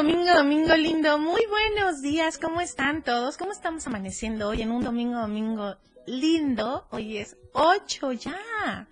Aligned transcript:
Domingo, 0.00 0.34
domingo, 0.34 0.74
lindo. 0.76 1.18
Muy 1.18 1.42
buenos 1.44 2.00
días. 2.00 2.38
¿Cómo 2.38 2.62
están 2.62 3.02
todos? 3.02 3.36
¿Cómo 3.36 3.52
estamos 3.52 3.86
amaneciendo 3.86 4.48
hoy 4.48 4.62
en 4.62 4.70
un 4.70 4.82
domingo, 4.82 5.20
domingo 5.20 5.76
lindo? 6.06 6.86
Hoy 6.90 7.18
es 7.18 7.36
8 7.52 8.12
ya. 8.12 8.88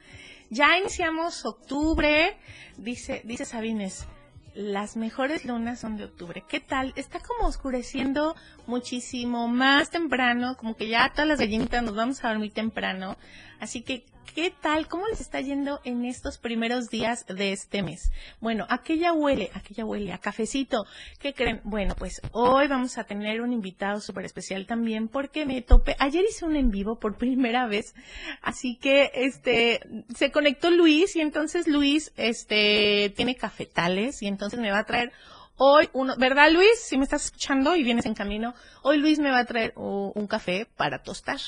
Ya 0.50 0.76
iniciamos 0.76 1.46
octubre. 1.46 2.36
Dice, 2.76 3.22
dice 3.24 3.46
Sabines, 3.46 4.06
las 4.52 4.98
mejores 4.98 5.46
lunas 5.46 5.80
son 5.80 5.96
de 5.96 6.04
octubre. 6.04 6.44
¿Qué 6.46 6.60
tal? 6.60 6.92
Está 6.94 7.20
como 7.20 7.48
oscureciendo 7.48 8.36
muchísimo 8.66 9.48
más 9.48 9.88
temprano, 9.88 10.58
como 10.58 10.76
que 10.76 10.88
ya 10.88 11.10
todas 11.14 11.26
las 11.26 11.38
gallinitas 11.38 11.82
nos 11.82 11.96
vamos 11.96 12.22
a 12.22 12.28
dormir 12.28 12.52
temprano. 12.52 13.16
Así 13.60 13.80
que, 13.80 14.04
¿qué 14.34 14.50
tal? 14.50 14.88
¿Cómo 14.88 15.06
les 15.08 15.20
está 15.20 15.40
yendo 15.40 15.80
en 15.84 16.04
estos 16.04 16.38
primeros 16.38 16.88
días 16.88 17.24
de 17.26 17.52
este 17.52 17.82
mes? 17.82 18.10
Bueno, 18.40 18.66
aquella 18.68 19.12
huele, 19.12 19.50
aquella 19.54 19.84
huele 19.84 20.12
a 20.12 20.18
cafecito. 20.18 20.84
¿Qué 21.18 21.34
creen? 21.34 21.60
Bueno, 21.64 21.94
pues 21.96 22.20
hoy 22.32 22.68
vamos 22.68 22.98
a 22.98 23.04
tener 23.04 23.40
un 23.40 23.52
invitado 23.52 24.00
súper 24.00 24.24
especial 24.24 24.66
también 24.66 25.08
porque 25.08 25.46
me 25.46 25.62
topé. 25.62 25.96
Ayer 25.98 26.24
hice 26.28 26.44
un 26.44 26.56
en 26.56 26.70
vivo 26.70 26.98
por 26.98 27.16
primera 27.18 27.66
vez, 27.66 27.94
así 28.42 28.76
que 28.76 29.10
este 29.14 29.80
se 30.14 30.30
conectó 30.30 30.70
Luis 30.70 31.16
y 31.16 31.20
entonces 31.20 31.66
Luis 31.66 32.12
este 32.16 33.12
tiene 33.16 33.36
cafetales 33.36 34.22
y 34.22 34.26
entonces 34.26 34.60
me 34.60 34.70
va 34.70 34.80
a 34.80 34.84
traer 34.84 35.12
Hoy 35.60 35.88
uno, 35.92 36.14
¿verdad 36.16 36.52
Luis? 36.52 36.78
Si 36.80 36.96
me 36.96 37.02
estás 37.02 37.24
escuchando 37.24 37.74
y 37.74 37.82
vienes 37.82 38.06
en 38.06 38.14
camino, 38.14 38.54
hoy 38.82 38.98
Luis 38.98 39.18
me 39.18 39.32
va 39.32 39.40
a 39.40 39.44
traer 39.44 39.72
un 39.74 40.28
café 40.28 40.68
para 40.76 41.02
tostar. 41.02 41.40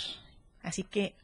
Así 0.65 0.83
que 0.83 1.15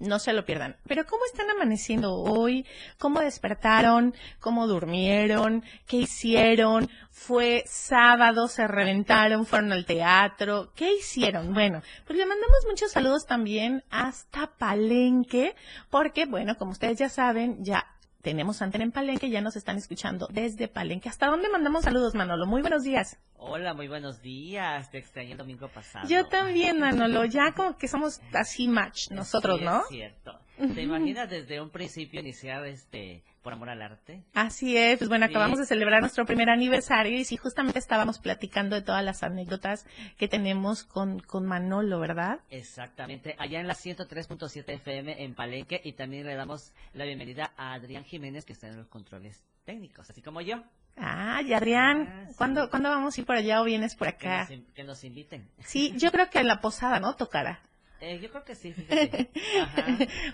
no 0.00 0.18
se 0.18 0.32
lo 0.32 0.44
pierdan. 0.44 0.76
Pero 0.88 1.04
¿cómo 1.06 1.24
están 1.26 1.48
amaneciendo 1.50 2.14
hoy? 2.14 2.66
¿Cómo 2.98 3.20
despertaron? 3.20 4.14
¿Cómo 4.40 4.66
durmieron? 4.66 5.62
¿Qué 5.86 5.98
hicieron? 5.98 6.90
Fue 7.10 7.62
sábado, 7.66 8.48
se 8.48 8.66
reventaron, 8.66 9.46
fueron 9.46 9.72
al 9.72 9.84
teatro. 9.86 10.72
¿Qué 10.74 10.94
hicieron? 10.94 11.54
Bueno, 11.54 11.82
pues 12.06 12.18
le 12.18 12.26
mandamos 12.26 12.66
muchos 12.68 12.90
saludos 12.90 13.26
también 13.26 13.84
hasta 13.90 14.48
Palenque, 14.58 15.54
porque 15.90 16.26
bueno, 16.26 16.56
como 16.56 16.72
ustedes 16.72 16.98
ya 16.98 17.08
saben, 17.08 17.62
ya 17.62 17.86
tenemos 18.22 18.62
antena 18.62 18.84
en 18.84 18.92
Palenque, 18.92 19.30
ya 19.30 19.40
nos 19.40 19.56
están 19.56 19.76
escuchando 19.76 20.28
desde 20.30 20.68
Palenque. 20.68 21.08
¿Hasta 21.08 21.26
dónde 21.26 21.48
mandamos 21.48 21.84
saludos, 21.84 22.14
Manolo? 22.14 22.46
Muy 22.46 22.60
buenos 22.60 22.82
días. 22.82 23.18
Hola, 23.36 23.72
muy 23.74 23.88
buenos 23.88 24.20
días. 24.20 24.90
Te 24.90 24.98
extrañé 24.98 25.32
el 25.32 25.38
domingo 25.38 25.68
pasado. 25.68 26.06
Yo 26.08 26.26
también, 26.26 26.78
Manolo. 26.78 27.24
Ya 27.24 27.52
como 27.52 27.76
que 27.78 27.88
somos 27.88 28.20
así 28.34 28.68
match 28.68 29.10
nosotros, 29.10 29.58
Sí, 29.58 29.64
¿no? 29.64 29.80
Es 29.80 29.88
cierto. 29.88 30.38
¿Te 30.74 30.82
imaginas 30.82 31.28
desde 31.30 31.60
un 31.60 31.70
principio 31.70 32.20
iniciar 32.20 32.64
este 32.66 33.22
por 33.42 33.52
amor 33.54 33.70
al 33.70 33.80
arte? 33.82 34.22
Así 34.34 34.76
es, 34.76 34.98
pues 34.98 35.08
bueno, 35.08 35.26
Sí. 35.26 35.32
acabamos 35.32 35.58
de 35.58 35.66
celebrar 35.66 36.00
nuestro 36.00 36.26
primer 36.26 36.50
aniversario 36.50 37.18
y 37.18 37.24
sí, 37.24 37.36
justamente 37.36 37.78
estábamos 37.78 38.18
platicando 38.18 38.76
de 38.76 38.82
todas 38.82 39.02
las 39.04 39.22
anécdotas 39.22 39.86
que 40.18 40.28
tenemos 40.28 40.84
con, 40.84 41.20
con 41.20 41.46
Manolo, 41.46 41.98
¿verdad? 42.00 42.40
Exactamente. 42.50 43.34
Allá 43.38 43.60
en 43.60 43.66
la 43.66 43.74
103.7 43.74 44.64
FM 44.74 45.24
en 45.24 45.34
Palenque 45.34 45.80
y 45.82 45.92
también 45.92 46.26
le 46.26 46.34
damos 46.34 46.72
la 46.92 47.04
bienvenida 47.04 47.52
a 47.56 47.72
Adrián 47.72 48.04
Jiménez 48.04 48.44
que 48.44 48.52
está 48.52 48.68
en 48.68 48.76
los 48.76 48.88
controles 48.88 49.42
técnicos, 49.64 50.10
así 50.10 50.20
como 50.22 50.40
yo. 50.40 50.62
Ay, 50.96 51.54
Adrián, 51.54 52.08
Ah, 52.10 52.24
sí. 52.28 52.34
¿cuándo, 52.36 52.68
¿cuándo 52.68 52.90
vamos 52.90 53.16
a 53.16 53.20
ir 53.20 53.26
por 53.26 53.36
allá 53.36 53.62
o 53.62 53.64
vienes 53.64 53.94
por 53.94 54.08
Que 54.08 54.26
acá? 54.28 54.40
nos, 54.40 54.50
in- 54.50 54.66
que 54.74 54.84
nos 54.84 55.04
inviten. 55.04 55.48
Sí, 55.60 55.94
yo 55.96 56.10
creo 56.10 56.28
que 56.28 56.40
en 56.40 56.48
la 56.48 56.60
posada, 56.60 57.00
¿no? 57.00 57.14
Tocará. 57.16 57.60
Eh, 58.00 58.18
yo 58.18 58.30
creo 58.30 58.44
que 58.44 58.54
sí, 58.54 58.72
fíjate. 58.72 59.30
Ajá. 59.60 59.84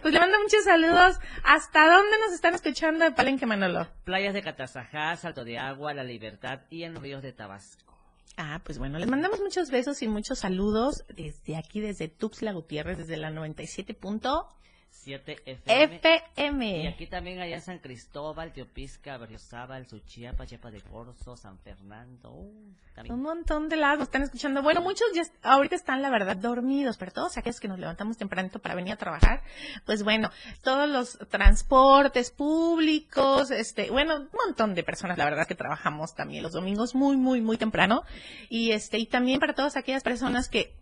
Pues 0.02 0.14
le 0.14 0.20
mando 0.20 0.38
muchos 0.40 0.64
saludos. 0.64 1.18
¿Hasta 1.42 1.86
dónde 1.86 2.16
nos 2.24 2.32
están 2.32 2.54
escuchando 2.54 3.04
de 3.04 3.10
Palenque, 3.10 3.44
Manolo? 3.44 3.88
Playas 4.04 4.34
de 4.34 4.42
Catazajá, 4.42 5.16
Salto 5.16 5.44
de 5.44 5.58
Agua, 5.58 5.92
La 5.92 6.04
Libertad 6.04 6.60
y 6.70 6.84
en 6.84 6.94
los 6.94 7.02
ríos 7.02 7.22
de 7.22 7.32
Tabasco. 7.32 7.98
Ah, 8.36 8.60
pues 8.62 8.78
bueno, 8.78 8.98
les 8.98 9.08
mandamos 9.08 9.40
muchos 9.40 9.70
besos 9.70 10.02
y 10.02 10.08
muchos 10.08 10.40
saludos 10.40 11.04
desde 11.08 11.56
aquí, 11.56 11.80
desde 11.80 12.08
Tuxtla 12.08 12.52
Gutiérrez, 12.52 12.98
desde 12.98 13.16
la 13.16 13.30
97.fm. 13.30 14.56
7 15.06 15.38
FM. 15.46 15.62
Y 15.66 16.82
FM. 16.82 16.88
aquí 16.88 17.06
también 17.06 17.38
allá 17.38 17.54
en 17.54 17.62
San 17.62 17.78
Cristóbal, 17.78 18.52
Teopisca, 18.52 19.16
Berriozábal, 19.16 19.86
Suchiapa, 19.86 20.46
Chepa 20.46 20.72
de 20.72 20.80
Corzo, 20.80 21.36
San 21.36 21.60
Fernando. 21.60 22.32
uh. 22.32 22.74
Un 23.08 23.22
montón 23.22 23.68
de 23.68 23.76
lados 23.76 24.04
están 24.04 24.22
escuchando. 24.22 24.62
Bueno, 24.62 24.80
muchos 24.80 25.06
ya 25.14 25.22
ahorita 25.48 25.76
están, 25.76 26.02
la 26.02 26.10
verdad, 26.10 26.36
dormidos, 26.36 26.96
pero 26.96 27.12
todos 27.12 27.36
aquellos 27.36 27.60
que 27.60 27.68
nos 27.68 27.78
levantamos 27.78 28.16
tempranito 28.16 28.58
para 28.58 28.74
venir 28.74 28.94
a 28.94 28.96
trabajar, 28.96 29.42
pues 29.84 30.02
bueno, 30.02 30.30
todos 30.62 30.88
los 30.88 31.18
transportes 31.28 32.32
públicos, 32.32 33.52
este, 33.52 33.90
bueno, 33.92 34.16
un 34.16 34.28
montón 34.44 34.74
de 34.74 34.82
personas, 34.82 35.18
la 35.18 35.24
verdad, 35.26 35.46
que 35.46 35.54
trabajamos 35.54 36.16
también 36.16 36.42
los 36.42 36.52
domingos 36.52 36.96
muy, 36.96 37.16
muy, 37.16 37.40
muy 37.40 37.58
temprano. 37.58 38.02
Y 38.48 38.72
este, 38.72 38.98
y 38.98 39.06
también 39.06 39.38
para 39.38 39.54
todas 39.54 39.76
aquellas 39.76 40.02
personas 40.02 40.48
que 40.48 40.74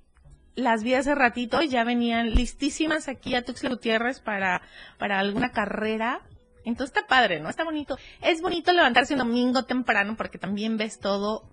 las 0.54 0.82
vi 0.82 0.94
hace 0.94 1.14
ratito 1.14 1.62
ya 1.62 1.84
venían 1.84 2.30
listísimas 2.30 3.08
aquí 3.08 3.34
a 3.34 3.44
Tuxtla 3.44 3.70
Gutiérrez 3.70 4.20
para, 4.20 4.62
para 4.98 5.18
alguna 5.18 5.52
carrera. 5.52 6.20
Entonces 6.64 6.96
está 6.96 7.06
padre, 7.06 7.40
¿no? 7.40 7.50
Está 7.50 7.64
bonito. 7.64 7.98
Es 8.22 8.40
bonito 8.40 8.72
levantarse 8.72 9.14
un 9.14 9.18
domingo 9.18 9.64
temprano 9.64 10.16
porque 10.16 10.38
también 10.38 10.76
ves 10.76 10.98
todo 10.98 11.50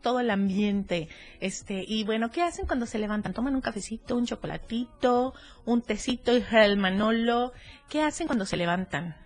todo 0.00 0.20
el 0.20 0.30
ambiente. 0.30 1.08
Este, 1.40 1.84
y 1.86 2.04
bueno, 2.04 2.30
¿qué 2.30 2.42
hacen 2.42 2.66
cuando 2.66 2.86
se 2.86 2.98
levantan? 2.98 3.34
Toman 3.34 3.54
un 3.54 3.60
cafecito, 3.60 4.16
un 4.16 4.26
chocolatito, 4.26 5.34
un 5.66 5.82
tecito 5.82 6.36
y 6.36 6.42
el 6.52 6.78
manolo. 6.78 7.52
¿Qué 7.88 8.02
hacen 8.02 8.26
cuando 8.26 8.46
se 8.46 8.56
levantan? 8.56 9.16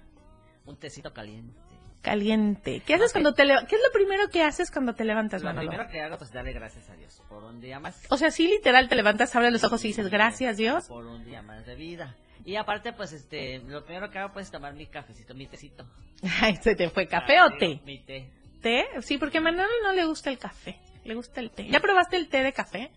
Un 0.67 0.77
tecito 0.77 1.13
caliente. 1.13 1.64
Caliente. 2.05 2.83
¿Qué 2.87 2.95
haces 2.95 3.13
cuando 3.13 3.33
te 3.35 3.45
leva- 3.45 3.67
¿Qué 3.67 3.75
es 3.77 3.83
lo 3.83 3.91
primero 3.93 4.29
que 4.31 4.43
haces 4.43 4.71
cuando 4.71 4.95
te 4.95 5.05
levantas, 5.05 5.43
Lo 5.43 5.49
Manolo? 5.49 5.69
primero 5.71 5.91
que 5.91 6.01
hago 6.03 6.19
pues 6.19 6.31
darle 6.33 6.53
gracias 6.53 6.89
a 6.91 6.95
Dios 6.95 7.21
por 7.29 7.43
un 7.43 7.61
día 7.61 7.81
más. 7.81 8.01
O 8.11 8.17
sea, 8.17 8.31
sí, 8.31 8.47
literal, 8.47 8.89
te 8.89 8.95
levantas, 8.95 9.35
abres 9.35 9.53
los 9.53 9.65
ojos 9.65 9.85
y 9.85 9.89
dices, 9.89 10.09
gracias, 10.11 10.57
Dios. 10.59 10.87
Por 10.87 11.05
un 11.07 11.25
día 11.25 11.43
más 11.43 11.65
de 11.67 11.75
vida. 11.75 12.15
Y 12.45 12.57
aparte 12.57 12.93
pues 12.93 13.13
este, 13.13 13.59
lo 13.61 13.85
primero 13.85 14.11
que 14.11 14.19
hago 14.19 14.33
pues 14.35 14.47
es 14.47 14.53
tomar 14.53 14.75
mi 14.75 14.87
cafecito, 14.87 15.35
mi 15.35 15.47
tecito. 15.47 15.87
Ay, 16.43 16.57
se 16.57 16.77
te 16.77 16.91
fue 16.91 17.09
café 17.09 17.39
Ah, 17.39 17.47
o 17.47 17.57
té. 17.59 17.81
Mi 17.85 17.99
té. 18.05 18.31
¿Té? 18.61 18.85
Sí, 19.01 19.19
porque 19.19 19.39
a 19.39 19.41
Manolo 19.41 19.69
no 19.83 19.93
le 19.95 20.05
gusta 20.05 20.31
el 20.31 20.39
café. 20.39 20.79
Le 21.05 21.15
gusta 21.15 21.41
el 21.41 21.51
té. 21.51 21.69
¿Ya 21.71 21.81
probaste 21.81 22.17
el 22.17 22.29
té 22.29 22.43
de 22.43 22.53
café? 22.53 22.91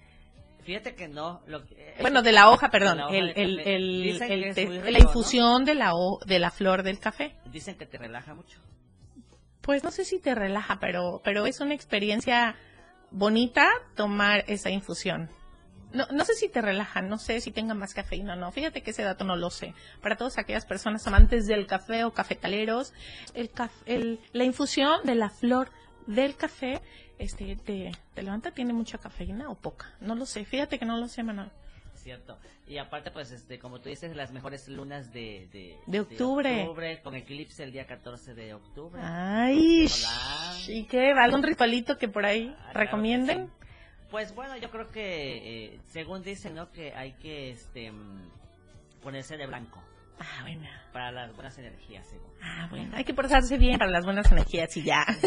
Fíjate 0.63 0.95
que 0.95 1.07
no. 1.07 1.41
Lo 1.47 1.65
que- 1.65 1.75
eh, 1.75 1.95
Bueno, 2.01 2.21
de 2.21 2.33
la 2.33 2.49
hoja, 2.49 2.69
perdón. 2.69 2.97
La 2.97 3.07
hoja 3.07 3.15
el, 3.17 3.33
té- 3.33 4.91
la 4.91 4.99
infusión 4.99 5.63
de 5.63 5.75
la, 5.75 5.93
ho- 5.93 6.19
de 6.25 6.39
la 6.39 6.51
flor 6.51 6.83
del 6.83 6.99
café. 6.99 7.35
Dicen 7.45 7.77
que 7.77 7.85
te 7.85 7.97
relaja 7.97 8.33
mucho. 8.33 8.59
Pues 9.67 9.83
no 9.83 9.91
sé 9.91 10.03
si 10.05 10.17
te 10.17 10.33
relaja, 10.33 10.79
pero, 10.79 11.21
pero 11.23 11.45
es 11.45 11.59
una 11.59 11.75
experiencia 11.75 12.55
bonita 13.11 13.69
tomar 13.95 14.43
esa 14.47 14.69
infusión. 14.71 15.29
No, 15.93 16.05
no 16.11 16.25
sé 16.25 16.33
si 16.35 16.49
te 16.49 16.61
relaja, 16.61 17.01
no 17.01 17.17
sé 17.17 17.39
si 17.41 17.51
tenga 17.51 17.73
más 17.73 17.93
cafeína 17.93 18.33
o 18.33 18.35
no. 18.37 18.51
Fíjate 18.51 18.81
que 18.81 18.91
ese 18.91 19.03
dato 19.03 19.25
no 19.25 19.35
lo 19.35 19.49
sé. 19.49 19.73
Para 20.01 20.15
todas 20.15 20.37
aquellas 20.37 20.65
personas 20.65 21.05
amantes 21.05 21.47
del 21.47 21.67
café 21.67 22.03
o 22.05 22.13
cafetaleros, 22.13 22.93
el, 23.35 23.51
el- 23.85 24.19
la 24.33 24.43
infusión 24.45 25.01
de 25.03 25.15
la 25.15 25.29
flor 25.29 25.69
del 26.07 26.35
café, 26.37 26.81
este, 27.19 27.57
te, 27.57 27.91
te 28.13 28.23
levanta, 28.23 28.51
tiene 28.51 28.71
mucha 28.73 28.97
cafeína 28.97 29.49
o 29.49 29.55
poca. 29.55 29.93
No 29.99 30.15
lo 30.15 30.25
sé. 30.25 30.45
Fíjate 30.45 30.79
que 30.79 30.85
no 30.85 30.97
lo 30.97 31.07
sé, 31.07 31.23
Manuel. 31.23 31.51
Cierto. 32.07 32.37
Y 32.67 32.77
aparte, 32.77 33.11
pues, 33.11 33.31
este, 33.33 33.59
como 33.59 33.81
tú 33.81 33.89
dices, 33.89 34.15
las 34.15 34.31
mejores 34.31 34.69
lunas 34.69 35.11
de... 35.11 35.49
De, 35.51 35.77
De 35.87 35.99
octubre. 35.99 36.61
octubre, 36.61 37.01
con 37.01 37.15
eclipse 37.15 37.65
el 37.65 37.73
día 37.73 37.85
14 37.85 38.33
de 38.33 38.53
octubre. 38.53 39.01
Ay, 39.03 39.87
Hola. 39.87 40.55
¿y 40.69 40.85
qué? 40.85 41.11
¿Algún 41.11 41.43
ritualito 41.43 41.97
que 41.97 42.07
por 42.07 42.25
ahí 42.25 42.55
Ah, 42.57 42.69
claro 42.71 42.79
recomienden? 42.79 43.47
sí. 43.47 43.53
Pues 44.09 44.33
bueno, 44.33 44.55
yo 44.55 44.69
creo 44.71 44.89
que, 44.89 45.65
eh, 45.73 45.79
según 45.87 46.23
dicen, 46.23 46.55
¿no? 46.55 46.71
Que 46.71 46.93
hay 46.93 47.11
que, 47.15 47.49
este, 47.51 47.91
mm, 47.91 48.29
ponerse 49.03 49.35
de 49.35 49.45
blanco 49.47 49.83
Ah, 50.19 50.41
bueno. 50.41 50.67
para 50.91 51.11
las 51.11 51.33
buenas 51.35 51.57
energías, 51.57 52.07
según. 52.07 52.27
Ah, 52.41 52.67
bueno, 52.69 52.91
hay 52.95 53.03
que 53.03 53.13
portarse 53.13 53.57
bien 53.57 53.77
para 53.77 53.91
las 53.91 54.05
buenas 54.05 54.31
energías 54.31 54.75
y 54.77 54.83
ya. 54.83 55.05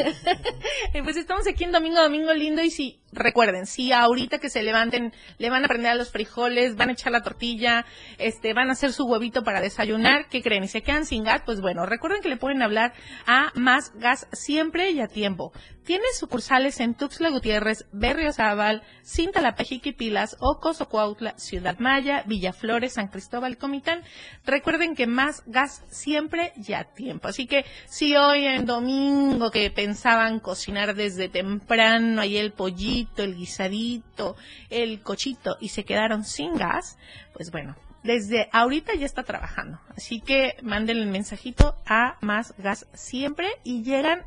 Pues 1.05 1.17
estamos 1.17 1.47
aquí 1.47 1.65
en 1.65 1.73
Domingo, 1.73 2.01
Domingo 2.01 2.33
Lindo 2.33 2.63
y 2.63 2.71
si 2.71 3.01
recuerden, 3.13 3.67
si 3.67 3.93
ahorita 3.93 4.39
que 4.39 4.51
se 4.51 4.63
levanten 4.63 5.13
le 5.39 5.51
van 5.51 5.65
a 5.65 5.69
prender 5.69 5.93
a 5.93 5.95
los 5.95 6.11
frijoles, 6.11 6.77
van 6.77 6.91
a 6.91 6.93
echar 6.93 7.13
la 7.13 7.23
tortilla, 7.23 7.85
este, 8.19 8.53
van 8.53 8.69
a 8.69 8.73
hacer 8.73 8.93
su 8.93 9.05
huevito 9.05 9.43
para 9.43 9.61
desayunar, 9.61 10.29
¿qué 10.29 10.43
creen? 10.43 10.65
Y 10.65 10.69
se 10.69 10.83
quedan 10.83 11.07
sin 11.07 11.25
gas, 11.25 11.43
pues 11.45 11.61
bueno, 11.61 11.87
recuerden 11.87 12.23
que 12.23 12.29
le 12.29 12.37
pueden 12.37 12.63
hablar 12.63 12.93
a 13.27 13.51
Más 13.55 13.93
Gas 13.95 14.29
siempre 14.33 14.91
y 14.91 15.01
a 15.01 15.09
tiempo. 15.09 15.53
Tiene 15.85 16.05
sucursales 16.19 16.79
en 16.81 16.95
Tuxtla 16.95 17.31
Gutiérrez, 17.31 17.87
Berriozábal, 17.93 18.83
Cintalapa-Jiquipilas, 19.03 20.37
Ocos, 20.39 20.81
Ocoautla, 20.81 21.35
Ciudad 21.39 21.79
Maya, 21.79 22.23
Villaflores, 22.27 22.95
San 22.95 23.09
Cristóbal, 23.09 23.57
Comitán. 23.57 24.03
Recuerden 24.45 24.95
que 24.95 25.07
Más 25.07 25.43
Gas 25.47 25.83
siempre 25.89 26.53
y 26.57 26.75
a 26.75 26.85
tiempo. 26.85 27.29
Así 27.29 27.47
que 27.47 27.65
si 27.87 28.15
hoy 28.15 28.47
en 28.47 28.67
domingo 28.67 29.51
que 29.51 29.71
pensaban 29.71 30.39
cocinar 30.39 30.95
desde 30.95 31.29
temprano, 31.29 32.21
ahí 32.21 32.37
el 32.37 32.53
pollito, 32.53 33.23
el 33.23 33.35
guisadito, 33.35 34.37
el 34.69 35.03
cochito 35.03 35.57
y 35.61 35.71
se 35.71 35.85
quedaron 35.85 36.25
sin 36.25 36.55
gas, 36.55 36.99
pues 37.33 37.51
bueno, 37.51 37.75
desde 38.03 38.49
ahorita 38.53 38.95
ya 38.95 39.07
está 39.07 39.23
trabajando. 39.23 39.79
Así 39.97 40.21
que 40.21 40.57
manden 40.63 40.99
el 40.99 41.07
mensajito 41.07 41.77
a 41.87 42.17
más 42.21 42.55
gas 42.59 42.87
siempre 42.95 43.49
y 43.65 43.83
llegan 43.83 44.25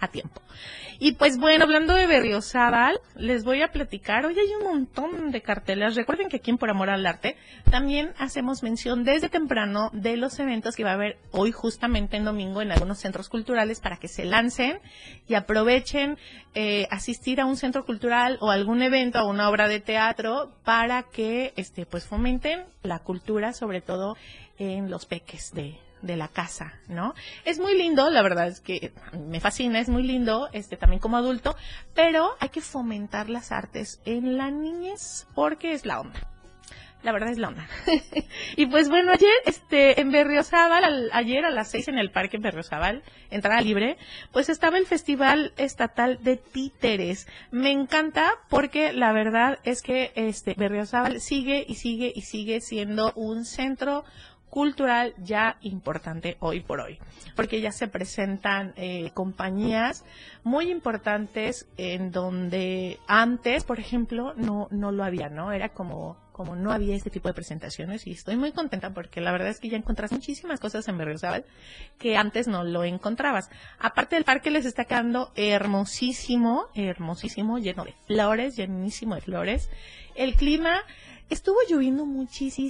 a 0.00 0.08
tiempo. 0.08 0.40
Y 0.98 1.12
pues 1.12 1.38
bueno, 1.38 1.64
hablando 1.64 1.94
de 1.94 2.06
Berriozábal, 2.06 3.00
les 3.16 3.44
voy 3.44 3.60
a 3.60 3.68
platicar. 3.68 4.24
Hoy 4.24 4.34
hay 4.38 4.54
un 4.58 4.64
montón 4.64 5.30
de 5.30 5.42
carteles. 5.42 5.94
Recuerden 5.94 6.28
que 6.28 6.36
aquí 6.36 6.50
en 6.50 6.56
Por 6.56 6.70
Amor 6.70 6.88
al 6.88 7.06
Arte 7.06 7.36
también 7.70 8.14
hacemos 8.18 8.62
mención 8.62 9.04
desde 9.04 9.28
temprano 9.28 9.90
de 9.92 10.16
los 10.16 10.38
eventos 10.38 10.74
que 10.74 10.84
va 10.84 10.90
a 10.90 10.94
haber 10.94 11.18
hoy 11.32 11.52
justamente 11.52 12.16
en 12.16 12.24
domingo 12.24 12.62
en 12.62 12.72
algunos 12.72 12.98
centros 12.98 13.28
culturales 13.28 13.80
para 13.80 13.98
que 13.98 14.08
se 14.08 14.24
lancen 14.24 14.80
y 15.28 15.34
aprovechen 15.34 16.16
eh, 16.54 16.86
asistir 16.90 17.40
a 17.40 17.46
un 17.46 17.56
centro 17.56 17.84
cultural 17.84 18.38
o 18.40 18.50
algún 18.50 18.82
evento, 18.82 19.18
a 19.18 19.26
una 19.26 19.50
obra 19.50 19.68
de 19.68 19.80
teatro 19.80 20.54
para 20.64 21.02
que 21.02 21.52
este 21.56 21.84
pues 21.84 22.06
fomenten 22.06 22.64
la 22.82 23.00
cultura, 23.00 23.52
sobre 23.52 23.82
todo 23.82 24.16
en 24.58 24.90
los 24.90 25.04
peques 25.04 25.52
de, 25.52 25.78
de 26.06 26.16
la 26.16 26.28
casa, 26.28 26.74
¿no? 26.88 27.14
Es 27.44 27.58
muy 27.58 27.76
lindo, 27.76 28.08
la 28.10 28.22
verdad 28.22 28.48
es 28.48 28.60
que 28.60 28.92
me 29.12 29.40
fascina, 29.40 29.80
es 29.80 29.88
muy 29.88 30.02
lindo, 30.02 30.48
este 30.52 30.76
también 30.76 31.00
como 31.00 31.16
adulto, 31.16 31.56
pero 31.94 32.36
hay 32.40 32.48
que 32.48 32.60
fomentar 32.60 33.28
las 33.28 33.52
artes 33.52 34.00
en 34.04 34.36
la 34.36 34.50
niñez 34.50 35.26
porque 35.34 35.72
es 35.72 35.86
la 35.86 36.00
onda. 36.00 36.20
La 37.06 37.12
verdad 37.12 37.30
es 37.30 37.38
la 37.38 37.48
onda. 37.48 37.68
y 38.56 38.66
pues 38.66 38.88
bueno, 38.88 39.12
ayer, 39.12 39.30
este, 39.44 40.00
en 40.00 40.10
Berriozábal, 40.10 41.08
ayer 41.12 41.44
a 41.44 41.50
las 41.50 41.70
seis 41.70 41.86
en 41.86 41.98
el 41.98 42.10
parque 42.10 42.36
en 42.36 42.42
Berriozábal, 42.42 43.04
entrada 43.30 43.60
libre, 43.60 43.96
pues 44.32 44.48
estaba 44.48 44.76
el 44.76 44.86
Festival 44.86 45.52
Estatal 45.56 46.18
de 46.22 46.36
Títeres. 46.36 47.28
Me 47.52 47.70
encanta 47.70 48.32
porque 48.48 48.92
la 48.92 49.12
verdad 49.12 49.60
es 49.62 49.82
que 49.82 50.10
este 50.16 50.54
Berriozábal 50.56 51.20
sigue 51.20 51.64
y 51.68 51.76
sigue 51.76 52.12
y 52.12 52.22
sigue 52.22 52.60
siendo 52.60 53.12
un 53.14 53.44
centro 53.44 54.04
cultural 54.50 55.14
ya 55.18 55.58
importante 55.60 56.36
hoy 56.40 56.60
por 56.60 56.80
hoy, 56.80 56.98
porque 57.34 57.60
ya 57.60 57.72
se 57.72 57.88
presentan 57.88 58.72
eh, 58.76 59.10
compañías 59.12 60.04
muy 60.44 60.70
importantes 60.70 61.66
en 61.76 62.10
donde 62.10 62.98
antes, 63.06 63.64
por 63.64 63.80
ejemplo, 63.80 64.34
no, 64.36 64.68
no 64.70 64.92
lo 64.92 65.04
había, 65.04 65.28
¿no? 65.28 65.52
Era 65.52 65.70
como, 65.70 66.16
como 66.32 66.54
no 66.54 66.72
había 66.72 66.94
este 66.94 67.10
tipo 67.10 67.28
de 67.28 67.34
presentaciones 67.34 68.06
y 68.06 68.12
estoy 68.12 68.36
muy 68.36 68.52
contenta 68.52 68.94
porque 68.94 69.20
la 69.20 69.32
verdad 69.32 69.48
es 69.48 69.60
que 69.60 69.68
ya 69.68 69.76
encontrás 69.76 70.12
muchísimas 70.12 70.60
cosas 70.60 70.86
en 70.88 70.98
Berriozábal 70.98 71.44
que 71.98 72.16
antes 72.16 72.46
no 72.46 72.62
lo 72.62 72.84
encontrabas. 72.84 73.50
Aparte 73.78 74.16
del 74.16 74.24
parque 74.24 74.50
les 74.50 74.64
está 74.64 74.84
quedando 74.84 75.32
hermosísimo, 75.34 76.66
hermosísimo, 76.74 77.58
lleno 77.58 77.84
de 77.84 77.94
flores, 78.06 78.56
llenísimo 78.56 79.16
de 79.16 79.20
flores. 79.20 79.70
El 80.14 80.34
clima 80.34 80.82
Estuvo 81.28 81.58
lloviendo 81.68 82.06
muchísimo 82.06 82.68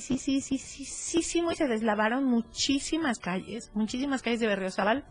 y 1.53 1.57
se 1.57 1.67
deslavaron 1.69 2.25
muchísimas 2.25 3.19
calles, 3.19 3.71
muchísimas 3.75 4.23
calles 4.23 4.41
de 4.41 4.47
Berriozábal. 4.47 5.05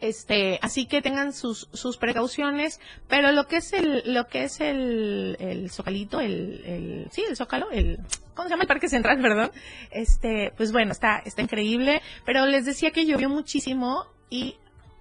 Este, 0.00 0.60
así 0.62 0.86
que 0.86 1.02
tengan 1.02 1.32
sus, 1.32 1.68
sus 1.72 1.96
precauciones, 1.96 2.80
pero 3.08 3.32
lo 3.32 3.48
que 3.48 3.56
es 3.56 3.72
el, 3.72 4.14
lo 4.14 4.28
que 4.28 4.44
es 4.44 4.60
el, 4.60 5.36
el 5.40 5.70
zocalito, 5.70 6.20
el, 6.20 7.08
sí, 7.10 7.24
el 7.28 7.36
zócalo, 7.36 7.68
el, 7.72 7.98
¿cómo 8.34 8.46
se 8.46 8.50
llama? 8.50 8.62
El 8.62 8.68
Parque 8.68 8.88
Central, 8.88 9.20
perdón. 9.20 9.50
Este, 9.90 10.52
pues 10.56 10.70
bueno, 10.70 10.92
está, 10.92 11.18
está 11.24 11.42
increíble, 11.42 12.00
pero 12.24 12.46
les 12.46 12.64
decía 12.64 12.92
que 12.92 13.06
llovió 13.06 13.28
muchísimo 13.28 14.06
y 14.30 14.54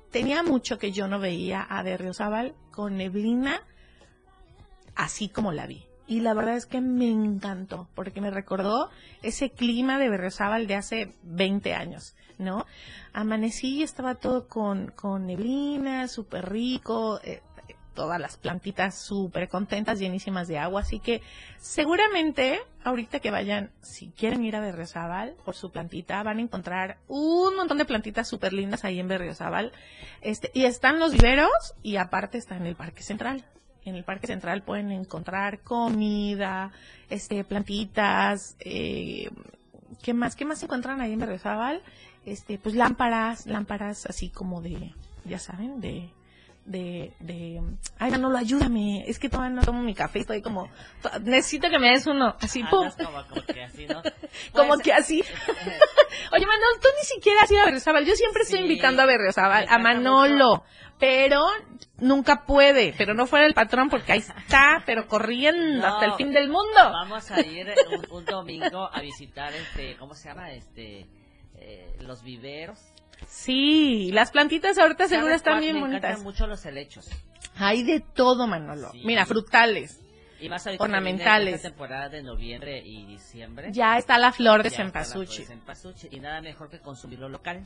tenía 0.09 0.41
mucho 0.41 0.79
que 0.79 0.91
yo 0.91 1.07
no 1.07 1.19
veía 1.19 1.61
a 1.61 1.83
Berriozábal 1.83 2.55
con 2.71 2.97
neblina 2.97 3.61
así 4.95 5.29
como 5.29 5.51
la 5.51 5.67
vi 5.67 5.86
y 6.07 6.21
la 6.21 6.33
verdad 6.33 6.55
es 6.55 6.65
que 6.65 6.81
me 6.81 7.09
encantó 7.09 7.87
porque 7.93 8.21
me 8.21 8.31
recordó 8.31 8.89
ese 9.21 9.51
clima 9.51 9.99
de 9.99 10.09
Berriozábal 10.09 10.65
de 10.67 10.75
hace 10.75 11.13
20 11.23 11.73
años, 11.73 12.15
¿no? 12.37 12.65
Amanecí 13.13 13.79
y 13.79 13.83
estaba 13.83 14.15
todo 14.15 14.47
con, 14.47 14.87
con 14.91 15.27
neblina, 15.27 16.07
súper 16.07 16.49
rico, 16.49 17.19
eh, 17.23 17.41
todas 17.97 18.21
las 18.21 18.37
plantitas 18.37 18.93
súper 18.93 19.49
contentas, 19.49 19.97
llenísimas 19.97 20.47
de 20.47 20.59
agua, 20.59 20.81
así 20.81 20.99
que 20.99 21.23
seguramente 21.57 22.59
ahorita 22.83 23.19
que 23.19 23.31
vayan, 23.31 23.71
si 23.81 24.11
quieren 24.11 24.45
ir 24.45 24.55
a 24.55 24.61
Berriozábal 24.61 25.35
por 25.43 25.55
su 25.55 25.71
plantita, 25.71 26.21
van 26.21 26.37
a 26.37 26.41
encontrar 26.41 26.99
un 27.07 27.55
montón 27.55 27.79
de 27.79 27.85
plantitas 27.85 28.27
súper 28.27 28.53
lindas 28.53 28.85
ahí 28.85 28.99
en 28.99 29.07
Berriozábal, 29.07 29.71
este, 30.21 30.51
y 30.53 30.65
están 30.65 30.99
los 30.99 31.11
viveros 31.11 31.49
y 31.81 31.95
aparte 31.95 32.37
está 32.37 32.55
en 32.55 32.67
el 32.67 32.75
Parque 32.75 33.01
Central, 33.01 33.43
en 33.89 33.95
el 33.95 34.03
Parque 34.03 34.27
Central 34.27 34.63
pueden 34.63 34.91
encontrar 34.91 35.59
comida, 35.59 36.71
este, 37.09 37.43
plantitas, 37.43 38.55
eh, 38.59 39.29
¿qué 40.01 40.13
más? 40.13 40.35
¿Qué 40.35 40.45
más 40.45 40.61
encuentran 40.63 41.01
ahí 41.01 41.13
en 41.13 41.19
Berriozábal? 41.19 41.81
Este, 42.25 42.57
pues 42.57 42.75
lámparas, 42.75 43.45
lámparas 43.45 44.05
así 44.05 44.29
como 44.29 44.61
de, 44.61 44.93
ya 45.25 45.39
saben, 45.39 45.79
de, 45.79 46.09
de, 46.67 47.13
de, 47.21 47.61
ay, 47.97 48.11
no, 48.11 48.17
no, 48.17 48.37
ayúdame, 48.37 49.03
es 49.07 49.17
que 49.19 49.29
todavía 49.29 49.55
no 49.55 49.63
tomo 49.63 49.81
mi 49.81 49.95
café, 49.95 50.19
estoy 50.19 50.41
como, 50.41 50.69
necesito 51.23 51.69
que 51.69 51.79
me 51.79 51.89
des 51.91 52.05
uno, 52.07 52.35
así, 52.41 52.61
Ah, 52.65 52.69
pum. 52.69 52.89
como, 53.03 53.25
como 53.27 53.41
que 53.43 53.63
así, 53.63 53.87
¿no? 53.87 54.01
Como 54.53 54.67
Pues, 54.69 54.81
que 54.81 54.93
así. 54.93 55.21
eh, 55.21 55.23
Oye, 56.33 56.45
Manolo, 56.45 56.79
tú 56.81 56.87
ni 56.99 57.05
siquiera 57.05 57.41
has 57.43 57.51
ido 57.51 57.61
a 57.61 57.65
Berriozábal. 57.65 58.05
Yo 58.05 58.15
siempre 58.15 58.43
estoy 58.43 58.59
invitando 58.59 59.01
a 59.01 59.05
Berriozábal, 59.05 59.65
a 59.69 59.77
Manolo, 59.79 60.63
pero 60.99 61.45
nunca 61.99 62.45
puede, 62.45 62.93
pero 62.97 63.13
no 63.13 63.25
fuera 63.27 63.45
el 63.45 63.53
patrón 63.53 63.89
porque 63.89 64.11
ahí 64.11 64.19
está, 64.19 64.83
pero 64.85 65.07
corriendo 65.07 65.81
No. 65.81 65.87
hasta 65.87 66.05
el 66.05 66.13
fin 66.15 66.33
del 66.33 66.49
mundo. 66.49 66.75
Vamos 66.75 67.31
a 67.31 67.39
ir 67.41 67.73
un, 67.89 68.17
un 68.17 68.25
domingo 68.25 68.89
a 68.93 68.99
visitar 69.01 69.53
este, 69.53 69.95
¿cómo 69.97 70.13
se 70.15 70.27
llama? 70.27 70.51
Este, 70.51 71.07
eh, 71.55 71.95
los 72.01 72.23
viveros. 72.23 72.79
Sí, 73.27 74.11
las 74.13 74.31
plantitas 74.31 74.77
ahorita 74.77 75.07
seguro 75.07 75.27
¿Sabes 75.27 75.37
están 75.41 75.59
bien 75.61 75.75
Me 75.75 75.81
bonitas. 75.81 76.03
encantan 76.03 76.23
mucho 76.23 76.47
los 76.47 76.65
helechos. 76.65 77.09
Hay 77.55 77.83
de 77.83 77.99
todo, 77.99 78.45
Manolo. 78.47 78.91
Sí. 78.91 79.01
Mira, 79.03 79.25
frutales. 79.25 79.99
Y 80.39 80.49
más 80.49 80.67
Ornamentales. 80.77 81.55
esta 81.55 81.69
temporada 81.69 82.09
de 82.09 82.21
noviembre 82.21 82.79
y 82.85 83.05
diciembre. 83.07 83.69
Ya 83.71 83.97
está 83.97 84.19
la 84.19 84.31
flor 84.31 84.61
de 84.61 84.69
cempasúchil. 84.69 85.47
Y 86.11 86.19
nada 86.19 86.41
mejor 86.41 86.69
que 86.69 86.79
consumirlo 86.79 87.27
local. 87.27 87.63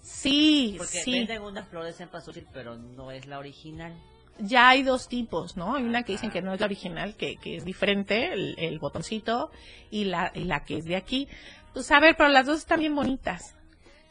Sí, 0.00 0.74
Porque 0.78 1.00
sí. 1.02 1.12
venden 1.12 1.42
una 1.42 1.64
flor 1.64 1.84
de 1.84 1.92
cempasúchil, 1.92 2.46
pero 2.52 2.76
no 2.76 3.10
es 3.10 3.26
la 3.26 3.38
original. 3.38 3.92
Ya 4.38 4.68
hay 4.70 4.82
dos 4.82 5.08
tipos, 5.08 5.56
¿no? 5.56 5.74
Hay 5.76 5.82
una 5.84 6.04
que 6.04 6.12
dicen 6.12 6.30
que 6.30 6.42
no 6.42 6.54
es 6.54 6.60
la 6.60 6.66
original, 6.66 7.16
que, 7.16 7.36
que 7.36 7.56
es 7.56 7.64
diferente, 7.64 8.32
el, 8.32 8.54
el 8.58 8.78
botoncito, 8.78 9.50
y 9.90 10.04
la, 10.04 10.32
y 10.34 10.44
la 10.44 10.64
que 10.64 10.78
es 10.78 10.84
de 10.84 10.96
aquí. 10.96 11.28
Pues 11.74 11.90
a 11.90 12.00
ver, 12.00 12.16
pero 12.16 12.28
las 12.30 12.46
dos 12.46 12.58
están 12.58 12.80
bien 12.80 12.94
bonitas. 12.94 13.54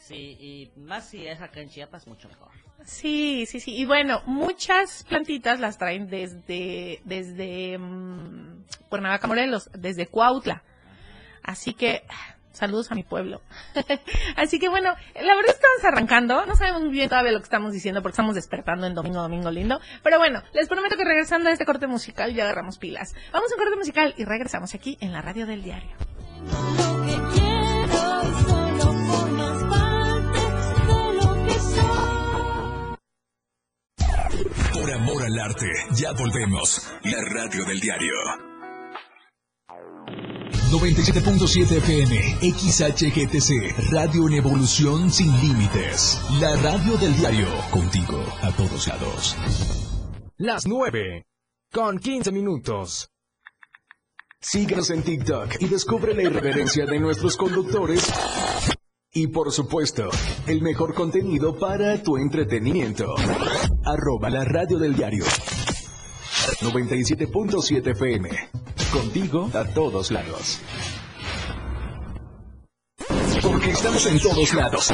Sí, 0.01 0.38
y 0.39 0.72
más 0.79 1.10
si 1.10 1.27
es 1.27 1.39
acá 1.41 1.62
en 1.62 1.70
Chiapas, 1.70 2.08
mucho 2.08 2.27
mejor. 2.27 2.50
Sí, 2.84 3.46
sí, 3.46 3.60
sí. 3.60 3.75
Y 3.75 3.86
bueno, 3.86 4.24
muchas 4.25 5.03
plantitas 5.03 5.60
las 5.60 5.77
traen 5.77 6.10
desde, 6.10 7.01
desde 7.05 7.77
mm, 7.77 8.63
Cuernavaca, 8.89 9.27
Morelos, 9.27 9.70
desde 9.74 10.08
Cuautla. 10.08 10.63
Así 11.43 11.75
que, 11.75 12.03
saludos 12.51 12.91
a 12.91 12.96
mi 12.96 13.03
pueblo. 13.03 13.41
Así 14.36 14.58
que 14.58 14.70
bueno, 14.70 14.96
la 15.13 15.36
verdad 15.36 15.55
estamos 15.55 15.84
arrancando. 15.84 16.48
No 16.48 16.55
sabemos 16.55 16.81
muy 16.81 16.91
bien 16.91 17.08
todavía 17.08 17.31
lo 17.31 17.39
que 17.39 17.46
estamos 17.46 17.72
diciendo 17.72 18.01
porque 18.01 18.13
estamos 18.13 18.34
despertando 18.34 18.88
en 18.88 18.96
Domingo, 18.96 19.22
Domingo 19.22 19.51
Lindo. 19.51 19.79
Pero 20.01 20.17
bueno, 20.17 20.41
les 20.53 20.67
prometo 20.67 20.98
que 20.98 21.05
regresando 21.05 21.50
a 21.50 21.51
este 21.51 21.65
corte 21.65 21.86
musical 21.86 22.34
ya 22.34 22.46
agarramos 22.46 22.79
pilas. 22.79 23.13
Vamos 23.31 23.51
a 23.51 23.55
un 23.55 23.62
corte 23.62 23.77
musical 23.77 24.15
y 24.17 24.25
regresamos 24.25 24.74
aquí 24.74 24.98
en 25.00 25.13
la 25.13 25.22
radio 25.22 25.46
del 25.46 25.62
diario. 25.62 25.91
Lo 26.43 27.05
que 27.05 27.39
quiero 27.39 28.61
amor 35.12 35.24
al 35.24 35.39
arte, 35.39 35.68
ya 35.96 36.12
volvemos. 36.13 36.88
La 37.03 37.22
radio 37.22 37.65
del 37.65 37.80
diario. 37.80 38.13
97.7 40.72 41.77
FM, 41.77 42.38
XHGTC, 42.53 43.91
Radio 43.91 44.27
en 44.27 44.34
Evolución 44.36 45.12
Sin 45.12 45.32
Límites. 45.41 46.22
La 46.39 46.56
radio 46.58 46.98
del 46.98 47.15
diario, 47.18 47.48
contigo 47.72 48.24
a 48.41 48.51
todos 48.51 48.88
lados. 48.88 49.36
Las 50.38 50.65
9 50.65 51.25
con 51.72 52.00
15 52.00 52.32
minutos. 52.32 53.10
Síguenos 54.39 54.89
en 54.89 55.03
TikTok 55.03 55.56
y 55.60 55.68
descubre 55.68 56.15
la 56.15 56.24
irreverencia 56.24 56.86
de 56.86 57.00
nuestros 57.00 57.36
conductores. 57.38 58.12
Y 59.13 59.27
por 59.27 59.51
supuesto, 59.51 60.10
el 60.48 60.62
mejor 60.62 60.94
contenido 60.94 61.60
para 61.60 62.01
tu 62.01 62.15
entretenimiento. 62.15 63.13
Arroba 63.84 64.30
la 64.30 64.46
radio 64.46 64.80
del 64.80 64.96
diario. 64.96 65.25
97.7 66.62 67.88
FM. 67.91 68.30
Contigo 68.94 69.50
a 69.53 69.65
todos 69.65 70.12
lados. 70.12 70.62
Porque 73.41 73.72
estamos 73.72 74.06
en 74.06 74.18
todos 74.18 74.53
lados. 74.53 74.94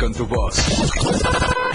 con 0.01 0.13
tu 0.13 0.25
voz. 0.25 0.55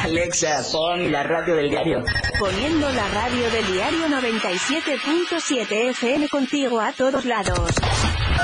Alexa, 0.02 0.60
pon 0.72 1.12
la 1.12 1.22
radio 1.22 1.54
del 1.54 1.70
diario. 1.70 2.02
Poniendo 2.40 2.90
la 2.90 3.08
radio 3.08 3.48
del 3.50 3.66
diario 3.72 4.08
97.7 4.08 5.90
FM 5.90 6.28
contigo 6.28 6.80
a 6.80 6.92
todos 6.92 7.24
lados. 7.24 7.70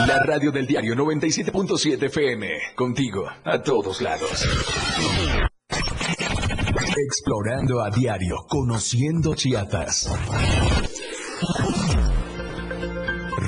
La 0.06 0.22
radio 0.24 0.52
del 0.52 0.68
diario 0.68 0.94
97.7 0.94 2.04
FM. 2.04 2.48
Contigo, 2.76 3.28
a 3.44 3.60
todos 3.60 4.00
lados. 4.00 4.46
Explorando 6.96 7.82
a 7.82 7.90
diario, 7.90 8.36
conociendo 8.48 9.34
Chiapas. 9.34 10.08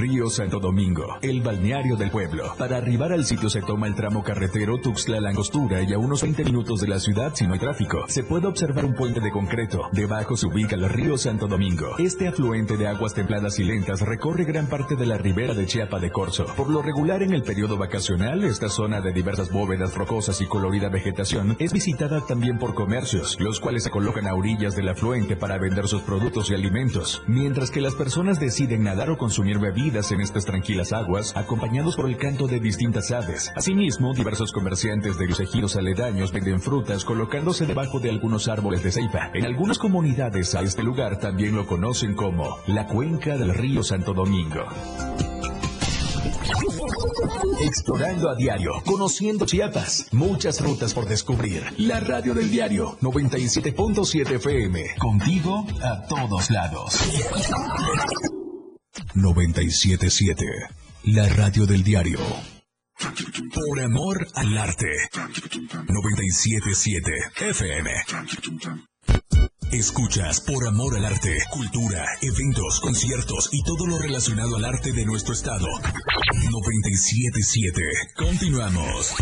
Río 0.04 0.28
Santo 0.28 0.60
Domingo, 0.60 1.16
el 1.22 1.40
balneario 1.40 1.96
del 1.96 2.10
pueblo. 2.10 2.54
Para 2.58 2.76
arribar 2.76 3.14
al 3.14 3.24
sitio 3.24 3.48
se 3.48 3.62
toma 3.62 3.86
el 3.86 3.94
tramo 3.94 4.22
carretero 4.22 4.76
Tuxtla 4.76 5.18
Langostura 5.18 5.80
y 5.80 5.94
a 5.94 5.98
unos 5.98 6.20
20 6.20 6.44
minutos 6.44 6.82
de 6.82 6.88
la 6.88 6.98
ciudad 6.98 7.32
si 7.34 7.46
no 7.46 7.54
hay 7.54 7.58
tráfico. 7.58 8.04
Se 8.08 8.22
puede 8.22 8.46
observar 8.46 8.84
un 8.84 8.92
puente 8.92 9.20
de 9.20 9.30
concreto. 9.30 9.88
Debajo 9.92 10.36
se 10.36 10.46
ubica 10.46 10.74
el 10.74 10.90
río 10.90 11.16
Santo 11.16 11.46
Domingo. 11.46 11.96
Este 11.96 12.28
afluente 12.28 12.76
de 12.76 12.86
aguas 12.86 13.14
templadas 13.14 13.58
y 13.58 13.64
lentas 13.64 14.02
recorre 14.02 14.44
gran 14.44 14.66
parte 14.66 14.94
de 14.94 15.06
la 15.06 15.16
ribera 15.16 15.54
de 15.54 15.64
Chiapa 15.64 15.98
de 15.98 16.10
Corzo. 16.10 16.44
Por 16.54 16.68
lo 16.68 16.82
regular 16.82 17.22
en 17.22 17.32
el 17.32 17.42
periodo 17.42 17.78
vacacional, 17.78 18.44
esta 18.44 18.68
zona 18.68 19.00
de 19.00 19.14
diversas 19.14 19.50
bóvedas 19.50 19.94
rocosas 19.94 20.38
y 20.42 20.46
colorida 20.46 20.90
vegetación 20.90 21.56
es 21.58 21.72
visitada 21.72 22.20
también 22.26 22.58
por 22.58 22.74
comercios, 22.74 23.40
los 23.40 23.58
cuales 23.58 23.84
se 23.84 23.90
colocan 23.90 24.26
a 24.26 24.34
orillas 24.34 24.76
del 24.76 24.90
afluente 24.90 25.34
para 25.34 25.56
vender 25.56 25.88
sus 25.88 26.02
productos 26.02 26.50
y 26.50 26.54
alimentos, 26.54 27.22
mientras 27.26 27.70
que 27.70 27.80
las 27.80 27.94
personas 27.94 28.38
deciden 28.38 28.82
nadar 28.82 29.08
o 29.08 29.16
consumir 29.16 29.58
bebidas 29.58 29.93
en 29.94 30.20
estas 30.20 30.44
tranquilas 30.44 30.92
aguas, 30.92 31.32
acompañados 31.36 31.94
por 31.94 32.08
el 32.08 32.16
canto 32.16 32.48
de 32.48 32.58
distintas 32.58 33.12
aves. 33.12 33.52
Asimismo, 33.54 34.12
diversos 34.12 34.50
comerciantes 34.50 35.16
de 35.18 35.28
los 35.28 35.38
ejidos 35.38 35.76
aledaños 35.76 36.32
venden 36.32 36.60
frutas 36.60 37.04
colocándose 37.04 37.64
debajo 37.64 38.00
de 38.00 38.10
algunos 38.10 38.48
árboles 38.48 38.82
de 38.82 38.90
ceiba. 38.90 39.30
En 39.34 39.44
algunas 39.44 39.78
comunidades 39.78 40.54
a 40.56 40.62
este 40.62 40.82
lugar 40.82 41.20
también 41.20 41.54
lo 41.54 41.64
conocen 41.66 42.14
como 42.14 42.58
la 42.66 42.88
cuenca 42.88 43.36
del 43.36 43.54
río 43.54 43.84
Santo 43.84 44.14
Domingo. 44.14 44.64
Explorando 47.60 48.30
a 48.30 48.34
diario, 48.34 48.72
conociendo 48.84 49.46
Chiapas, 49.46 50.08
muchas 50.10 50.60
rutas 50.60 50.92
por 50.92 51.06
descubrir. 51.06 51.62
La 51.78 52.00
radio 52.00 52.34
del 52.34 52.50
diario 52.50 52.98
97.7 53.00 54.36
FM, 54.36 54.96
contigo 54.98 55.64
a 55.82 56.02
todos 56.08 56.50
lados. 56.50 56.98
977, 59.14 60.44
la 61.04 61.28
radio 61.28 61.66
del 61.66 61.82
diario. 61.82 62.20
Por 63.52 63.80
amor 63.80 64.26
al 64.34 64.56
arte. 64.56 64.86
977 65.88 67.12
FM. 67.50 67.90
Escuchas 69.72 70.40
por 70.40 70.66
amor 70.68 70.96
al 70.96 71.04
arte, 71.04 71.36
cultura, 71.50 72.04
eventos, 72.22 72.80
conciertos 72.80 73.48
y 73.52 73.62
todo 73.64 73.86
lo 73.86 73.98
relacionado 73.98 74.56
al 74.56 74.64
arte 74.64 74.92
de 74.92 75.04
nuestro 75.04 75.34
estado. 75.34 75.66
977. 76.50 77.82
Continuamos. 78.16 79.14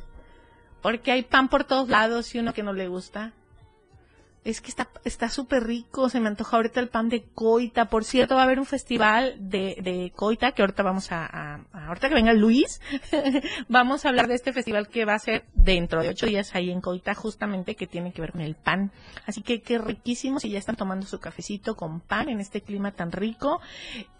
Porque 0.81 1.11
hay 1.11 1.23
pan 1.23 1.47
por 1.49 1.63
todos 1.63 1.89
lados 1.89 2.33
y 2.35 2.39
uno 2.39 2.53
que 2.53 2.63
no 2.63 2.73
le 2.73 2.87
gusta. 2.87 3.31
Es 4.43 4.61
que 4.61 4.69
está 4.69 4.87
está 5.03 5.27
súper 5.29 5.63
rico, 5.65 6.07
se 6.07 6.19
me 6.19 6.27
antoja 6.27 6.57
ahorita 6.57 6.79
el 6.79 6.89
pan 6.89 7.09
de 7.09 7.23
coita. 7.23 7.85
Por 7.85 8.03
cierto, 8.03 8.35
va 8.35 8.41
a 8.41 8.43
haber 8.43 8.59
un 8.59 8.67
festival 8.67 9.35
de, 9.39 9.75
de 9.81 10.11
coita 10.15 10.51
que 10.51 10.61
ahorita 10.61 10.83
vamos 10.83 11.11
a, 11.11 11.25
a- 11.25 11.61
a- 11.73 11.87
ahorita 11.87 12.09
que 12.09 12.13
venga 12.13 12.31
Luis, 12.33 12.79
vamos 13.69 14.05
a 14.05 14.09
hablar 14.09 14.27
de 14.27 14.35
este 14.35 14.53
festival 14.53 14.87
que 14.87 15.03
va 15.05 15.15
a 15.15 15.19
ser 15.19 15.45
dentro 15.55 16.03
de 16.03 16.09
ocho 16.09 16.27
días 16.27 16.53
ahí 16.53 16.69
en 16.69 16.79
coita, 16.79 17.15
justamente 17.15 17.75
que 17.75 17.87
tiene 17.87 18.13
que 18.13 18.21
ver 18.21 18.33
con 18.33 18.41
el 18.41 18.53
pan. 18.53 18.91
Así 19.25 19.41
que 19.41 19.61
qué 19.63 19.79
riquísimo 19.79 20.39
si 20.39 20.51
ya 20.51 20.59
están 20.59 20.75
tomando 20.75 21.07
su 21.07 21.19
cafecito 21.19 21.75
con 21.75 21.99
pan 22.01 22.29
en 22.29 22.39
este 22.39 22.61
clima 22.61 22.91
tan 22.91 23.11
rico. 23.11 23.61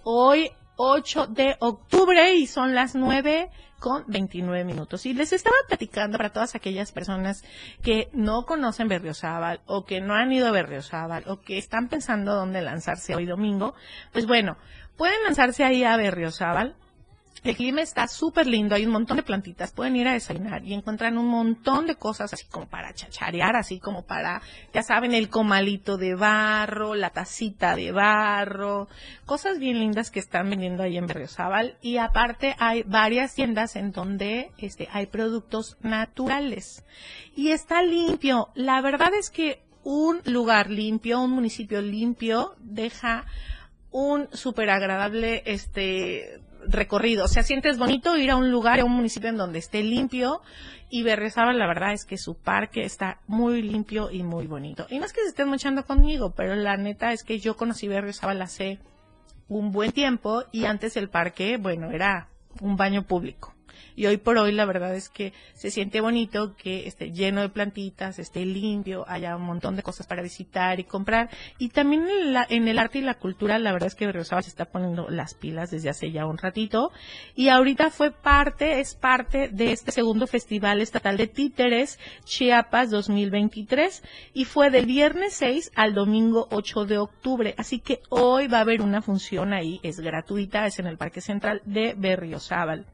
Hoy 0.04 0.50
8 0.77 1.27
de 1.27 1.55
octubre 1.60 2.34
y 2.34 2.48
son 2.48 2.75
las 2.75 2.96
9 2.96 3.50
con 3.79 4.03
29 4.08 4.63
minutos. 4.63 5.05
Y 5.05 5.13
les 5.13 5.34
estaba 5.34 5.55
platicando 5.67 6.17
para 6.17 6.32
todas 6.32 6.55
aquellas 6.55 6.91
personas 6.91 7.44
que 7.84 8.10
no 8.13 8.46
conocen 8.46 8.88
Berriozábal 8.88 9.62
o 9.65 9.86
que 9.86 10.01
no 10.01 10.15
han 10.15 10.32
ido 10.32 10.48
a 10.48 10.51
Berriozábal 10.51 11.24
o 11.27 11.41
que 11.41 11.58
están 11.58 11.88
pensando 11.88 12.34
dónde 12.34 12.62
lanzarse 12.62 13.15
hoy 13.15 13.25
domingo, 13.25 13.75
pues 14.12 14.25
bueno, 14.25 14.58
pueden 14.98 15.24
lanzarse 15.24 15.63
ahí 15.63 15.84
a 15.84 15.98
Berriozábal. 15.98 16.75
El 17.46 17.56
clima 17.56 17.84
está 17.84 18.08
súper 18.08 18.48
lindo, 18.48 18.74
hay 18.74 18.88
un 18.88 18.92
montón 18.92 19.18
de 19.18 19.24
plantitas, 19.24 19.72
pueden 19.72 19.96
ir 19.96 20.08
a 20.08 20.14
desayunar 20.14 20.66
y 20.66 20.74
encuentran 20.74 21.16
un 21.16 21.28
montón 21.28 21.86
de 21.86 21.94
cosas 21.96 22.34
así 22.34 22.48
como 22.48 22.68
para 22.68 22.92
chacharear, 22.96 23.56
así 23.56 23.80
como 23.80 24.04
para, 24.04 24.42
ya 24.74 24.82
saben, 24.82 25.14
el 25.14 25.30
comalito 25.30 25.98
de 25.98 26.16
barro, 26.16 26.96
la 26.96 27.12
tacita 27.12 27.75
de 27.75 27.92
barro, 27.92 28.88
cosas 29.28 29.60
bien 29.60 29.80
lindas 29.80 30.10
que 30.10 30.20
están 30.20 30.50
vendiendo 30.50 30.82
ahí 30.82 30.98
en 30.98 31.06
Berriozábal 31.06 31.78
y 31.84 31.98
aparte 31.98 32.56
hay 32.58 32.82
varias 32.82 33.36
tiendas 33.36 33.75
en 33.75 33.92
donde 33.92 34.50
este, 34.58 34.90
hay 34.92 35.06
productos 35.06 35.78
naturales 35.82 36.84
y 37.36 37.52
está 37.52 37.84
limpio. 37.84 38.50
La 38.56 38.82
verdad 38.82 39.12
es 39.14 39.30
que 39.30 39.62
un 39.84 40.20
lugar 40.25 40.72
limpio, 40.72 41.22
un 41.22 41.30
municipio 41.30 41.80
limpio 41.80 42.56
deja 42.58 43.25
un 43.92 44.28
súper 44.34 44.72
agradable 44.72 45.44
este 45.46 46.42
recorrido. 46.67 47.25
O 47.25 47.27
sea, 47.27 47.43
sientes 47.43 47.77
bonito 47.77 48.17
ir 48.17 48.31
a 48.31 48.36
un 48.36 48.51
lugar, 48.51 48.79
a 48.79 48.86
un 48.86 48.91
municipio 48.91 49.29
en 49.29 49.38
donde 49.38 49.60
esté 49.60 49.84
limpio. 49.84 50.41
Y 50.89 51.03
Berriozábal, 51.03 51.57
la 51.57 51.67
verdad 51.67 51.93
es 51.93 52.05
que 52.05 52.17
su 52.17 52.36
parque 52.36 52.84
está 52.84 53.19
muy 53.27 53.62
limpio 53.62 54.12
y 54.12 54.24
muy 54.24 54.48
bonito. 54.48 54.86
Y 54.89 55.00
no 55.00 55.05
es 55.05 55.13
que 55.13 55.22
se 55.22 55.29
estén 55.29 55.50
mochando 55.50 55.84
conmigo, 55.84 56.34
pero 56.36 56.55
la 56.55 56.77
neta 56.77 57.12
es 57.12 57.24
que 57.24 57.39
yo 57.39 57.57
conocí 57.57 57.88
Berriozábal 57.88 58.41
hace 58.41 58.79
un 59.48 59.72
buen 59.72 59.91
tiempo 59.91 60.43
y 60.51 60.65
antes 60.65 60.98
el 60.98 61.10
parque, 61.10 61.57
bueno, 61.57 61.91
era 61.91 62.29
un 62.62 62.77
baño 62.77 63.03
público. 63.03 63.54
Y 63.96 64.05
hoy 64.05 64.17
por 64.17 64.38
hoy 64.38 64.51
la 64.51 64.65
verdad 64.65 64.96
es 64.96 65.10
que 65.10 65.34
se 65.53 65.72
siente 65.72 66.01
bonito 66.01 66.55
que 66.55 66.88
esté 66.88 67.12
lleno 67.12 67.41
de 67.41 67.50
plantitas, 67.50 68.20
esté 68.20 68.46
limpio, 68.46 69.05
haya 69.08 69.36
un 69.36 69.44
montón 69.44 69.75
de 69.75 69.84
cosas 69.84 70.08
para 70.08 70.22
visitar 70.22 70.79
y 70.79 70.84
comprar. 70.84 71.29
Y 71.58 71.70
también 71.70 72.08
en, 72.10 72.34
la- 72.34 72.46
en 72.50 72.67
el 72.67 72.79
arte 72.79 73.00
y 73.00 73.01
la 73.01 73.15
cultura, 73.15 73.60
la 73.60 73.72
verdad 73.72 73.88
es 73.88 73.96
que 73.96 74.05
Berriozábal 74.05 74.44
se 74.44 74.50
está 74.50 74.65
poniendo 74.65 75.10
las 75.10 75.34
pilas 75.34 75.72
desde 75.72 75.89
hace 75.89 76.12
ya 76.12 76.25
un 76.25 76.38
ratito. 76.38 76.91
Y 77.36 77.50
ahorita 77.50 77.89
fue 77.91 78.12
parte, 78.12 78.79
es 78.79 78.96
parte 78.96 79.50
de 79.50 79.72
este 79.72 79.91
segundo 79.91 80.27
Festival 80.27 80.82
Estatal 80.82 81.17
de 81.17 81.27
Títeres 81.27 82.00
Chiapas 82.24 82.89
2023 82.91 84.03
y 84.34 84.46
fue 84.46 84.70
del 84.70 84.86
viernes 84.86 85.34
6 85.34 85.72
al 85.75 85.94
domingo 85.94 86.48
8 86.51 86.86
de 86.86 86.98
octubre. 86.98 87.53
Así 87.58 87.79
que 87.79 88.01
hoy 88.10 88.48
va 88.48 88.60
a 88.60 88.62
haber 88.62 88.82
una 88.82 89.01
función 89.01 89.53
ahí, 89.53 89.79
es 89.84 90.00
gratuita, 90.00 90.65
es 90.67 90.79
en 90.79 90.88
el 90.88 90.98
Parque 90.98 91.22
Central 91.22 91.62
de 91.65 91.94
Berriozábal. 91.98 92.86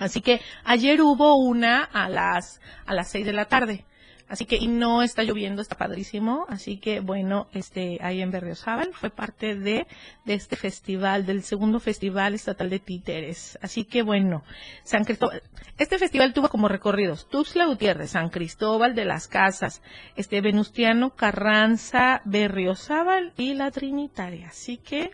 Así 0.00 0.20
que 0.20 0.40
ayer 0.64 1.00
hubo 1.02 1.36
una 1.36 1.84
a 1.84 2.08
las 2.08 2.60
a 2.86 2.94
las 2.94 3.08
seis 3.08 3.24
de 3.24 3.32
la 3.32 3.44
tarde. 3.44 3.84
Así 4.30 4.46
que 4.46 4.56
y 4.56 4.68
no 4.68 5.02
está 5.02 5.24
lloviendo, 5.24 5.60
está 5.60 5.76
padrísimo. 5.76 6.46
Así 6.48 6.78
que 6.78 7.00
bueno, 7.00 7.48
este 7.52 7.98
ahí 8.00 8.22
en 8.22 8.30
Berriozábal 8.30 8.90
fue 8.92 9.10
parte 9.10 9.56
de 9.56 9.88
este 10.24 10.54
festival 10.54 11.26
del 11.26 11.42
segundo 11.42 11.80
festival 11.80 12.34
estatal 12.34 12.70
de 12.70 12.78
títeres. 12.78 13.58
Así 13.60 13.84
que 13.84 14.02
bueno, 14.02 14.44
San 14.84 15.04
Cristóbal 15.04 15.42
este 15.78 15.98
festival 15.98 16.32
tuvo 16.32 16.48
como 16.48 16.68
recorridos 16.68 17.28
Tuxtla 17.28 17.66
Gutiérrez, 17.66 18.10
San 18.10 18.28
Cristóbal 18.30 18.94
de 18.94 19.04
las 19.04 19.26
Casas, 19.26 19.82
este 20.14 20.40
Venustiano 20.40 21.16
Carranza, 21.16 22.22
Berriozábal 22.24 23.32
y 23.36 23.54
la 23.54 23.72
Trinitaria. 23.72 24.48
Así 24.50 24.76
que 24.76 25.10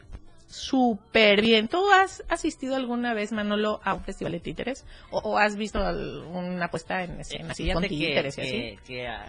súper 0.57 1.41
bien. 1.43 1.69
¿Tú 1.69 1.91
has 1.93 2.25
asistido 2.29 2.77
alguna 2.77 3.15
vez, 3.15 3.33
Manolo, 3.33 3.81
a 3.85 3.95
un 3.95 4.03
festival 4.03 4.33
de 4.33 4.41
títeres? 4.41 4.85
¿O, 5.11 5.19
o 5.19 5.39
has 5.39 5.57
visto 5.57 5.79
alguna 5.85 6.69
puesta 6.71 7.05
en 7.05 7.21
escena 7.21 7.53
así 7.53 7.71
con 7.73 7.83
Fíjate 7.83 7.89
que, 7.89 8.07
títeres 8.07 8.39
y 8.39 8.41
así? 8.41 8.51
que, 8.51 8.79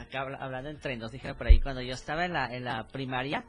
que 0.09 0.17
habla- 0.17 0.37
hablando 0.39 0.69
entre 0.69 0.97
nos, 0.97 1.11
dijeron 1.11 1.37
por 1.37 1.47
ahí, 1.47 1.59
cuando 1.59 1.81
yo 1.81 1.93
estaba 1.93 2.25
en 2.25 2.33
la, 2.33 2.53
en 2.55 2.63
la 2.63 2.87
primaria, 2.87 3.43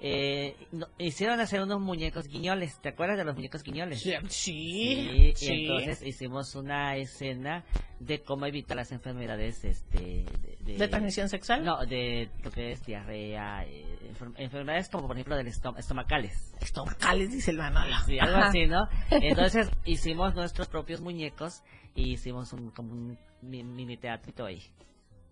eh, 0.00 0.54
no- 0.72 0.86
hicieron 0.98 1.40
hacer 1.40 1.60
unos 1.60 1.80
muñecos 1.80 2.28
guiñoles. 2.28 2.80
¿Te 2.80 2.90
acuerdas 2.90 3.18
de 3.18 3.24
los 3.24 3.34
muñecos 3.34 3.62
guiñoles? 3.62 4.00
Sí, 4.00 4.12
Sí, 4.28 5.32
sí. 5.34 5.46
y 5.46 5.62
entonces 5.62 6.02
hicimos 6.02 6.54
una 6.54 6.96
escena 6.96 7.64
de 7.98 8.22
cómo 8.22 8.46
evitar 8.46 8.76
las 8.76 8.92
enfermedades 8.92 9.64
este 9.64 10.24
de, 10.60 10.76
¿De 10.78 10.88
transmisión 10.88 11.28
sexual? 11.28 11.64
no 11.64 11.84
de 11.84 12.30
lo 12.44 12.50
que 12.52 12.70
es 12.72 12.86
diarrea 12.86 13.64
eh, 13.66 13.84
enfer- 14.12 14.34
enfermedades 14.36 14.88
como 14.88 15.08
por 15.08 15.16
ejemplo 15.16 15.36
del 15.36 15.48
estom- 15.48 15.76
estomacales 15.78 16.54
Estomacales, 16.60 17.32
dice 17.32 17.50
el 17.50 17.58
Manolo. 17.58 17.96
Sí, 18.06 18.18
algo 18.20 18.36
Ajá. 18.36 18.48
así, 18.48 18.66
¿no? 18.66 18.88
Entonces 19.10 19.68
hicimos 19.84 20.34
nuestros 20.36 20.68
propios 20.68 21.00
muñecos 21.00 21.62
y 21.96 22.12
hicimos 22.12 22.52
un, 22.52 22.70
como 22.70 22.92
un 22.92 23.18
mi- 23.42 23.64
mini 23.64 23.96
teatrito 23.96 24.44
ahí. 24.46 24.62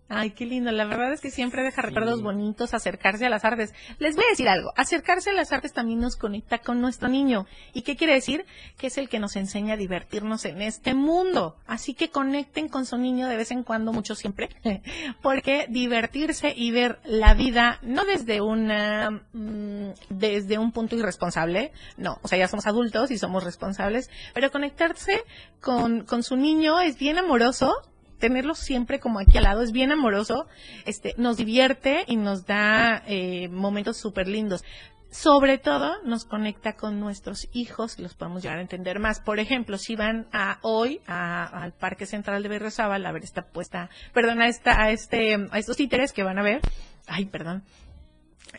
Ay, 0.09 0.31
qué 0.31 0.45
lindo. 0.45 0.71
La 0.71 0.85
verdad 0.85 1.11
es 1.11 1.19
que 1.19 1.31
siempre 1.31 1.63
deja 1.63 1.81
recuerdos 1.81 2.19
Sí. 2.19 2.23
bonitos 2.23 2.73
acercarse 2.73 3.25
a 3.25 3.29
las 3.29 3.43
artes. 3.43 3.73
Les 3.99 4.15
voy 4.15 4.23
a 4.25 4.29
decir 4.29 4.47
algo. 4.47 4.71
Acercarse 4.77 5.31
a 5.31 5.33
las 5.33 5.51
artes 5.51 5.73
también 5.73 5.99
nos 5.99 6.15
conecta 6.15 6.59
con 6.59 6.79
nuestro 6.79 7.09
niño. 7.09 7.45
¿Y 7.73 7.81
qué 7.81 7.97
quiere 7.97 8.13
decir? 8.13 8.45
Que 8.77 8.87
es 8.87 8.97
el 8.97 9.09
que 9.09 9.19
nos 9.19 9.35
enseña 9.35 9.73
a 9.73 9.77
divertirnos 9.77 10.45
en 10.45 10.61
este 10.61 10.93
mundo. 10.93 11.57
Así 11.65 11.93
que 11.93 12.09
conecten 12.09 12.69
con 12.69 12.85
su 12.85 12.97
niño 12.97 13.27
de 13.27 13.35
vez 13.35 13.51
en 13.51 13.63
cuando, 13.63 13.91
mucho 13.91 14.15
siempre. 14.15 14.49
Porque 15.21 15.65
divertirse 15.69 16.53
y 16.55 16.71
ver 16.71 16.99
la 17.03 17.33
vida 17.33 17.79
no 17.81 18.05
desde 18.05 18.39
una, 18.39 19.23
mm, 19.33 19.89
desde 20.09 20.57
un 20.57 20.71
punto 20.71 20.95
irresponsable. 20.95 21.73
No, 21.97 22.19
o 22.21 22.29
sea, 22.29 22.37
ya 22.37 22.47
somos 22.47 22.65
adultos 22.65 23.11
y 23.11 23.17
somos 23.17 23.43
responsables. 23.43 24.09
Pero 24.33 24.51
conectarse 24.51 25.23
con, 25.59 26.05
con 26.05 26.23
su 26.23 26.37
niño 26.37 26.79
es 26.79 26.97
bien 26.97 27.17
amoroso 27.17 27.73
tenerlo 28.19 28.55
siempre 28.55 28.99
como 28.99 29.19
aquí 29.19 29.37
al 29.37 29.43
lado 29.43 29.61
es 29.61 29.71
bien 29.71 29.91
amoroso, 29.91 30.47
este, 30.85 31.13
nos 31.17 31.37
divierte 31.37 32.03
y 32.07 32.15
nos 32.15 32.45
da 32.45 33.03
eh, 33.07 33.47
momentos 33.49 33.97
súper 33.97 34.27
lindos. 34.27 34.63
Sobre 35.09 35.57
todo 35.57 36.03
nos 36.03 36.25
conecta 36.25 36.73
con 36.73 36.99
nuestros 36.99 37.47
hijos, 37.53 37.97
los 37.97 38.13
podemos 38.13 38.43
llegar 38.43 38.57
a 38.57 38.61
entender 38.61 38.99
más. 38.99 39.21
Por 39.21 39.39
ejemplo, 39.39 39.77
si 39.77 39.95
van 39.95 40.27
a 40.33 40.59
hoy 40.63 40.99
al 41.07 41.71
Parque 41.73 42.05
Central 42.05 42.43
de 42.43 42.49
Berriozábal 42.49 43.05
a 43.05 43.11
ver 43.13 43.23
esta 43.23 43.43
puesta, 43.47 43.89
perdón, 44.13 44.41
a 44.41 44.47
esta, 44.47 44.81
a 44.81 44.91
este, 44.91 45.35
a 45.49 45.57
estos 45.57 45.77
títeres 45.77 46.11
que 46.11 46.23
van 46.23 46.39
a 46.39 46.43
ver, 46.43 46.59
ay, 47.07 47.25
perdón, 47.25 47.63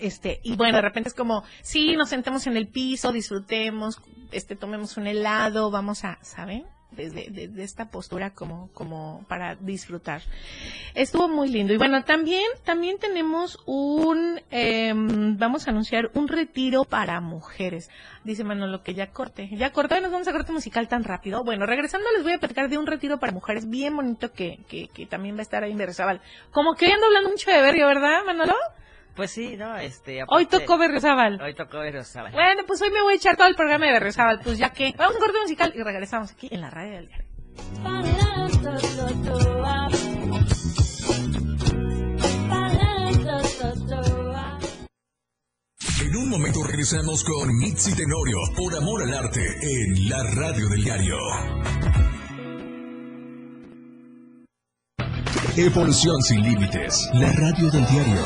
este, 0.01 0.41
y 0.43 0.57
bueno, 0.57 0.77
de 0.77 0.83
repente 0.83 1.09
es 1.09 1.15
como, 1.15 1.45
sí, 1.63 1.97
nos 1.97 2.09
sentemos 2.09 2.47
en 2.47 2.57
el 2.57 2.69
piso, 2.69 3.13
disfrutemos, 3.13 4.01
este, 4.33 4.57
tomemos 4.57 4.97
un 4.97 5.07
helado, 5.07 5.71
vamos 5.71 6.05
a, 6.05 6.19
¿saben? 6.23 6.65
Desde, 6.91 7.29
desde 7.31 7.63
esta 7.63 7.91
postura 7.91 8.31
como, 8.31 8.71
como 8.73 9.25
para 9.29 9.55
disfrutar. 9.57 10.23
Estuvo 10.95 11.29
muy 11.29 11.49
lindo. 11.49 11.75
Y 11.75 11.77
bueno, 11.77 12.03
también, 12.03 12.47
también 12.65 12.99
tenemos 12.99 13.59
un, 13.67 14.41
em, 14.51 15.37
vamos 15.37 15.67
a 15.67 15.71
anunciar 15.71 16.11
un 16.15 16.29
retiro 16.29 16.85
para 16.85 17.21
mujeres. 17.21 17.91
Dice 18.25 18.43
Manolo 18.43 18.83
que 18.83 18.95
ya 18.95 19.13
corte. 19.13 19.49
Ya 19.53 19.71
cortó 19.71 19.97
y 19.99 20.01
nos 20.01 20.11
vamos 20.11 20.29
a 20.29 20.33
corte 20.33 20.51
musical 20.51 20.89
tan 20.89 21.05
rápido. 21.05 21.45
Bueno, 21.45 21.67
regresando 21.67 22.07
les 22.15 22.23
voy 22.23 22.33
a 22.33 22.39
platicar 22.39 22.69
de 22.69 22.79
un 22.79 22.87
retiro 22.87 23.19
para 23.19 23.33
mujeres 23.33 23.69
bien 23.69 23.95
bonito 23.95 24.33
que, 24.33 24.61
que, 24.69 24.89
que 24.89 25.07
también 25.07 25.37
va 25.37 25.41
a 25.41 25.43
estar 25.43 25.63
ahí 25.63 25.73
en 25.73 25.79
Berriozábal. 25.79 26.23
Como 26.51 26.75
que 26.75 26.91
ando 26.91 27.07
hablando 27.07 27.31
mucho 27.31 27.51
de 27.51 27.61
Berrio, 27.61 27.87
¿verdad, 27.87 28.25
Manolo? 28.25 28.55
Pues 29.19 29.33
sí, 29.33 29.57
¿no? 29.57 29.77
Este, 29.77 30.23
Hoy 30.29 30.45
aparte- 30.45 30.61
tocó 30.61 30.79
Berriozábal. 30.79 31.43
Hoy 31.43 31.53
tocó 31.53 31.81
Berriozábal. 31.81 32.31
Bueno, 32.31 32.63
pues 32.69 32.81
hoy 32.83 32.91
me 32.93 33.03
voy 33.03 33.15
a 33.15 33.17
echar 33.17 33.37
todo 33.37 33.49
el 33.49 33.57
programa 33.57 33.87
de 33.87 33.93
Berriozábal, 33.95 34.39
pues 34.45 34.59
ya 34.59 34.71
que 34.71 34.95
vamos 34.97 35.17
a 35.17 35.19
un 35.19 35.21
corte 35.25 35.41
musical 35.43 35.73
y 35.75 35.83
regresamos 35.83 36.31
aquí 36.31 36.49
en 36.53 36.61
la 36.61 36.71
radio 36.71 36.93
del 36.93 37.09
diario. 37.09 37.27
En 46.01 46.17
un 46.17 46.29
momento 46.31 46.63
regresamos 46.65 47.25
con 47.25 47.49
Mitzi 47.59 47.93
Tenorio 47.95 48.39
por 48.57 48.75
Amor 48.77 49.03
al 49.03 49.15
Arte 49.15 49.41
en 49.41 50.09
la 50.09 50.23
radio 50.23 50.69
del 50.69 50.85
diario. 50.85 51.17
Evolución 55.57 56.23
sin 56.23 56.41
límites, 56.43 57.11
la 57.15 57.33
radio 57.33 57.71
del 57.71 57.87
diario. 57.87 58.23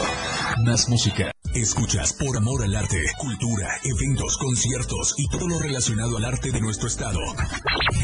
Más 0.65 0.89
música. 0.89 1.33
Escuchas 1.55 2.13
por 2.13 2.37
amor 2.37 2.63
al 2.63 2.77
arte, 2.77 3.03
cultura, 3.19 3.69
eventos, 3.85 4.39
conciertos 4.39 5.15
y 5.19 5.29
todo 5.29 5.49
lo 5.49 5.59
relacionado 5.59 6.17
al 6.17 6.25
arte 6.25 6.53
de 6.53 6.61
nuestro 6.61 6.87
estado. 6.87 7.19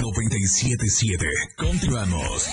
977. 0.00 1.26
Continuamos. 1.56 2.48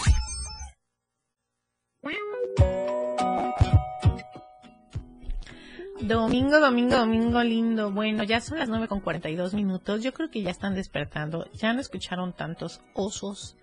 Domingo, 6.08 6.60
domingo, 6.60 6.98
domingo 6.98 7.42
lindo. 7.42 7.90
Bueno, 7.90 8.24
ya 8.24 8.40
son 8.40 8.60
las 8.60 8.70
nueve 8.70 8.88
con 8.88 9.00
42 9.00 9.56
minutos. 9.56 10.04
Yo 10.04 10.14
creo 10.14 10.30
que 10.30 10.44
ya 10.44 10.52
están 10.52 10.76
despertando. 10.76 11.50
Ya 11.54 11.74
no 11.74 11.82
escucharon 11.82 12.32
tantos 12.34 12.80
osos 12.94 13.58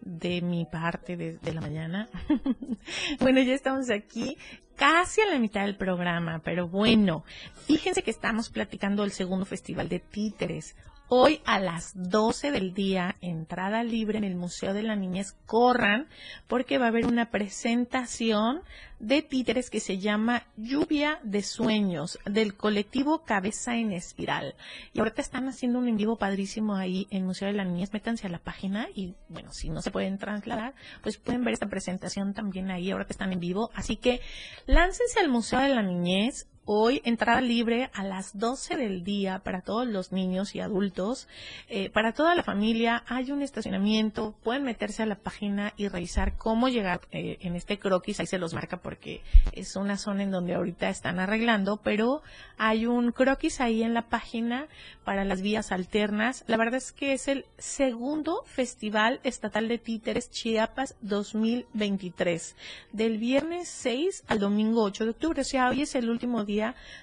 de 0.00 0.40
mi 0.40 0.64
parte 0.64 1.16
desde 1.16 1.52
la 1.52 1.60
mañana. 1.60 2.08
bueno, 3.20 3.40
ya 3.40 3.52
estamos 3.52 3.90
aquí 3.90 4.38
casi 4.76 5.22
a 5.22 5.26
la 5.26 5.40
mitad 5.40 5.62
del 5.62 5.76
programa, 5.76 6.40
pero 6.44 6.68
bueno, 6.68 7.24
fíjense 7.66 8.04
que 8.04 8.12
estamos 8.12 8.48
platicando 8.48 9.02
el 9.02 9.10
segundo 9.10 9.44
festival 9.44 9.88
de 9.88 9.98
títeres. 9.98 10.76
Hoy 11.10 11.40
a 11.46 11.58
las 11.58 11.92
12 11.94 12.50
del 12.50 12.74
día, 12.74 13.16
entrada 13.22 13.82
libre 13.82 14.18
en 14.18 14.24
el 14.24 14.34
Museo 14.34 14.74
de 14.74 14.82
la 14.82 14.94
Niñez, 14.94 15.32
corran 15.46 16.06
porque 16.48 16.76
va 16.76 16.84
a 16.84 16.88
haber 16.88 17.06
una 17.06 17.30
presentación 17.30 18.60
de 19.00 19.22
títeres 19.22 19.70
que 19.70 19.80
se 19.80 19.96
llama 19.96 20.46
Lluvia 20.58 21.18
de 21.22 21.42
Sueños 21.42 22.18
del 22.26 22.56
colectivo 22.56 23.24
Cabeza 23.24 23.76
en 23.76 23.92
Espiral. 23.92 24.54
Y 24.92 24.98
ahorita 24.98 25.22
están 25.22 25.48
haciendo 25.48 25.78
un 25.78 25.88
en 25.88 25.96
vivo 25.96 26.16
padrísimo 26.16 26.74
ahí 26.76 27.06
en 27.10 27.22
el 27.22 27.24
Museo 27.24 27.48
de 27.48 27.54
la 27.54 27.64
Niñez. 27.64 27.90
Métanse 27.94 28.26
a 28.26 28.30
la 28.30 28.38
página 28.38 28.88
y, 28.94 29.14
bueno, 29.30 29.50
si 29.50 29.70
no 29.70 29.80
se 29.80 29.90
pueden 29.90 30.18
trasladar, 30.18 30.74
pues 31.02 31.16
pueden 31.16 31.42
ver 31.42 31.54
esta 31.54 31.70
presentación 31.70 32.34
también 32.34 32.70
ahí. 32.70 32.90
Ahora 32.90 33.06
que 33.06 33.14
están 33.14 33.32
en 33.32 33.40
vivo. 33.40 33.70
Así 33.72 33.96
que 33.96 34.20
láncense 34.66 35.20
al 35.20 35.30
Museo 35.30 35.60
de 35.60 35.68
la 35.68 35.82
Niñez. 35.82 36.48
Hoy 36.70 37.00
entrada 37.06 37.40
libre 37.40 37.88
a 37.94 38.04
las 38.04 38.36
12 38.36 38.76
del 38.76 39.02
día 39.02 39.38
para 39.38 39.62
todos 39.62 39.86
los 39.86 40.12
niños 40.12 40.54
y 40.54 40.60
adultos, 40.60 41.26
eh, 41.70 41.88
para 41.88 42.12
toda 42.12 42.34
la 42.34 42.42
familia. 42.42 43.04
Hay 43.06 43.32
un 43.32 43.40
estacionamiento, 43.40 44.34
pueden 44.44 44.64
meterse 44.64 45.02
a 45.02 45.06
la 45.06 45.14
página 45.14 45.72
y 45.78 45.88
revisar 45.88 46.36
cómo 46.36 46.68
llegar 46.68 47.00
eh, 47.10 47.38
en 47.40 47.56
este 47.56 47.78
croquis. 47.78 48.20
Ahí 48.20 48.26
se 48.26 48.36
los 48.36 48.52
marca 48.52 48.76
porque 48.82 49.22
es 49.52 49.76
una 49.76 49.96
zona 49.96 50.24
en 50.24 50.30
donde 50.30 50.56
ahorita 50.56 50.90
están 50.90 51.20
arreglando, 51.20 51.78
pero 51.78 52.20
hay 52.58 52.84
un 52.84 53.12
croquis 53.12 53.62
ahí 53.62 53.82
en 53.82 53.94
la 53.94 54.10
página 54.10 54.66
para 55.04 55.24
las 55.24 55.40
vías 55.40 55.72
alternas. 55.72 56.44
La 56.48 56.58
verdad 56.58 56.74
es 56.74 56.92
que 56.92 57.14
es 57.14 57.28
el 57.28 57.46
segundo 57.56 58.42
Festival 58.44 59.20
Estatal 59.24 59.68
de 59.68 59.78
Títeres 59.78 60.30
Chiapas 60.30 60.96
2023, 61.00 62.56
del 62.92 63.16
viernes 63.16 63.68
6 63.68 64.24
al 64.28 64.38
domingo 64.38 64.82
8 64.82 65.04
de 65.04 65.10
octubre. 65.12 65.40
O 65.40 65.44
sea, 65.44 65.70
hoy 65.70 65.80
es 65.80 65.94
el 65.94 66.10
último 66.10 66.44
día 66.44 66.57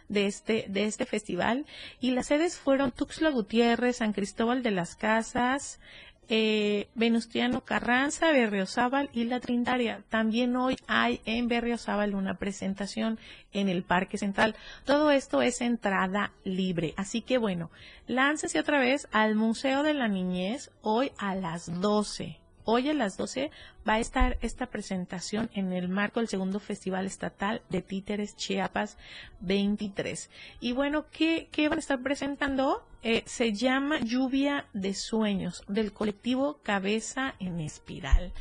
de 0.09 0.25
este, 0.25 0.65
de 0.69 0.85
este 0.85 1.05
festival. 1.05 1.65
Y 1.99 2.11
las 2.11 2.27
sedes 2.27 2.57
fueron 2.57 2.91
Tuxtla 2.91 3.29
Gutiérrez, 3.29 3.97
San 3.97 4.13
Cristóbal 4.13 4.63
de 4.63 4.71
las 4.71 4.95
Casas, 4.95 5.79
eh, 6.27 6.87
Venustiano 6.95 7.61
Carranza, 7.61 8.31
Berriozábal 8.31 9.09
y 9.13 9.25
La 9.25 9.39
Trinitaria. 9.39 10.03
También 10.09 10.55
hoy 10.55 10.75
hay 10.87 11.21
en 11.25 11.47
Berriozábal 11.47 12.15
una 12.15 12.35
presentación 12.35 13.19
en 13.53 13.69
el 13.69 13.83
Parque 13.83 14.17
Central. 14.17 14.55
Todo 14.85 15.11
esto 15.11 15.41
es 15.43 15.61
entrada 15.61 16.31
libre. 16.43 16.93
Así 16.97 17.21
que 17.21 17.37
bueno, 17.37 17.69
láncese 18.07 18.59
otra 18.59 18.79
vez 18.79 19.07
al 19.11 19.35
Museo 19.35 19.83
de 19.83 19.93
la 19.93 20.07
Niñez 20.07 20.71
hoy 20.81 21.11
a 21.17 21.35
las 21.35 21.79
12. 21.79 22.39
Hoy 22.67 22.89
a 22.89 22.95
las 22.95 23.15
12 23.15 23.51
va 23.87 23.93
a 23.93 23.99
estar 23.99 24.39
esta 24.41 24.65
presentación 24.65 25.51
en 25.53 25.71
el 25.71 25.87
marco 25.87 26.19
del 26.19 26.27
segundo 26.27 26.59
Festival 26.59 27.05
Estatal 27.05 27.61
de 27.69 27.83
Títeres 27.83 28.35
Chiapas 28.35 28.97
23. 29.41 30.31
Y 30.59 30.71
bueno, 30.71 31.05
¿qué, 31.11 31.47
van 31.69 31.77
a 31.77 31.79
estar 31.79 32.01
presentando? 32.01 32.83
Eh, 33.03 33.21
se 33.27 33.53
llama 33.53 33.99
Lluvia 33.99 34.65
de 34.73 34.95
Sueños 34.95 35.63
del 35.67 35.93
colectivo 35.93 36.57
Cabeza 36.63 37.35
en 37.39 37.59
Espiral. 37.59 38.33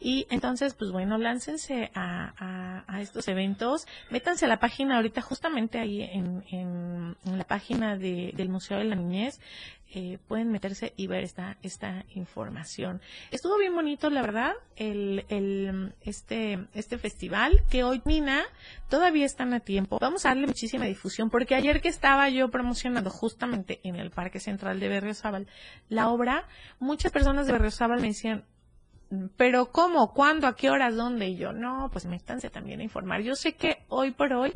Y 0.00 0.26
entonces, 0.28 0.74
pues 0.74 0.90
bueno, 0.90 1.16
láncense 1.18 1.92
a, 1.94 2.84
estos 3.00 3.28
eventos, 3.28 3.86
métanse 4.10 4.46
a 4.46 4.48
la 4.48 4.58
página 4.58 4.96
ahorita, 4.96 5.22
justamente 5.22 5.78
ahí 5.78 6.02
en, 6.02 7.14
la 7.24 7.44
página 7.44 7.96
de- 7.96 8.32
del 8.34 8.48
Museo 8.48 8.78
de 8.78 8.84
la 8.86 8.96
Niñez, 8.96 9.38
eh, 9.94 10.18
pueden 10.28 10.52
meterse 10.52 10.92
y 10.96 11.06
ver 11.06 11.24
esta, 11.24 11.56
esta 11.62 12.04
información. 12.14 13.00
Estuvo 13.30 13.56
bien 13.56 13.74
bonito, 13.74 14.10
la 14.10 14.20
verdad, 14.20 14.52
el, 14.76 15.24
el, 15.30 15.94
este, 16.02 16.66
este 16.74 16.98
festival 16.98 17.62
que 17.70 17.84
hoy 17.84 18.02
Mina 18.04 18.44
todavía 18.90 19.24
están 19.24 19.54
a 19.54 19.60
tiempo. 19.60 19.98
Vamos 19.98 20.26
a 20.26 20.30
darle 20.30 20.46
muchísima 20.46 20.84
difusión 20.84 21.30
porque 21.30 21.54
ayer 21.54 21.80
que 21.80 21.88
estaba 21.88 22.28
yo 22.28 22.50
promocionando 22.50 23.08
justamente 23.08 23.80
en 23.82 23.96
el 23.96 24.10
Parque 24.10 24.40
Central 24.40 24.78
de 24.78 24.88
Berriozábal 24.88 25.46
la 25.88 26.08
obra, 26.08 26.46
muchas 26.78 27.10
personas 27.10 27.46
de 27.46 27.52
Berriozábal 27.52 28.02
me 28.02 28.08
decían, 28.08 28.44
pero 29.38 29.72
¿cómo? 29.72 30.12
¿Cuándo? 30.12 30.46
¿A 30.46 30.54
qué 30.54 30.68
horas? 30.68 30.96
¿Dónde? 30.96 31.28
Y 31.28 31.36
yo, 31.36 31.54
no, 31.54 31.88
pues 31.90 32.04
métanse 32.04 32.50
también 32.50 32.80
a 32.80 32.82
informar. 32.82 33.22
Yo 33.22 33.36
sé 33.36 33.54
que 33.54 33.84
hoy 33.88 34.10
por 34.10 34.34
hoy 34.34 34.52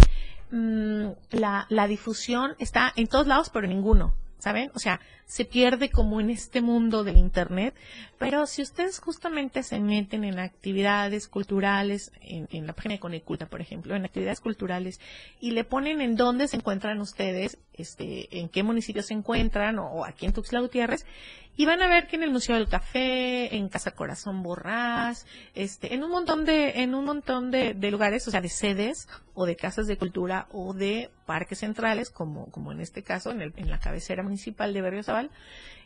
mm, 0.51 1.07
la, 1.31 1.65
la 1.71 1.87
difusión 1.87 2.55
está 2.59 2.93
en 2.97 3.07
todos 3.07 3.27
lados, 3.27 3.49
pero 3.49 3.67
ninguno. 3.67 4.15
¿Saben? 4.43 4.73
O 4.75 4.81
sea, 4.81 5.01
se 5.25 5.45
pierde 5.45 5.89
como 5.89 6.21
en 6.21 6.29
este 6.29 6.63
mundo 6.63 7.05
del 7.05 7.17
Internet, 7.17 7.77
pero 8.19 8.45
si 8.47 8.61
ustedes 8.61 8.99
justamente 8.99 9.63
se 9.63 9.79
meten 9.79 10.25
en 10.25 10.41
actividades 10.41 11.29
culturales, 11.29 12.11
en, 12.21 12.49
en 12.51 12.67
la 12.67 12.73
página 12.73 12.95
de 12.95 12.99
Coneculta, 12.99 13.47
por 13.47 13.61
ejemplo, 13.61 13.95
en 13.95 14.05
actividades 14.05 14.41
culturales, 14.41 14.99
y 15.39 15.53
le 15.53 15.63
ponen 15.63 16.01
en 16.01 16.17
dónde 16.17 16.49
se 16.49 16.57
encuentran 16.57 17.01
ustedes, 17.01 17.59
este, 17.75 18.37
en 18.37 18.49
qué 18.49 18.65
municipio 18.65 19.05
se 19.05 19.15
encuentran, 19.15 19.79
o, 19.79 20.05
aquí 20.05 20.27
en 20.27 20.33
Tuxtla 20.33 20.59
Gutiérrez, 20.59 21.07
y 21.57 21.67
van 21.67 21.83
a 21.83 21.87
ver 21.87 22.07
que 22.07 22.17
en 22.17 22.23
el 22.23 22.31
Museo 22.31 22.57
del 22.57 22.69
Café, 22.69 23.55
en 23.55 23.69
Casa 23.69 23.91
Corazón 23.91 24.43
Borrás, 24.43 25.27
este, 25.55 25.95
en 25.95 26.03
un 26.03 26.11
montón 26.11 26.45
de, 26.45 26.83
en 26.83 26.95
un 26.95 27.05
montón 27.05 27.51
de, 27.51 27.75
de 27.75 27.91
lugares, 27.91 28.27
o 28.27 28.31
sea, 28.31 28.41
de 28.41 28.49
sedes, 28.49 29.09
o 29.35 29.45
de 29.45 29.57
casas 29.57 29.87
de 29.87 29.99
cultura, 29.99 30.47
o 30.53 30.73
de 30.73 31.11
parques 31.27 31.59
centrales, 31.59 32.11
como, 32.11 32.51
como 32.51 32.73
en 32.73 32.81
este 32.81 33.03
caso, 33.03 33.31
en, 33.31 33.43
el, 33.43 33.53
en 33.57 33.69
la 33.71 33.81
cabecera 33.81 34.23
municipal 34.23 34.73
de 34.73 34.81
Berriozábal, 34.81 35.31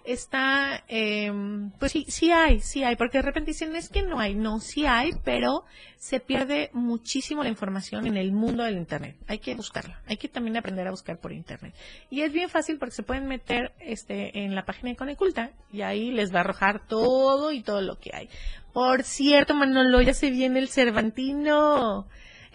está, 0.07 0.85
eh, 0.88 1.33
pues 1.79 1.92
sí, 1.92 2.07
sí 2.09 2.31
hay, 2.31 2.61
sí 2.61 2.85
hay, 2.85 2.97
porque 2.97 3.19
de 3.19 3.23
repente 3.23 3.51
dicen, 3.51 3.75
es 3.77 3.88
que 3.88 4.03
no 4.03 4.19
hay, 4.19 4.35
no, 4.35 4.61
sí 4.61 4.87
hay, 4.87 5.12
pero 5.25 5.64
se 5.99 6.21
pierde 6.21 6.71
muchísimo 6.73 7.42
la 7.42 7.49
información 7.49 8.07
en 8.07 8.16
el 8.16 8.33
mundo 8.33 8.62
del 8.62 8.77
Internet. 8.77 9.16
Hay 9.27 9.38
que 9.38 9.55
buscarla, 9.55 10.01
hay 10.07 10.16
que 10.16 10.29
también 10.29 10.57
aprender 10.57 10.87
a 10.87 10.90
buscar 10.90 11.19
por 11.19 11.33
Internet. 11.33 11.75
Y 12.11 12.23
es 12.23 12.33
bien 12.33 12.49
fácil 12.49 12.79
porque 12.79 12.95
se 12.95 13.03
pueden 13.03 13.27
meter 13.27 13.73
este, 13.81 14.45
en 14.45 14.55
la 14.55 14.64
página 14.64 14.90
de 14.90 14.97
Coneculta 14.97 15.51
y 15.73 15.83
ahí 15.83 16.12
les 16.12 16.33
va 16.33 16.38
a 16.38 16.40
arrojar 16.40 16.87
todo 16.87 17.53
y 17.53 17.62
todo 17.62 17.81
lo 17.81 17.99
que 17.99 18.11
hay. 18.14 18.29
Por 18.73 19.03
cierto, 19.03 19.55
Manolo, 19.55 20.01
ya 20.03 20.14
se 20.14 20.31
viene 20.31 20.59
el 20.59 20.69
Cervantino. 20.69 22.07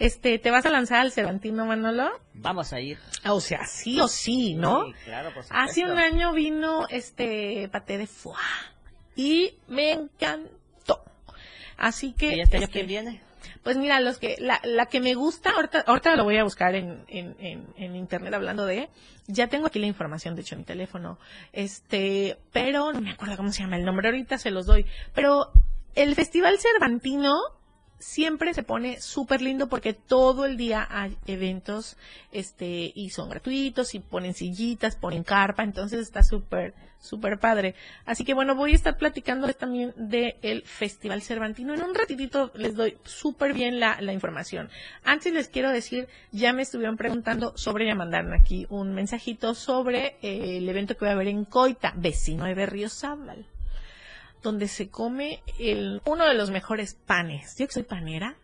Este, 0.02 0.40
¿te 0.40 0.50
vas 0.50 0.66
a 0.66 0.70
lanzar 0.70 0.98
al 0.98 1.12
Cervantino, 1.12 1.64
Manolo? 1.64 2.10
Vamos 2.34 2.72
a 2.72 2.80
ir. 2.80 2.98
O 3.24 3.40
sea, 3.40 3.64
sí 3.66 4.00
o 4.00 4.08
sí, 4.08 4.54
¿no? 4.54 4.86
Sí, 4.86 4.92
claro, 5.04 5.32
por 5.32 5.44
Hace 5.50 5.82
supuesto. 5.82 5.92
un 5.92 5.98
año 5.98 6.32
vino 6.32 6.88
este 6.88 7.68
paté 7.70 7.98
de 7.98 8.08
foie 8.08 8.34
y 9.14 9.54
me 9.68 9.92
encantó. 9.92 11.04
Así 11.76 12.14
que 12.14 12.34
¿Y 12.36 12.40
este 12.40 12.56
año 12.56 12.64
este, 12.64 12.72
quién 12.72 12.86
viene? 12.88 13.22
pues 13.62 13.76
mira, 13.76 14.00
los 14.00 14.18
que 14.18 14.34
la, 14.40 14.60
la 14.64 14.86
que 14.86 15.00
me 15.00 15.14
gusta, 15.14 15.50
ahorita, 15.50 15.84
ahorita 15.86 16.16
lo 16.16 16.24
voy 16.24 16.36
a 16.36 16.42
buscar 16.42 16.74
en, 16.74 17.04
en, 17.06 17.36
en, 17.38 17.66
en 17.76 17.94
internet 17.94 18.34
hablando 18.34 18.66
de, 18.66 18.88
ya 19.28 19.46
tengo 19.46 19.68
aquí 19.68 19.78
la 19.78 19.86
información, 19.86 20.34
de 20.34 20.40
hecho, 20.42 20.56
en 20.56 20.62
mi 20.62 20.64
teléfono, 20.64 21.20
este, 21.52 22.38
pero 22.52 22.92
no 22.92 23.00
me 23.00 23.12
acuerdo 23.12 23.36
cómo 23.36 23.52
se 23.52 23.62
llama 23.62 23.76
el 23.76 23.84
nombre, 23.84 24.08
ahorita 24.08 24.36
se 24.38 24.50
los 24.50 24.66
doy, 24.66 24.84
pero 25.14 25.52
el 25.94 26.16
Festival 26.16 26.58
Cervantino 26.58 27.36
siempre 28.02 28.52
se 28.52 28.64
pone 28.64 29.00
súper 29.00 29.40
lindo 29.40 29.68
porque 29.68 29.94
todo 29.94 30.44
el 30.44 30.56
día 30.56 30.86
hay 30.90 31.16
eventos, 31.26 31.96
este, 32.32 32.92
y 32.94 33.10
son 33.10 33.30
gratuitos, 33.30 33.94
y 33.94 34.00
ponen 34.00 34.34
sillitas, 34.34 34.96
ponen 34.96 35.22
carpa, 35.22 35.62
entonces 35.62 36.00
está 36.00 36.24
súper, 36.24 36.74
súper 37.00 37.38
padre. 37.38 37.76
Así 38.04 38.24
que 38.24 38.34
bueno, 38.34 38.56
voy 38.56 38.72
a 38.72 38.74
estar 38.74 38.96
platicándoles 38.96 39.56
también 39.56 39.94
del 39.96 40.62
Festival 40.62 41.22
Cervantino. 41.22 41.74
En 41.74 41.82
un 41.82 41.94
ratitito 41.94 42.50
les 42.54 42.74
doy 42.74 42.98
súper 43.04 43.54
bien 43.54 43.78
la, 43.78 44.00
la 44.00 44.12
información. 44.12 44.68
Antes 45.04 45.32
les 45.32 45.48
quiero 45.48 45.70
decir, 45.70 46.08
ya 46.32 46.52
me 46.52 46.62
estuvieron 46.62 46.96
preguntando 46.96 47.56
sobre, 47.56 47.86
ya 47.86 47.94
mandaron 47.94 48.32
aquí 48.32 48.66
un 48.68 48.94
mensajito 48.94 49.54
sobre 49.54 50.16
eh, 50.22 50.58
el 50.58 50.68
evento 50.68 50.96
que 50.96 51.04
va 51.04 51.12
a 51.12 51.14
haber 51.14 51.28
en 51.28 51.44
Coita, 51.44 51.92
vecino 51.96 52.46
de 52.46 52.54
Berriozábal 52.54 53.46
donde 54.42 54.68
se 54.68 54.90
come 54.90 55.42
el, 55.58 56.02
uno 56.04 56.26
de 56.26 56.34
los 56.34 56.50
mejores 56.50 56.94
panes. 56.94 57.56
Yo 57.58 57.66
que 57.66 57.72
soy 57.72 57.82
panera, 57.84 58.36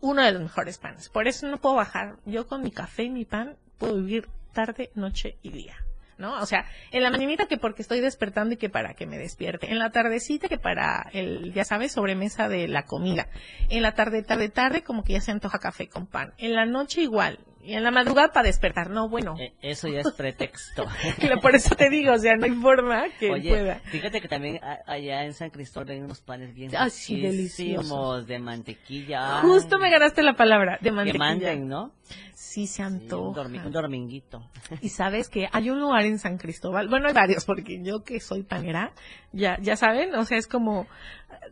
uno 0.00 0.22
de 0.22 0.32
los 0.32 0.42
mejores 0.42 0.78
panes. 0.78 1.08
Por 1.08 1.28
eso 1.28 1.46
no 1.46 1.58
puedo 1.58 1.76
bajar. 1.76 2.16
Yo 2.24 2.46
con 2.46 2.62
mi 2.62 2.70
café 2.70 3.04
y 3.04 3.10
mi 3.10 3.24
pan 3.24 3.56
puedo 3.78 3.96
vivir 3.96 4.28
tarde, 4.52 4.90
noche 4.94 5.36
y 5.42 5.50
día. 5.50 5.76
¿No? 6.18 6.38
O 6.38 6.44
sea, 6.44 6.66
en 6.90 7.02
la 7.02 7.10
mañanita 7.10 7.46
que 7.46 7.56
porque 7.56 7.80
estoy 7.80 8.00
despertando 8.00 8.52
y 8.52 8.58
que 8.58 8.68
para 8.68 8.92
que 8.92 9.06
me 9.06 9.16
despierte. 9.16 9.70
En 9.70 9.78
la 9.78 9.90
tardecita 9.90 10.48
que 10.48 10.58
para 10.58 11.08
el, 11.14 11.54
ya 11.54 11.64
sabes, 11.64 11.92
sobremesa 11.92 12.46
de 12.46 12.68
la 12.68 12.82
comida. 12.82 13.28
En 13.70 13.80
la 13.80 13.94
tarde, 13.94 14.22
tarde, 14.22 14.50
tarde, 14.50 14.82
como 14.82 15.02
que 15.02 15.14
ya 15.14 15.22
se 15.22 15.30
antoja 15.30 15.58
café 15.58 15.88
con 15.88 16.06
pan. 16.06 16.34
En 16.36 16.54
la 16.54 16.66
noche 16.66 17.00
igual. 17.00 17.38
Y 17.62 17.74
en 17.74 17.82
la 17.82 17.90
madrugada 17.90 18.32
para 18.32 18.46
despertar. 18.46 18.88
No, 18.88 19.08
bueno. 19.08 19.36
Eh, 19.38 19.52
eso 19.60 19.86
ya 19.88 20.00
es 20.00 20.10
pretexto. 20.12 20.86
Por 21.42 21.54
eso 21.54 21.74
te 21.74 21.90
digo, 21.90 22.14
o 22.14 22.18
sea, 22.18 22.34
no 22.36 22.46
hay 22.46 22.52
forma 22.52 23.04
que 23.18 23.30
Oye, 23.30 23.50
pueda. 23.50 23.74
fíjate 23.84 24.20
que 24.22 24.28
también 24.28 24.58
a- 24.64 24.78
allá 24.86 25.24
en 25.24 25.34
San 25.34 25.50
Cristóbal 25.50 25.90
hay 25.90 26.00
unos 26.00 26.20
panes 26.22 26.54
bien 26.54 26.70
Ay, 26.76 26.88
sí, 26.90 27.20
deliciosos. 27.20 28.26
de 28.26 28.38
mantequilla. 28.38 29.40
Justo 29.42 29.78
me 29.78 29.90
ganaste 29.90 30.22
la 30.22 30.34
palabra, 30.34 30.78
de 30.80 30.88
Que 30.88 30.92
mantequilla. 30.92 31.24
manden, 31.24 31.68
¿no? 31.68 31.92
Sí 32.34 32.66
se 32.66 32.76
Sí, 32.76 32.82
un, 32.82 32.86
antoja. 32.94 33.42
dormi- 33.42 33.64
un 33.64 33.72
dominguito. 33.72 34.50
Y 34.80 34.88
sabes 34.88 35.28
que 35.28 35.48
hay 35.52 35.68
un 35.70 35.78
lugar 35.78 36.04
en 36.06 36.18
San 36.18 36.38
Cristóbal, 36.38 36.88
bueno, 36.88 37.08
hay 37.08 37.14
varios, 37.14 37.44
porque 37.44 37.80
yo 37.82 38.02
que 38.02 38.18
soy 38.20 38.42
panera, 38.42 38.92
ya, 39.32 39.58
ya 39.60 39.76
saben, 39.76 40.14
o 40.14 40.24
sea, 40.24 40.38
es 40.38 40.46
como, 40.48 40.86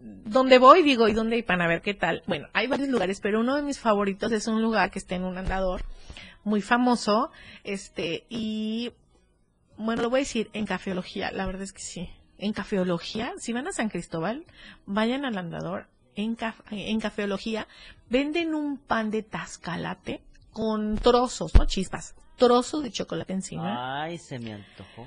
donde 0.01 0.59
voy, 0.59 0.83
digo, 0.83 1.09
¿y 1.09 1.12
dónde 1.12 1.37
hay 1.37 1.42
pan? 1.42 1.61
A 1.61 1.66
ver 1.68 1.83
qué 1.83 1.94
tal. 1.94 2.22
Bueno, 2.27 2.48
hay 2.53 2.66
varios 2.66 2.88
lugares, 2.88 3.20
pero 3.20 3.40
uno 3.40 3.57
de 3.57 3.62
mis 3.62 3.79
favoritos 3.79 4.33
es 4.33 4.46
un 4.46 4.62
lugar 4.62 4.90
que 4.90 4.98
está 4.98 5.14
en 5.14 5.24
un 5.24 5.38
andador 5.38 5.85
muy 6.44 6.62
famoso, 6.62 7.31
este, 7.64 8.24
y 8.29 8.92
bueno, 9.77 10.03
lo 10.03 10.11
voy 10.11 10.20
a 10.20 10.22
decir 10.22 10.51
en 10.53 10.66
cafeología, 10.66 11.31
la 11.31 11.46
verdad 11.46 11.62
es 11.62 11.72
que 11.72 11.83
sí. 11.83 12.11
En 12.38 12.53
cafeología, 12.53 13.33
si 13.38 13.53
van 13.53 13.66
a 13.66 13.72
San 13.72 13.88
Cristóbal, 13.88 14.44
vayan 14.87 15.24
al 15.24 15.37
andador. 15.38 15.88
En, 16.14 16.37
en 16.70 17.01
cafeología 17.01 17.68
venden 18.09 18.55
un 18.55 18.79
pan 18.79 19.11
de 19.11 19.22
tascalate 19.22 20.22
con 20.53 20.98
trozos, 20.98 21.55
no 21.55 21.66
chispas, 21.66 22.14
trozos 22.37 22.83
de 22.83 22.90
chocolate 22.90 23.33
encima. 23.33 24.03
Ay, 24.03 24.18
se 24.18 24.38
me 24.38 24.53
antojó. 24.53 25.07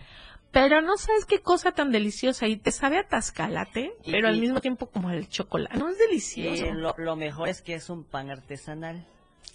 Pero 0.51 0.81
no 0.81 0.97
sabes 0.97 1.25
qué 1.25 1.39
cosa 1.39 1.71
tan 1.71 1.91
deliciosa 1.91 2.47
y 2.47 2.57
te 2.57 2.71
sabe 2.71 2.97
a 2.97 3.07
tascalate, 3.07 3.93
Y- 4.03 4.11
pero 4.11 4.27
al 4.27 4.37
mismo 4.39 4.59
tiempo 4.59 4.87
como 4.87 5.09
el 5.09 5.29
chocolate. 5.29 5.77
No 5.77 5.89
es 5.89 5.97
delicioso. 5.97 6.65
Y 6.65 6.71
lo, 6.73 6.93
lo 6.97 7.15
mejor 7.15 7.47
es 7.47 7.61
que 7.61 7.75
es 7.75 7.89
un 7.89 8.03
pan 8.03 8.29
artesanal. 8.29 9.05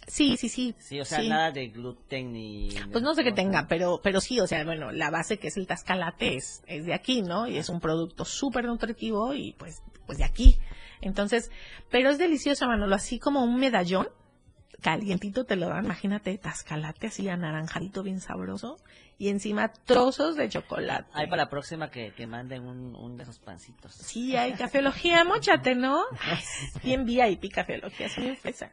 Sí, 0.09 0.37
sí, 0.37 0.49
sí. 0.49 0.75
Sí, 0.79 1.01
o 1.01 1.05
sea, 1.05 1.21
sí. 1.21 1.29
nada 1.29 1.51
de 1.51 1.67
gluten 1.69 2.33
ni... 2.33 2.69
Pues 2.93 3.03
no 3.03 3.15
sé 3.15 3.25
qué 3.25 3.33
tenga, 3.33 3.67
pero, 3.69 4.01
pero 4.03 4.21
sí, 4.21 4.39
o 4.41 4.47
sea, 4.47 4.65
bueno, 4.65 4.93
la 4.93 5.11
base 5.11 5.39
que 5.39 5.49
es 5.49 5.57
el 5.57 5.67
tascalate 5.67 6.37
es, 6.37 6.63
es 6.67 6.87
de 6.87 6.95
aquí, 6.95 7.23
¿no? 7.23 7.49
Y 7.49 7.59
es 7.59 7.69
un 7.69 7.81
producto 7.81 8.25
súper 8.25 8.67
nutritivo 8.67 9.35
y 9.35 9.53
pues, 9.59 9.83
pues 10.07 10.19
de 10.19 10.25
aquí. 10.25 10.59
Entonces, 11.01 11.51
pero 11.91 12.09
es 12.09 12.19
delicioso, 12.19 12.67
Manolo, 12.69 12.95
así 12.95 13.19
como 13.19 13.43
un 13.43 13.59
medallón, 13.59 14.09
calientito 14.81 15.45
te 15.45 15.57
lo 15.57 15.69
dan, 15.69 15.85
imagínate, 15.85 16.37
tascalate 16.39 17.09
así 17.09 17.29
anaranjadito, 17.29 18.03
bien 18.03 18.21
sabroso, 18.21 18.79
y 19.19 19.29
encima 19.29 19.73
trozos 19.73 20.37
de 20.37 20.49
chocolate. 20.49 21.09
Hay 21.13 21.27
para 21.27 21.45
la 21.45 21.49
próxima 21.51 21.91
que, 21.91 22.13
que 22.13 22.27
manden 22.27 22.67
un, 22.67 22.95
un 22.95 23.17
de 23.17 23.23
esos 23.23 23.39
pancitos. 23.39 23.95
Sí, 23.95 24.37
hay 24.37 24.53
cafeología, 24.53 25.25
mochate, 25.25 25.75
¿no? 25.75 26.05
Bien 26.83 27.05
VIP 27.05 27.53
cafeología, 27.53 28.07
es 28.07 28.19
muy 28.19 28.37
fresa. 28.37 28.73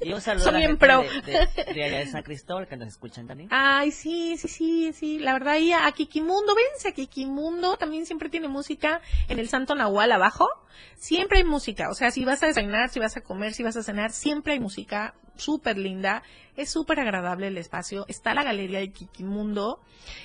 Y 0.00 0.12
un 0.12 0.20
saludo 0.20 0.44
Son 0.44 0.56
a 0.56 0.58
la 0.58 0.66
gente 0.66 0.86
pro. 0.86 1.02
de, 1.02 2.06
San 2.10 2.22
Cristóbal 2.22 2.66
que 2.66 2.76
nos 2.76 2.88
escuchan 2.88 3.26
también. 3.26 3.48
Ay, 3.52 3.90
sí, 3.90 4.36
sí, 4.36 4.48
sí, 4.48 4.92
sí. 4.92 5.18
La 5.18 5.32
verdad, 5.32 5.54
ahí 5.54 5.72
a 5.72 5.90
Kikimundo, 5.92 6.54
vénse 6.54 6.88
a 6.88 6.92
Kikimundo, 6.92 7.76
también 7.76 8.06
siempre 8.06 8.28
tiene 8.28 8.48
música 8.48 9.00
en 9.28 9.38
el 9.38 9.48
Santo 9.48 9.74
Nahual 9.74 10.12
abajo. 10.12 10.48
Siempre 10.96 11.38
hay 11.38 11.44
música, 11.44 11.88
o 11.90 11.94
sea, 11.94 12.10
si 12.10 12.24
vas 12.24 12.42
a 12.42 12.46
desayunar, 12.46 12.90
si 12.90 12.98
vas 12.98 13.16
a 13.16 13.20
comer, 13.20 13.54
si 13.54 13.62
vas 13.62 13.76
a 13.76 13.82
cenar, 13.82 14.10
siempre 14.10 14.54
hay 14.54 14.60
música 14.60 15.14
súper 15.36 15.78
linda. 15.78 16.22
Es 16.56 16.70
súper 16.70 17.00
agradable 17.00 17.48
el 17.48 17.58
espacio. 17.58 18.04
Está 18.08 18.34
la 18.34 18.44
galería 18.44 18.78
de 18.78 18.92
Kikimundo. 18.92 19.80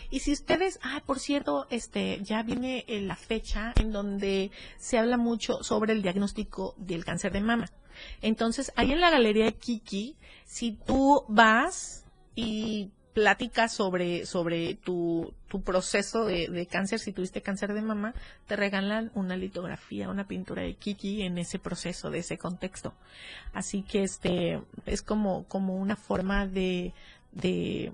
Y 0.09 0.19
si 0.19 0.31
ustedes, 0.31 0.79
ah, 0.83 1.01
por 1.05 1.19
cierto, 1.19 1.67
este, 1.69 2.19
ya 2.21 2.43
viene 2.43 2.85
eh, 2.87 3.01
la 3.01 3.15
fecha 3.15 3.73
en 3.77 3.91
donde 3.91 4.51
se 4.77 4.97
habla 4.97 5.17
mucho 5.17 5.63
sobre 5.63 5.93
el 5.93 6.01
diagnóstico 6.01 6.75
del 6.77 7.05
cáncer 7.05 7.31
de 7.31 7.41
mama. 7.41 7.69
Entonces, 8.21 8.71
ahí 8.75 8.91
en 8.91 9.01
la 9.01 9.09
galería 9.09 9.45
de 9.45 9.53
Kiki, 9.53 10.15
si 10.45 10.71
tú 10.71 11.23
vas 11.27 12.05
y 12.35 12.91
platicas 13.13 13.73
sobre, 13.73 14.25
sobre 14.25 14.75
tu, 14.75 15.33
tu 15.47 15.61
proceso 15.61 16.25
de, 16.25 16.47
de 16.47 16.65
cáncer, 16.67 16.99
si 16.99 17.11
tuviste 17.11 17.41
cáncer 17.41 17.73
de 17.73 17.81
mama, 17.81 18.13
te 18.47 18.55
regalan 18.55 19.11
una 19.13 19.35
litografía, 19.35 20.09
una 20.09 20.27
pintura 20.27 20.61
de 20.61 20.75
Kiki 20.75 21.23
en 21.23 21.37
ese 21.37 21.59
proceso, 21.59 22.11
de 22.11 22.19
ese 22.19 22.37
contexto. 22.37 22.93
Así 23.53 23.81
que 23.81 24.03
este, 24.03 24.61
es 24.85 25.01
como, 25.01 25.43
como 25.45 25.75
una 25.75 25.95
forma 25.95 26.47
de, 26.47 26.93
de, 27.31 27.91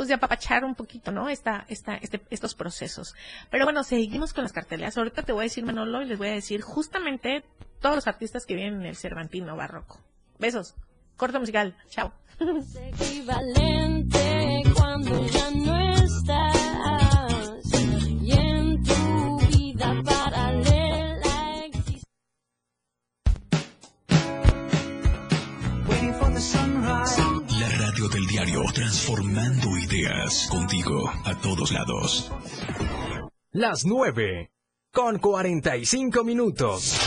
pues 0.00 0.08
de 0.08 0.14
apapachar 0.14 0.64
un 0.64 0.74
poquito, 0.74 1.12
¿no? 1.12 1.28
Esta, 1.28 1.66
esta, 1.68 1.94
este, 1.96 2.22
estos 2.30 2.54
procesos. 2.54 3.14
Pero 3.50 3.66
bueno, 3.66 3.84
seguimos 3.84 4.32
con 4.32 4.44
las 4.44 4.52
carteleras. 4.54 4.96
Ahorita 4.96 5.24
te 5.24 5.32
voy 5.32 5.42
a 5.42 5.42
decir 5.42 5.62
Manolo 5.62 6.00
y 6.00 6.06
les 6.06 6.16
voy 6.16 6.28
a 6.28 6.32
decir 6.32 6.62
justamente 6.62 7.44
todos 7.82 7.96
los 7.96 8.06
artistas 8.06 8.46
que 8.46 8.54
vienen 8.54 8.80
en 8.80 8.86
el 8.86 8.96
Cervantino 8.96 9.56
Barroco. 9.56 10.00
Besos. 10.38 10.74
Corto 11.18 11.38
musical. 11.38 11.76
Chao. 11.90 12.14
Diario, 28.40 28.64
transformando 28.72 29.76
ideas 29.76 30.48
contigo 30.50 31.12
a 31.24 31.34
todos 31.40 31.72
lados. 31.72 32.32
Las 33.52 33.84
9 33.84 34.50
con 34.92 35.18
45 35.18 36.24
minutos. 36.24 36.98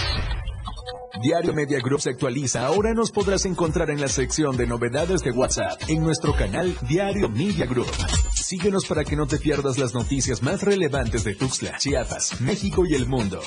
Diario 1.23 1.53
Media 1.53 1.79
Group 1.79 2.01
se 2.01 2.11
actualiza. 2.11 2.67
Ahora 2.67 2.93
nos 2.93 3.11
podrás 3.11 3.45
encontrar 3.45 3.89
en 3.89 3.99
la 3.99 4.09
sección 4.09 4.57
de 4.57 4.67
novedades 4.67 5.21
de 5.23 5.31
WhatsApp 5.31 5.81
en 5.87 6.03
nuestro 6.03 6.35
canal 6.35 6.75
Diario 6.87 7.29
Media 7.29 7.65
Group. 7.65 7.91
Síguenos 8.35 8.85
para 8.85 9.03
que 9.03 9.15
no 9.15 9.25
te 9.25 9.39
pierdas 9.39 9.79
las 9.79 9.95
noticias 9.95 10.43
más 10.43 10.61
relevantes 10.61 11.23
de 11.23 11.33
Tuxtla, 11.33 11.77
Chiapas, 11.77 12.41
México 12.41 12.85
y 12.85 12.93
el 12.93 13.07
mundo. 13.07 13.41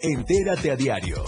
Entérate 0.00 0.70
a 0.70 0.76
diario. 0.76 1.24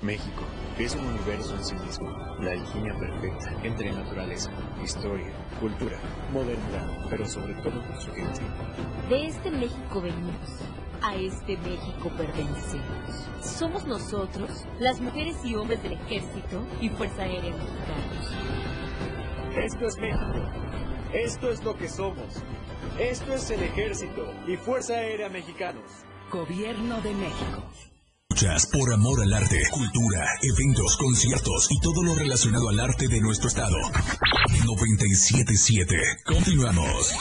México 0.00 0.45
es 0.84 0.94
un 0.94 1.06
universo 1.06 1.54
en 1.54 1.64
sí 1.64 1.74
mismo, 1.76 2.10
la 2.40 2.52
alquimia 2.52 2.94
perfecta 2.98 3.50
entre 3.62 3.92
naturaleza, 3.92 4.50
historia, 4.84 5.32
cultura, 5.58 5.98
modernidad, 6.32 6.86
pero 7.08 7.26
sobre 7.26 7.54
todo 7.54 7.82
su 7.98 8.12
gente. 8.12 8.42
De 9.08 9.26
este 9.26 9.50
México 9.50 10.02
venimos, 10.02 10.60
a 11.02 11.16
este 11.16 11.56
México 11.58 12.10
pertenecemos. 12.16 13.26
Somos 13.40 13.86
nosotros, 13.86 14.66
las 14.78 15.00
mujeres 15.00 15.36
y 15.44 15.54
hombres 15.54 15.82
del 15.82 15.94
Ejército 15.94 16.62
y 16.80 16.90
Fuerza 16.90 17.22
Aérea 17.22 17.54
Mexicanos. 17.54 18.32
Esto 19.56 19.86
es 19.86 19.96
México. 19.98 20.50
Esto 21.14 21.50
es 21.50 21.64
lo 21.64 21.74
que 21.74 21.88
somos. 21.88 22.42
Esto 22.98 23.32
es 23.32 23.50
el 23.50 23.62
Ejército 23.62 24.30
y 24.46 24.56
Fuerza 24.56 24.94
Aérea 24.94 25.30
Mexicanos. 25.30 26.04
Gobierno 26.30 27.00
de 27.00 27.14
México. 27.14 27.62
Por 28.70 28.92
amor 28.92 29.22
al 29.22 29.32
arte, 29.32 29.62
cultura, 29.70 30.26
eventos, 30.42 30.98
conciertos 30.98 31.68
y 31.70 31.80
todo 31.80 32.02
lo 32.02 32.14
relacionado 32.14 32.68
al 32.68 32.80
arte 32.80 33.08
de 33.08 33.18
nuestro 33.18 33.48
estado. 33.48 33.78
977. 34.66 35.96
Continuamos. 36.22 37.16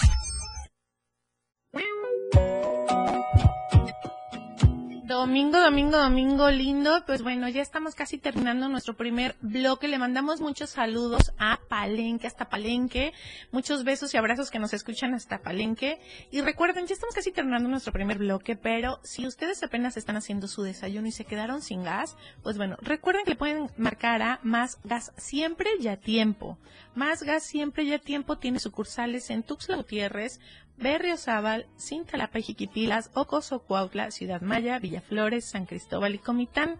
Domingo, 5.26 5.60
domingo, 5.60 5.98
domingo 5.98 6.52
lindo. 6.52 7.04
Pues 7.08 7.24
bueno, 7.24 7.50
ya 7.50 7.64
estamos 7.64 7.96
casi 7.96 8.20
terminando 8.20 8.70
nuestro 8.70 8.96
primer 8.96 9.36
bloque. 9.42 9.88
Le 9.88 9.98
mandamos 9.98 10.40
muchos 10.40 10.70
saludos 10.70 11.34
a 11.40 11.60
Palenque, 11.68 12.28
hasta 12.28 12.48
Palenque. 12.48 13.12
Muchos 13.52 13.84
besos 13.84 14.14
y 14.14 14.18
abrazos 14.18 14.52
que 14.52 14.60
nos 14.60 14.72
escuchan 14.74 15.16
hasta 15.16 15.42
Palenque. 15.42 16.00
Y 16.30 16.42
recuerden, 16.42 16.86
ya 16.86 16.94
estamos 16.94 17.16
casi 17.16 17.32
terminando 17.32 17.68
nuestro 17.68 17.92
primer 17.92 18.20
bloque, 18.20 18.56
pero 18.56 19.00
si 19.02 19.26
ustedes 19.26 19.64
apenas 19.64 19.98
están 19.98 20.16
haciendo 20.16 20.48
su 20.48 20.62
desayuno 20.62 21.08
y 21.08 21.12
se 21.12 21.26
quedaron 21.26 21.64
sin 21.64 21.84
gas, 21.84 22.16
pues 22.44 22.58
bueno, 22.58 22.78
recuerden 22.82 23.24
que 23.24 23.32
le 23.32 23.36
pueden 23.36 23.72
marcar 23.78 24.22
a 24.22 24.40
Más 24.44 24.78
Gas 24.84 25.12
Siempre 25.18 25.72
y 25.80 25.88
a 25.88 25.98
Tiempo. 25.98 26.60
Más 26.94 27.24
Gas 27.24 27.42
Siempre 27.42 27.84
y 27.84 27.94
a 27.94 28.00
Tiempo 28.00 28.38
tiene 28.38 28.60
sucursales 28.60 29.32
en 29.32 29.42
Tuxtla 29.42 29.78
Gutiérrez, 29.78 30.40
Berriozábal, 30.78 31.68
Cintalapa 31.80 32.40
y 32.40 32.44
Jiquipilas, 32.44 33.12
Ocoso, 33.14 33.60
Cuautla, 33.60 34.12
Ciudad 34.12 34.42
Maya, 34.42 34.80
Villaflores, 34.80 35.46
San 35.46 35.66
Cristóbal 35.66 36.16
y 36.16 36.20
Comitán. 36.20 36.80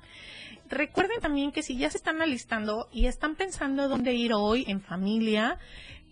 Recuerden 0.70 1.22
también 1.22 1.52
que 1.52 1.64
si 1.64 1.78
ya 1.78 1.90
se 1.90 1.98
están 1.98 2.22
alistando 2.22 2.90
y 2.92 3.06
están 3.06 3.36
pensando 3.36 3.88
dónde 3.88 4.14
ir 4.14 4.34
hoy 4.34 4.66
en 4.68 4.82
familia, 4.82 5.60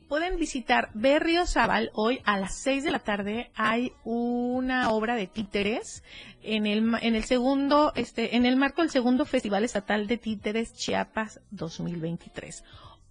pueden 0.08 0.38
visitar 0.38 0.91
Berriozábal. 0.93 1.89
Hoy 1.96 2.22
a 2.24 2.38
las 2.38 2.56
6 2.58 2.84
de 2.84 2.91
la 2.91 3.00
tarde 3.00 3.52
hay 3.56 3.93
una 4.04 4.91
obra 4.91 5.15
de 5.15 5.26
títeres 5.26 6.04
en 6.43 6.67
el, 6.67 6.93
en 7.02 7.15
el 7.15 7.24
segundo, 7.24 7.93
este, 7.96 8.36
en 8.36 8.46
el 8.46 8.56
marco 8.56 8.82
del 8.82 8.91
segundo 8.91 9.26
Festival 9.26 9.63
Estatal 9.63 10.06
de 10.06 10.17
Títeres 10.17 10.74
Chiapas 10.74 11.41
2023. 11.50 12.63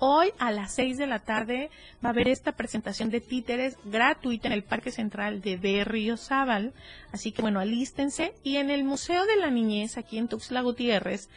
Hoy 0.04 0.32
a 0.40 0.50
las 0.50 0.74
6 0.74 0.98
de 0.98 1.06
la 1.06 1.20
tarde 1.20 1.70
va 2.04 2.08
a 2.08 2.10
haber 2.10 2.26
esta 2.26 2.50
presentación 2.50 3.08
de 3.10 3.20
títeres 3.20 3.76
gratuita 3.84 4.48
en 4.48 4.52
el 4.52 4.64
Parque 4.64 4.90
Central 4.90 5.40
de 5.42 5.56
Berriozábal. 5.56 6.72
Así 7.12 7.30
que 7.30 7.40
bueno, 7.40 7.60
alístense. 7.60 8.34
Y 8.42 8.56
en 8.56 8.70
el 8.70 8.82
Museo 8.82 9.24
de 9.26 9.36
la 9.36 9.48
Niñez, 9.52 9.96
aquí 9.98 10.18
en 10.18 10.26
Tuxtla 10.26 10.60
Gutiérrez, 10.62 11.28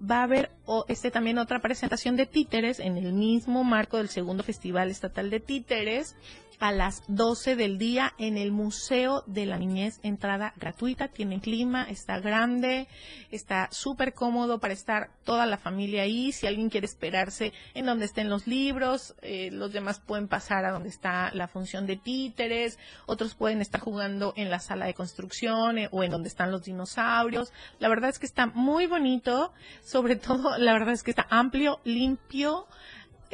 va 0.00 0.20
a 0.20 0.22
haber 0.22 0.50
o- 0.64 0.86
este 0.88 1.10
también 1.10 1.36
otra 1.36 1.60
presentación 1.60 2.16
de 2.16 2.24
títeres 2.24 2.80
en 2.80 2.96
el 2.96 3.12
mismo 3.12 3.62
marco 3.62 3.98
del 3.98 4.08
segundo 4.08 4.42
Festival 4.42 4.90
Estatal 4.90 5.28
de 5.28 5.40
Títeres 5.40 6.16
a 6.60 6.72
las 6.72 7.02
12 7.08 7.56
del 7.56 7.78
día 7.78 8.12
en 8.18 8.36
el 8.36 8.52
Museo 8.52 9.22
de 9.26 9.46
la 9.46 9.58
Niñez, 9.58 10.00
entrada 10.02 10.52
gratuita, 10.56 11.08
tiene 11.08 11.40
clima, 11.40 11.84
está 11.88 12.20
grande, 12.20 12.88
está 13.30 13.68
súper 13.70 14.14
cómodo 14.14 14.58
para 14.60 14.74
estar 14.74 15.10
toda 15.24 15.46
la 15.46 15.58
familia 15.58 16.02
ahí, 16.02 16.32
si 16.32 16.46
alguien 16.46 16.70
quiere 16.70 16.86
esperarse 16.86 17.52
en 17.74 17.86
donde 17.86 18.04
estén 18.04 18.28
los 18.28 18.46
libros, 18.46 19.14
eh, 19.22 19.50
los 19.52 19.72
demás 19.72 20.00
pueden 20.00 20.28
pasar 20.28 20.64
a 20.64 20.72
donde 20.72 20.88
está 20.88 21.30
la 21.32 21.48
función 21.48 21.86
de 21.86 21.96
títeres, 21.96 22.78
otros 23.06 23.34
pueden 23.34 23.60
estar 23.60 23.80
jugando 23.80 24.32
en 24.36 24.50
la 24.50 24.58
sala 24.58 24.86
de 24.86 24.94
construcción 24.94 25.78
eh, 25.78 25.88
o 25.90 26.02
en 26.02 26.10
donde 26.10 26.28
están 26.28 26.50
los 26.50 26.64
dinosaurios, 26.64 27.52
la 27.78 27.88
verdad 27.88 28.10
es 28.10 28.18
que 28.18 28.26
está 28.26 28.46
muy 28.46 28.86
bonito, 28.86 29.52
sobre 29.82 30.16
todo 30.16 30.58
la 30.58 30.72
verdad 30.72 30.94
es 30.94 31.02
que 31.02 31.10
está 31.10 31.26
amplio, 31.30 31.80
limpio, 31.84 32.66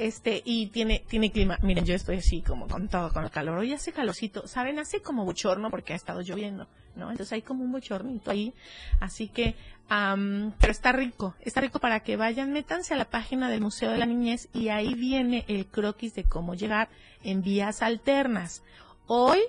este, 0.07 0.43
y 0.45 0.69
tiene, 0.69 1.05
tiene 1.09 1.31
clima. 1.31 1.59
Miren, 1.63 1.85
yo 1.85 1.95
estoy 1.95 2.17
así 2.17 2.41
como 2.41 2.67
con 2.67 2.89
todo, 2.89 3.13
con 3.13 3.25
el 3.25 3.31
calor. 3.31 3.59
Hoy 3.59 3.73
hace 3.73 3.93
calorcito, 3.93 4.47
¿saben? 4.47 4.79
Hace 4.79 5.03
como 5.03 5.25
bochorno 5.25 5.71
porque 5.71 5.93
ha 5.93 5.97
estado 5.97 6.23
lloviendo, 6.23 6.69
¿no? 6.97 7.11
Entonces 7.11 7.33
hay 7.35 7.43
como 7.43 7.65
un 7.65 7.73
bochornito 7.73 8.31
ahí. 8.31 8.55
Así 8.99 9.29
que, 9.29 9.57
am, 9.89 10.53
pero 10.59 10.73
está 10.73 10.93
rico, 10.93 11.35
está 11.41 11.61
rico 11.61 11.81
para 11.81 12.01
que 12.01 12.17
vayan, 12.17 12.53
métanse 12.53 12.95
a 12.95 12.97
la 12.97 13.11
página 13.11 13.51
del 13.51 13.61
Museo 13.61 13.91
de 13.91 13.99
la 13.99 14.07
Niñez 14.07 14.49
y 14.55 14.69
ahí 14.69 14.95
viene 14.95 15.45
el 15.49 15.67
croquis 15.67 16.15
de 16.15 16.25
cómo 16.25 16.55
llegar 16.55 16.89
en 17.23 17.43
vías 17.43 17.83
alternas. 17.83 18.63
Hoy, 19.07 19.41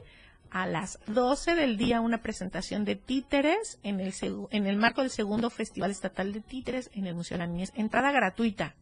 a 0.49 0.67
las 0.67 0.99
12 1.07 1.55
del 1.55 1.77
día, 1.77 2.01
una 2.01 2.21
presentación 2.21 2.83
de 2.83 2.97
títeres 2.97 3.79
en 3.83 4.01
el, 4.01 4.13
en 4.51 4.67
el 4.67 4.75
marco 4.75 5.01
del 5.01 5.11
segundo 5.11 5.49
Festival 5.49 5.91
Estatal 5.91 6.33
de 6.33 6.41
Títeres 6.41 6.89
en 6.93 7.07
el 7.07 7.15
Museo 7.15 7.37
de 7.37 7.45
la 7.45 7.47
Niñez. 7.47 7.71
Entrada 7.75 8.11
gratuita 8.11 8.75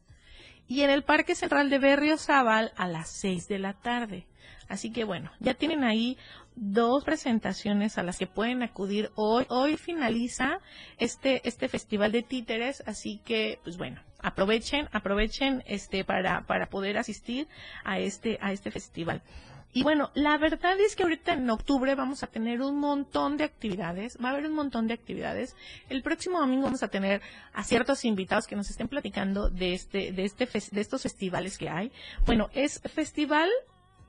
y 0.69 0.83
en 0.83 0.91
el 0.91 1.03
Parque 1.03 1.33
Central 1.33 1.71
de 1.71 1.79
Berriozábal 1.79 2.71
a 2.77 2.87
las 2.87 3.09
6 3.09 3.47
de 3.47 3.57
la 3.57 3.73
tarde. 3.73 4.27
Así 4.67 4.91
que 4.91 5.03
bueno, 5.03 5.31
ya 5.39 5.55
tienen 5.55 5.83
ahí 5.83 6.15
dos 6.55 7.03
presentaciones 7.03 7.97
a 7.97 8.03
las 8.03 8.19
que 8.19 8.27
pueden 8.27 8.61
acudir 8.61 9.09
hoy. 9.15 9.45
Hoy 9.49 9.77
finaliza 9.77 10.59
este, 10.99 11.41
este 11.47 11.69
festival 11.69 12.11
de 12.11 12.21
títeres, 12.21 12.83
así 12.85 13.19
que 13.25 13.59
pues 13.63 13.77
bueno, 13.77 13.99
aprovechen, 14.19 14.87
aprovechen 14.91 15.63
este 15.65 16.03
para, 16.03 16.45
para 16.45 16.69
poder 16.69 16.99
asistir 16.99 17.47
a 17.83 17.97
este, 17.97 18.37
a 18.39 18.51
este 18.51 18.69
festival. 18.69 19.23
Y 19.71 19.83
bueno, 19.83 20.09
la 20.15 20.37
verdad 20.37 20.79
es 20.79 20.95
que 20.95 21.03
ahorita 21.03 21.33
en 21.33 21.49
octubre 21.49 21.93
vamos 21.93 22.23
a 22.23 22.27
tener 22.27 22.61
un 22.61 22.79
montón 22.79 23.37
de 23.37 23.43
actividades, 23.43 24.17
va 24.23 24.29
a 24.29 24.31
haber 24.31 24.47
un 24.47 24.53
montón 24.53 24.87
de 24.87 24.95
actividades. 24.95 25.55
El 25.89 26.01
próximo 26.01 26.39
domingo 26.39 26.63
vamos 26.63 26.81
a 26.81 26.87
tener 26.87 27.21
a 27.53 27.63
ciertos 27.63 28.03
invitados 28.03 28.47
que 28.47 28.55
nos 28.55 28.69
estén 28.69 28.87
platicando 28.87 29.49
de 29.49 29.73
este, 29.73 30.11
de 30.11 30.25
este, 30.25 30.47
de 30.71 30.81
estos 30.81 31.03
festivales 31.03 31.57
que 31.57 31.69
hay. 31.69 31.91
Bueno, 32.25 32.49
es 32.53 32.81
Festival 32.81 33.49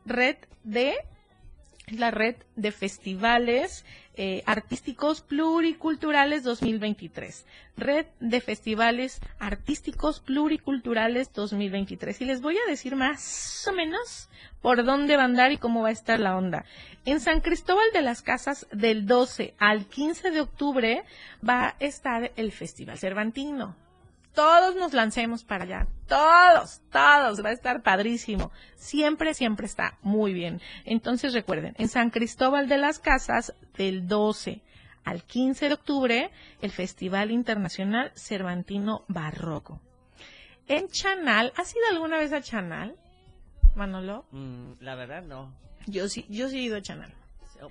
Red 0.06 0.36
de 0.64 0.94
la 1.88 2.10
red 2.10 2.36
de 2.56 2.72
festivales 2.72 3.84
eh, 4.16 4.42
artísticos 4.46 5.22
pluriculturales 5.22 6.42
2023. 6.42 7.46
Red 7.76 8.06
de 8.20 8.40
festivales 8.40 9.20
artísticos 9.38 10.20
pluriculturales 10.20 11.32
2023. 11.32 12.20
Y 12.20 12.24
les 12.24 12.40
voy 12.40 12.56
a 12.58 12.70
decir 12.70 12.96
más 12.96 13.66
o 13.68 13.72
menos 13.72 14.28
por 14.60 14.84
dónde 14.84 15.16
va 15.16 15.22
a 15.22 15.26
andar 15.26 15.52
y 15.52 15.58
cómo 15.58 15.82
va 15.82 15.88
a 15.88 15.92
estar 15.92 16.20
la 16.20 16.36
onda. 16.36 16.64
En 17.04 17.20
San 17.20 17.40
Cristóbal 17.40 17.86
de 17.92 18.02
las 18.02 18.22
Casas 18.22 18.66
del 18.72 19.06
12 19.06 19.54
al 19.58 19.86
15 19.86 20.30
de 20.30 20.40
octubre 20.40 21.04
va 21.46 21.68
a 21.68 21.76
estar 21.80 22.32
el 22.36 22.52
Festival 22.52 22.98
Cervantino 22.98 23.76
todos 24.34 24.76
nos 24.76 24.92
lancemos 24.92 25.44
para 25.44 25.64
allá. 25.64 25.86
Todos, 26.06 26.80
todos. 26.90 27.44
Va 27.44 27.50
a 27.50 27.52
estar 27.52 27.82
padrísimo. 27.82 28.52
Siempre, 28.76 29.34
siempre 29.34 29.66
está 29.66 29.98
muy 30.02 30.32
bien. 30.32 30.60
Entonces 30.84 31.32
recuerden, 31.32 31.74
en 31.78 31.88
San 31.88 32.10
Cristóbal 32.10 32.68
de 32.68 32.78
las 32.78 32.98
Casas, 32.98 33.54
del 33.76 34.06
12 34.06 34.62
al 35.04 35.24
15 35.24 35.68
de 35.68 35.74
octubre, 35.74 36.30
el 36.60 36.70
Festival 36.70 37.30
Internacional 37.30 38.12
Cervantino 38.14 39.04
Barroco. 39.08 39.80
En 40.68 40.88
Chanal, 40.88 41.52
¿has 41.56 41.74
ido 41.74 41.84
alguna 41.90 42.18
vez 42.18 42.32
a 42.32 42.42
Chanal, 42.42 42.94
Manolo? 43.74 44.26
Mm, 44.30 44.74
la 44.80 44.94
verdad, 44.94 45.22
no. 45.22 45.52
Yo 45.86 46.08
sí, 46.08 46.26
yo 46.28 46.48
sí 46.48 46.58
he 46.58 46.62
ido 46.62 46.76
a 46.76 46.82
Chanal. 46.82 47.12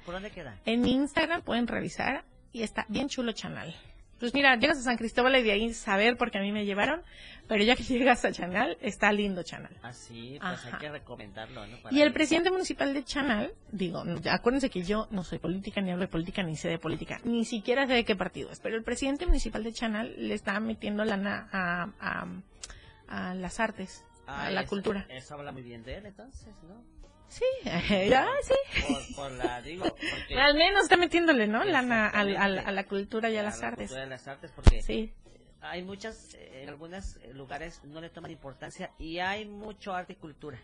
¿Por 0.05 0.13
dónde 0.13 0.31
queda? 0.31 0.59
En 0.65 0.85
Instagram 0.85 1.41
pueden 1.41 1.67
revisar 1.67 2.23
y 2.51 2.63
está 2.63 2.85
bien 2.89 3.09
chulo 3.09 3.31
Chanal. 3.31 3.75
Pues 4.19 4.33
mira, 4.33 4.55
llegas 4.57 4.77
a 4.79 4.81
San 4.81 4.97
Cristóbal 4.97 5.35
y 5.37 5.43
de 5.43 5.51
ahí 5.53 5.73
saber 5.73 6.17
porque 6.17 6.37
a 6.37 6.41
mí 6.41 6.51
me 6.51 6.65
llevaron, 6.65 7.01
pero 7.47 7.63
ya 7.63 7.75
que 7.75 7.83
llegas 7.85 8.25
a 8.25 8.31
Chanal, 8.31 8.77
está 8.81 9.11
lindo 9.13 9.43
Chanal. 9.43 9.71
Así, 9.81 10.37
pues 10.41 10.65
hay 10.65 10.73
que 10.79 10.89
recomendarlo, 10.89 11.65
¿no? 11.67 11.77
Para 11.77 11.95
Y 11.95 12.01
el 12.01 12.11
presidente 12.11 12.51
municipal 12.51 12.93
de 12.93 13.03
Chanal, 13.03 13.53
digo, 13.71 14.03
acuérdense 14.29 14.69
que 14.69 14.83
yo 14.83 15.07
no 15.11 15.23
soy 15.23 15.39
política, 15.39 15.79
ni 15.81 15.91
hablo 15.91 16.01
de 16.03 16.09
política, 16.09 16.43
ni 16.43 16.55
sé 16.57 16.67
de 16.69 16.79
política, 16.79 17.19
ni 17.23 17.45
siquiera 17.45 17.87
sé 17.87 17.93
de 17.93 18.03
qué 18.05 18.15
partido 18.15 18.51
es, 18.51 18.59
pero 18.59 18.75
el 18.75 18.83
presidente 18.83 19.25
municipal 19.25 19.63
de 19.63 19.71
Chanal 19.73 20.13
le 20.17 20.33
está 20.33 20.59
metiendo 20.59 21.05
lana 21.05 21.47
a, 21.51 21.89
a, 21.99 22.27
a 23.07 23.33
las 23.35 23.59
artes, 23.59 24.03
Ah, 24.27 24.45
a 24.45 24.51
la 24.51 24.61
eso- 24.61 24.69
cultura. 24.69 25.07
Eso 25.09 25.33
habla 25.33 25.51
muy 25.51 25.63
bien 25.63 25.81
de 25.83 25.95
él, 25.97 26.05
entonces, 26.05 26.53
¿no? 26.67 26.83
Sí, 27.29 27.45
ya, 28.09 28.27
sí. 28.43 28.81
Por, 28.87 29.15
por 29.15 29.31
la, 29.31 29.61
digo. 29.61 29.85
Al 30.37 30.55
menos 30.55 30.83
está 30.83 30.97
metiéndole, 30.97 31.47
¿no? 31.47 31.63
Lana 31.63 32.07
al- 32.07 32.29
al- 32.29 32.29
Exactamente. 32.31 32.69
a 32.69 32.71
la 32.71 32.83
cultura 32.85 33.29
y 33.29 33.37
a 33.37 33.41
a 33.41 33.43
las 33.43 33.61
la 33.61 33.67
artes. 33.69 33.87
cultura 33.87 34.01
de 34.03 34.09
las 34.09 34.27
artes, 34.27 34.51
porque 34.55 34.81
Sí. 34.81 35.13
hay 35.61 35.83
muchas, 35.83 36.33
eh, 36.35 36.63
en 36.63 36.69
algunos 36.69 37.17
eh, 37.17 37.33
lugares 37.33 37.81
no 37.83 38.01
le 38.01 38.09
toman 38.09 38.31
importancia 38.31 38.91
y 38.97 39.19
hay 39.19 39.45
mucho 39.45 39.93
arte 39.93 40.13
y 40.13 40.15
cultura. 40.15 40.59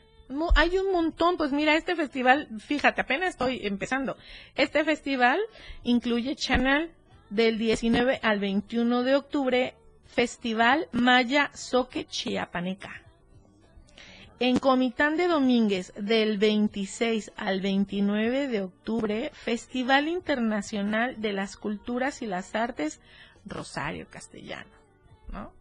Hay 0.56 0.75
un 0.80 0.91
montón, 0.91 1.38
pues 1.38 1.51
mira, 1.51 1.75
este 1.75 1.95
festival, 1.95 2.47
fíjate, 2.60 2.99
apenas 3.01 3.30
estoy 3.30 3.63
empezando. 3.67 4.17
Este 4.56 4.84
festival 4.84 5.39
incluye 5.84 6.36
Chanal 6.36 6.91
del 7.30 7.60
19 7.60 8.19
al 8.23 8.39
21 8.39 9.04
de 9.04 9.15
octubre, 9.15 9.75
Festival 10.06 10.88
Maya 10.91 11.51
Soque 11.54 12.06
Chiapaneca. 12.06 13.04
En 14.39 14.60
Comitán 14.60 15.15
de 15.15 15.30
Domínguez, 15.30 15.93
del 15.95 16.38
26 16.38 17.32
al 17.38 17.62
29 17.62 18.50
de 18.50 18.63
octubre, 18.63 19.32
Festival 19.34 20.10
Internacional 20.10 21.21
de 21.21 21.32
las 21.32 21.56
Culturas 21.56 22.21
y 22.21 22.26
las 22.26 22.54
Artes 22.54 23.00
Rosario 23.45 24.08
Castellano. 24.10 24.69
¿no? 25.32 25.54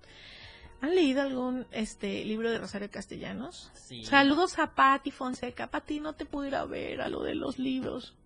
¿Han 0.81 0.93
leído 0.93 1.23
algún 1.23 1.67
este 1.71 2.25
libro 2.25 2.51
de 2.51 2.59
Rosario 2.59 2.91
Castellanos? 2.91 3.71
Sí. 3.75 4.05
Saludos 4.05 4.59
a 4.59 4.75
Patti 4.75 5.13
Fonseca. 5.13 5.69
Patti, 5.69 6.01
no 6.01 6.15
te 6.15 6.27
pude 6.27 6.49
ir 6.49 6.57
a 6.57 6.65
ver 6.65 7.01
a 7.01 7.09
lo 7.09 7.23
de 7.23 7.37
los 7.37 7.61
libros. 7.61 8.17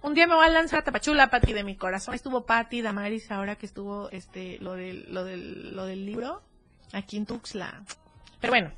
Un 0.00 0.14
día 0.14 0.26
me 0.26 0.36
voy 0.36 0.46
a 0.46 0.50
lanzar 0.50 0.80
a 0.80 0.84
Tapachula, 0.84 1.28
Patti, 1.28 1.52
de 1.52 1.64
mi 1.64 1.76
corazón. 1.76 2.14
Estuvo 2.14 2.46
Patti, 2.46 2.80
Damaris, 2.80 3.30
ahora 3.30 3.56
que 3.56 3.66
estuvo 3.66 4.08
este 4.10 4.58
lo 4.60 4.72
del, 4.72 5.12
lo 5.12 5.24
del, 5.24 5.76
lo 5.76 5.84
del 5.84 6.06
libro 6.06 6.42
aquí 6.92 7.18
en 7.18 7.26
Tuxtla. 7.26 7.84
Pero 8.40 8.52
bueno, 8.52 8.72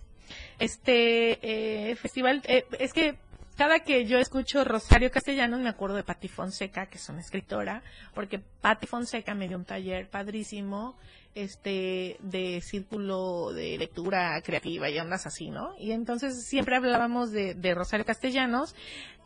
este 0.59 1.91
eh, 1.91 1.97
festival, 1.97 2.43
eh, 2.45 2.65
es 2.79 2.93
que 2.93 3.17
cada 3.57 3.81
que 3.81 4.07
yo 4.07 4.19
escucho 4.19 4.63
Rosario 4.63 5.11
Castellanos 5.11 5.59
me 5.59 5.69
acuerdo 5.69 5.97
de 5.97 6.05
Patti 6.05 6.29
Fonseca, 6.29 6.87
que 6.87 6.99
es 6.99 7.09
una 7.09 7.21
escritora, 7.21 7.83
porque 8.15 8.39
Patti 8.39 8.87
Fonseca 8.87 9.35
me 9.35 9.49
dio 9.49 9.57
un 9.57 9.65
taller 9.65 10.09
padrísimo 10.09 10.97
este 11.35 12.17
de 12.21 12.61
círculo 12.61 13.53
de 13.53 13.77
lectura 13.79 14.41
creativa 14.43 14.89
y 14.91 14.99
ondas 14.99 15.27
así, 15.27 15.51
¿no? 15.51 15.75
Y 15.79 15.91
entonces 15.91 16.45
siempre 16.45 16.77
hablábamos 16.77 17.33
de, 17.33 17.55
de 17.55 17.75
Rosario 17.75 18.07
Castellanos 18.07 18.77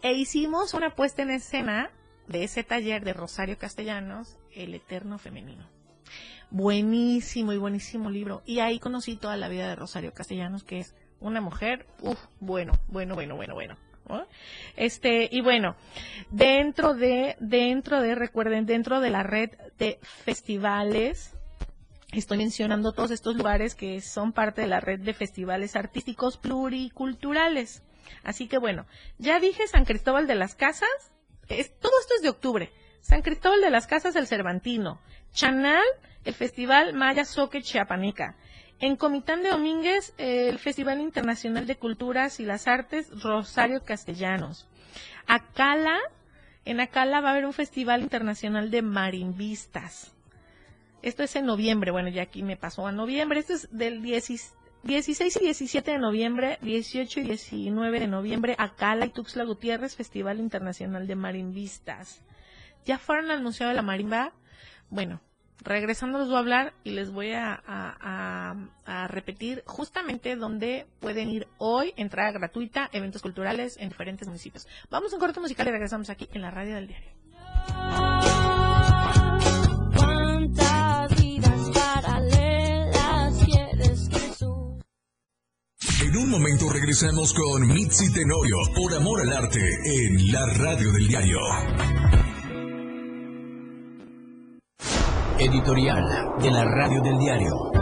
e 0.03 0.15
hicimos 0.15 0.75
una 0.75 0.95
puesta 0.95 1.23
en 1.23 1.31
escena 1.31 1.91
de 2.27 2.45
ese 2.45 2.65
taller 2.65 3.05
de 3.05 3.12
Rosario 3.12 3.59
Castellanos, 3.59 4.38
El 4.55 4.75
Eterno 4.75 5.19
Femenino. 5.19 5.69
Buenísimo 6.53 7.55
y 7.55 7.57
buenísimo 7.57 8.11
libro. 8.11 8.43
Y 8.45 8.59
ahí 8.59 8.79
conocí 8.79 9.17
toda 9.17 9.38
la 9.38 9.49
vida 9.49 9.67
de 9.69 9.75
Rosario 9.75 10.12
Castellanos, 10.12 10.65
que 10.65 10.81
es 10.81 10.95
una 11.19 11.41
mujer, 11.41 11.87
uff, 12.03 12.19
bueno, 12.41 12.75
bueno, 12.88 13.15
bueno, 13.15 13.37
bueno, 13.37 13.55
bueno. 13.55 13.79
¿no? 14.07 14.27
Este, 14.77 15.31
y 15.33 15.41
bueno, 15.41 15.77
dentro 16.31 16.93
de, 16.93 17.37
dentro 17.41 18.03
de, 18.03 18.15
recuerden, 18.15 18.67
dentro 18.67 19.01
de 19.01 19.09
la 19.09 19.23
red 19.23 19.49
de 19.79 19.99
festivales, 20.03 21.35
estoy 22.12 22.37
mencionando 22.37 22.93
todos 22.93 23.12
estos 23.12 23.35
lugares 23.35 23.75
que 23.75 24.03
son 24.03 24.35
parte 24.35 24.61
de 24.61 24.67
la 24.67 24.81
red 24.81 25.01
de 25.01 25.15
festivales 25.15 25.75
artísticos 25.75 26.37
pluriculturales. 26.37 27.83
Así 28.25 28.47
que 28.47 28.59
bueno, 28.59 28.85
ya 29.17 29.41
dije 29.41 29.67
San 29.69 29.87
Cristóbal 29.87 30.27
de 30.27 30.35
las 30.35 30.55
Casas, 30.55 31.12
es, 31.49 31.75
todo 31.79 31.93
esto 31.99 32.12
es 32.17 32.23
de 32.23 32.29
octubre. 32.29 32.71
San 33.01 33.23
Cristóbal 33.23 33.62
de 33.62 33.71
las 33.71 33.87
Casas, 33.87 34.17
el 34.17 34.27
Cervantino. 34.27 35.01
Chanal, 35.33 35.87
el 36.25 36.35
Festival 36.35 36.95
Maya 36.95 37.25
Soque 37.25 37.63
Chiapaneca. 37.63 38.37
En 38.79 38.97
Comitán 38.97 39.43
de 39.43 39.51
Domínguez, 39.51 40.13
el 40.19 40.59
Festival 40.59 41.01
Internacional 41.01 41.67
de 41.67 41.77
Culturas 41.77 42.41
y 42.41 42.45
las 42.45 42.67
Artes 42.67 43.11
Rosario 43.23 43.85
Castellanos. 43.85 44.69
Acala, 45.27 45.99
en 46.65 46.81
Acala 46.81 47.21
va 47.21 47.29
a 47.29 47.33
haber 47.33 47.47
un 47.47 47.53
Festival 47.53 48.03
Internacional 48.03 48.71
de 48.71 48.83
Marimbistas. 48.83 50.13
Esto 51.03 51.23
es 51.23 51.35
en 51.37 51.47
noviembre, 51.47 51.91
bueno, 51.91 52.09
ya 52.09 52.23
aquí 52.23 52.43
me 52.43 52.57
pasó 52.57 52.87
a 52.87 52.93
noviembre. 52.93 53.41
Esto 53.41 53.55
es 53.55 53.69
del 53.71 54.03
10 54.03 54.55
16 54.83 55.37
y 55.37 55.45
17 55.45 55.93
de 55.93 55.99
noviembre, 55.99 56.59
18 56.62 57.20
y 57.20 57.23
19 57.23 58.01
de 58.01 58.09
noviembre, 58.09 58.57
Acala 58.59 59.07
y 59.07 59.11
Tuxtla 59.11 59.45
Gutiérrez, 59.45 59.95
Festival 59.95 60.41
Internacional 60.41 61.07
de 61.07 61.14
Marimbistas. 61.14 62.20
¿Ya 62.85 62.99
fueron 62.99 63.31
al 63.31 63.43
Museo 63.43 63.68
de 63.68 63.75
la 63.75 63.83
Marimba? 63.83 64.33
Bueno, 64.91 65.20
regresando 65.63 66.19
les 66.19 66.29
voy 66.29 66.37
a 66.37 66.41
hablar 66.41 66.75
y 66.85 66.91
les 66.91 67.11
voy 67.11 67.33
a, 67.33 67.55
a- 67.67 67.97
a- 68.01 68.57
a 69.05 69.09
repetir 69.09 69.63
justamente 69.67 70.37
dónde 70.37 70.87
pueden 71.01 71.29
ir 71.31 71.47
hoy, 71.59 71.93
entrada 71.97 72.33
gratuita, 72.33 72.89
eventos 72.93 73.23
culturales 73.23 73.77
en 73.79 73.89
diferentes 73.89 74.27
municipios. 74.29 74.67
Vamos 74.91 75.13
a 75.13 75.17
un 75.17 75.21
corte 75.21 75.41
musical 75.41 75.69
y 75.69 75.71
regresamos 75.71 76.11
aquí 76.11 76.29
en 76.33 76.43
la 76.43 76.51
radio 76.51 76.75
del 76.75 76.89
diario. 76.89 77.11
¿Cuántas 79.97 81.21
vidas 81.21 81.71
paralelas 81.75 83.35
quieres 83.45 84.09
que 84.09 84.35
su 84.35 84.79
En 86.03 86.09
En 86.09 86.17
un 86.17 86.31
momento 86.31 86.69
regresamos 86.73 87.33
con 87.35 87.67
Mitzi 87.69 88.13
Tenorio 88.13 88.57
por 88.75 88.95
Amor 88.95 89.21
al 89.21 89.33
Arte 89.33 89.61
en 89.61 90.33
la 90.33 90.47
radio 90.47 90.93
del 90.93 91.07
diario. 91.09 91.39
Editorial 95.45 96.38
de 96.40 96.53
la 96.53 96.64
radio 96.64 97.03
del 97.03 97.18
diario. 97.18 97.72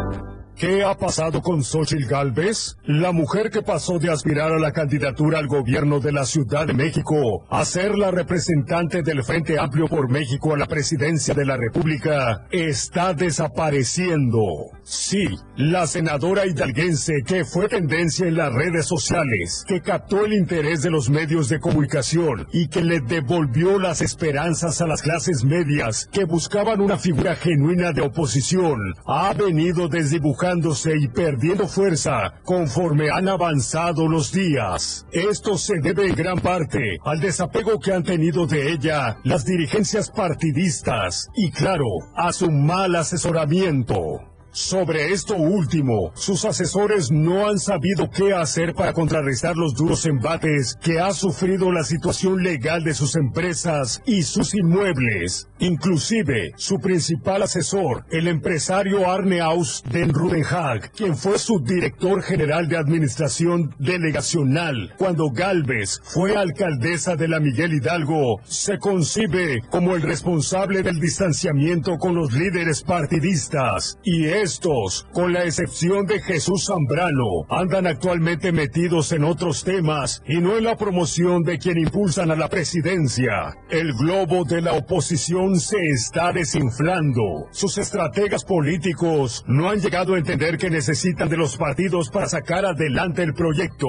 ¿Qué 0.57 0.83
ha 0.83 0.95
pasado 0.95 1.43
con 1.43 1.63
Xochitl 1.63 2.07
Galvez? 2.07 2.79
La 2.85 3.13
mujer 3.13 3.51
que 3.51 3.61
pasó 3.61 3.99
de 3.99 4.11
aspirar 4.11 4.51
a 4.51 4.59
la 4.59 4.73
candidatura 4.73 5.39
al 5.39 5.47
gobierno 5.47 6.01
de 6.01 6.11
la 6.11 6.25
Ciudad 6.25 6.67
de 6.67 6.73
México 6.73 7.45
a 7.51 7.63
ser 7.67 7.99
la 7.99 8.11
representante 8.11 9.03
del 9.03 9.23
Frente 9.25 9.59
Amplio 9.59 9.89
por 9.89 10.09
México 10.09 10.55
a 10.55 10.59
la 10.59 10.65
presidencia 10.67 11.35
de 11.35 11.45
la 11.45 11.59
República 11.59 12.47
está 12.51 13.13
desapareciendo. 13.13 14.71
Sí, 14.93 15.25
la 15.57 15.87
senadora 15.87 16.47
hidalguense 16.47 17.23
que 17.25 17.45
fue 17.45 17.69
tendencia 17.69 18.27
en 18.27 18.35
las 18.35 18.53
redes 18.53 18.87
sociales, 18.87 19.65
que 19.69 19.81
captó 19.81 20.25
el 20.25 20.33
interés 20.33 20.83
de 20.83 20.91
los 20.91 21.09
medios 21.09 21.49
de 21.49 21.61
comunicación 21.61 22.49
y 22.53 22.67
que 22.67 22.83
le 22.83 22.99
devolvió 23.01 23.79
las 23.79 24.03
esperanzas 24.03 24.81
a 24.81 24.89
las 24.89 25.01
clases 25.01 25.45
medias 25.45 26.09
que 26.11 26.25
buscaban 26.25 26.81
una 26.81 26.99
figura 26.99 27.37
genuina 27.37 27.93
de 27.93 28.03
oposición, 28.03 28.97
ha 29.07 29.33
venido 29.33 29.87
desdibujando 29.87 30.75
y 30.93 31.07
perdiendo 31.07 31.69
fuerza 31.69 32.35
conforme 32.43 33.11
han 33.11 33.29
avanzado 33.29 34.09
los 34.09 34.33
días. 34.33 35.07
Esto 35.13 35.57
se 35.57 35.79
debe 35.79 36.09
en 36.09 36.17
gran 36.17 36.41
parte 36.41 36.99
al 37.05 37.21
desapego 37.21 37.79
que 37.79 37.93
han 37.93 38.03
tenido 38.03 38.45
de 38.45 38.73
ella 38.73 39.19
las 39.23 39.45
dirigencias 39.45 40.11
partidistas 40.11 41.29
y 41.37 41.53
claro, 41.53 41.87
a 42.17 42.33
su 42.33 42.51
mal 42.51 42.97
asesoramiento. 42.97 44.30
Sobre 44.53 45.13
esto 45.13 45.37
último, 45.37 46.11
sus 46.15 46.45
asesores 46.45 47.11
no 47.13 47.49
han 47.49 47.59
sabido 47.59 48.11
qué 48.11 48.35
hacer 48.35 48.75
para 48.75 48.93
contrarrestar 48.93 49.57
los 49.57 49.75
duros 49.75 50.07
embates 50.07 50.77
que 50.83 50.99
ha 50.99 51.13
sufrido 51.13 51.71
la 51.71 51.85
situación 51.85 52.43
legal 52.43 52.83
de 52.83 52.95
sus 52.95 53.15
empresas 53.15 54.03
y 54.07 54.23
sus 54.23 54.55
inmuebles. 54.55 55.49
Inclusive, 55.61 56.53
su 56.57 56.79
principal 56.81 57.43
asesor, 57.43 58.05
el 58.11 58.27
empresario 58.27 59.09
Arne 59.09 59.41
Aus 59.41 59.85
den 59.89 60.13
Rudenhag, 60.13 60.91
quien 60.91 61.17
fue 61.17 61.39
su 61.39 61.61
director 61.61 62.23
general 62.23 62.69
de 62.69 62.77
administración 62.77 63.75
delegacional 63.79 64.95
cuando 64.99 65.31
Galvez 65.31 66.01
fue 66.03 66.37
alcaldesa 66.37 67.15
de 67.15 67.29
la 67.29 67.39
Miguel 67.39 67.75
Hidalgo, 67.75 68.41
se 68.45 68.79
concibe 68.79 69.63
como 69.71 69.95
el 69.95 70.03
responsable 70.03 70.83
del 70.83 70.99
distanciamiento 70.99 71.99
con 71.99 72.15
los 72.15 72.33
líderes 72.33 72.83
partidistas 72.83 73.99
y 74.03 74.25
estos, 74.43 75.07
con 75.13 75.33
la 75.33 75.45
excepción 75.45 76.07
de 76.07 76.21
Jesús 76.21 76.67
Zambrano, 76.67 77.45
andan 77.49 77.87
actualmente 77.87 78.53
metidos 78.53 79.13
en 79.13 79.25
otros 79.25 79.65
temas 79.65 80.23
y 80.27 80.39
no 80.39 80.57
en 80.57 80.65
la 80.65 80.77
promoción 80.77 81.43
de 81.43 81.59
quien 81.59 81.79
impulsan 81.79 82.31
a 82.31 82.37
la 82.37 82.49
presidencia. 82.49 83.57
El 83.71 83.93
globo 83.93 84.45
de 84.45 84.63
la 84.63 84.73
oposición 84.73 85.59
se 85.59 85.79
está 85.89 86.33
desinflando. 86.33 87.49
Sus 87.51 87.79
estrategas 87.79 88.45
políticos 88.45 89.45
no 89.47 89.69
han 89.69 89.81
llegado 89.81 90.15
a 90.15 90.19
entender 90.19 90.59
que 90.59 90.71
necesitan 90.71 91.29
de 91.29 91.37
los 91.37 91.57
partidos 91.57 92.11
para 92.11 92.29
sacar 92.29 92.65
adelante 92.65 93.23
el 93.23 93.35
proyecto. 93.35 93.87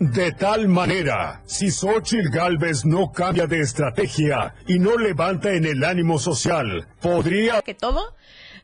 De 0.00 0.30
tal 0.30 0.68
manera, 0.68 1.42
si 1.44 1.72
Xochitl 1.72 2.30
Galvez 2.30 2.84
no 2.84 3.10
cambia 3.10 3.48
de 3.48 3.60
estrategia 3.60 4.54
y 4.68 4.78
no 4.78 4.96
levanta 4.96 5.52
en 5.52 5.64
el 5.64 5.82
ánimo 5.82 6.20
social, 6.20 6.86
podría 7.00 7.62
que 7.62 7.74
todo 7.74 8.14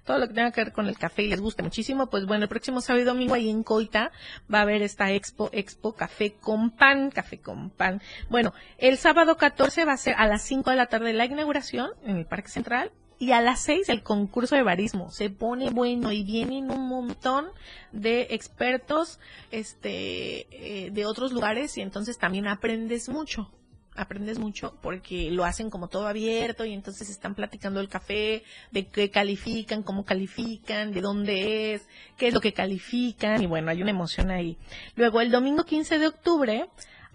todo 0.04 0.18
lo 0.18 0.28
que 0.28 0.34
tenga 0.34 0.52
que 0.52 0.62
ver 0.62 0.72
con 0.72 0.86
el 0.86 0.98
café 0.98 1.22
y 1.22 1.28
les 1.28 1.40
gusta 1.40 1.62
muchísimo, 1.62 2.08
pues 2.08 2.26
bueno, 2.26 2.44
el 2.44 2.48
próximo 2.48 2.80
sábado 2.80 3.02
y 3.02 3.06
domingo 3.06 3.34
ahí 3.34 3.48
en 3.48 3.62
Coita 3.62 4.12
va 4.52 4.58
a 4.58 4.62
haber 4.62 4.82
esta 4.82 5.10
expo, 5.12 5.48
expo 5.52 5.94
café 5.94 6.34
con 6.34 6.70
pan, 6.70 7.10
café 7.10 7.40
con 7.40 7.70
pan. 7.70 8.02
Bueno, 8.28 8.52
el 8.78 8.98
sábado 8.98 9.36
14 9.36 9.84
va 9.84 9.92
a 9.92 9.96
ser 9.96 10.14
a 10.16 10.26
las 10.26 10.42
5 10.42 10.70
de 10.70 10.76
la 10.76 10.86
tarde 10.86 11.12
la 11.12 11.24
inauguración 11.24 11.90
en 12.04 12.16
el 12.16 12.26
Parque 12.26 12.48
Central 12.48 12.92
y 13.18 13.32
a 13.32 13.40
las 13.40 13.60
6 13.60 13.88
el 13.88 14.02
concurso 14.02 14.56
de 14.56 14.62
barismo. 14.62 15.10
Se 15.10 15.30
pone 15.30 15.70
bueno 15.70 16.12
y 16.12 16.24
vienen 16.24 16.70
un 16.70 16.88
montón 16.88 17.46
de 17.92 18.28
expertos 18.30 19.18
este 19.50 20.46
eh, 20.86 20.90
de 20.90 21.06
otros 21.06 21.32
lugares 21.32 21.76
y 21.78 21.80
entonces 21.80 22.18
también 22.18 22.46
aprendes 22.46 23.08
mucho 23.08 23.50
aprendes 23.96 24.38
mucho 24.38 24.76
porque 24.82 25.30
lo 25.30 25.44
hacen 25.44 25.70
como 25.70 25.88
todo 25.88 26.06
abierto 26.06 26.64
y 26.64 26.72
entonces 26.72 27.10
están 27.10 27.34
platicando 27.34 27.80
el 27.80 27.88
café, 27.88 28.42
de 28.70 28.88
qué 28.88 29.10
califican, 29.10 29.82
cómo 29.82 30.04
califican, 30.04 30.92
de 30.92 31.00
dónde 31.00 31.74
es, 31.74 31.88
qué 32.16 32.28
es 32.28 32.34
lo 32.34 32.40
que 32.40 32.52
califican 32.52 33.42
y 33.42 33.46
bueno, 33.46 33.70
hay 33.70 33.82
una 33.82 33.90
emoción 33.90 34.30
ahí. 34.30 34.58
Luego 34.96 35.20
el 35.20 35.30
domingo 35.30 35.64
15 35.64 35.98
de 35.98 36.06
octubre 36.06 36.66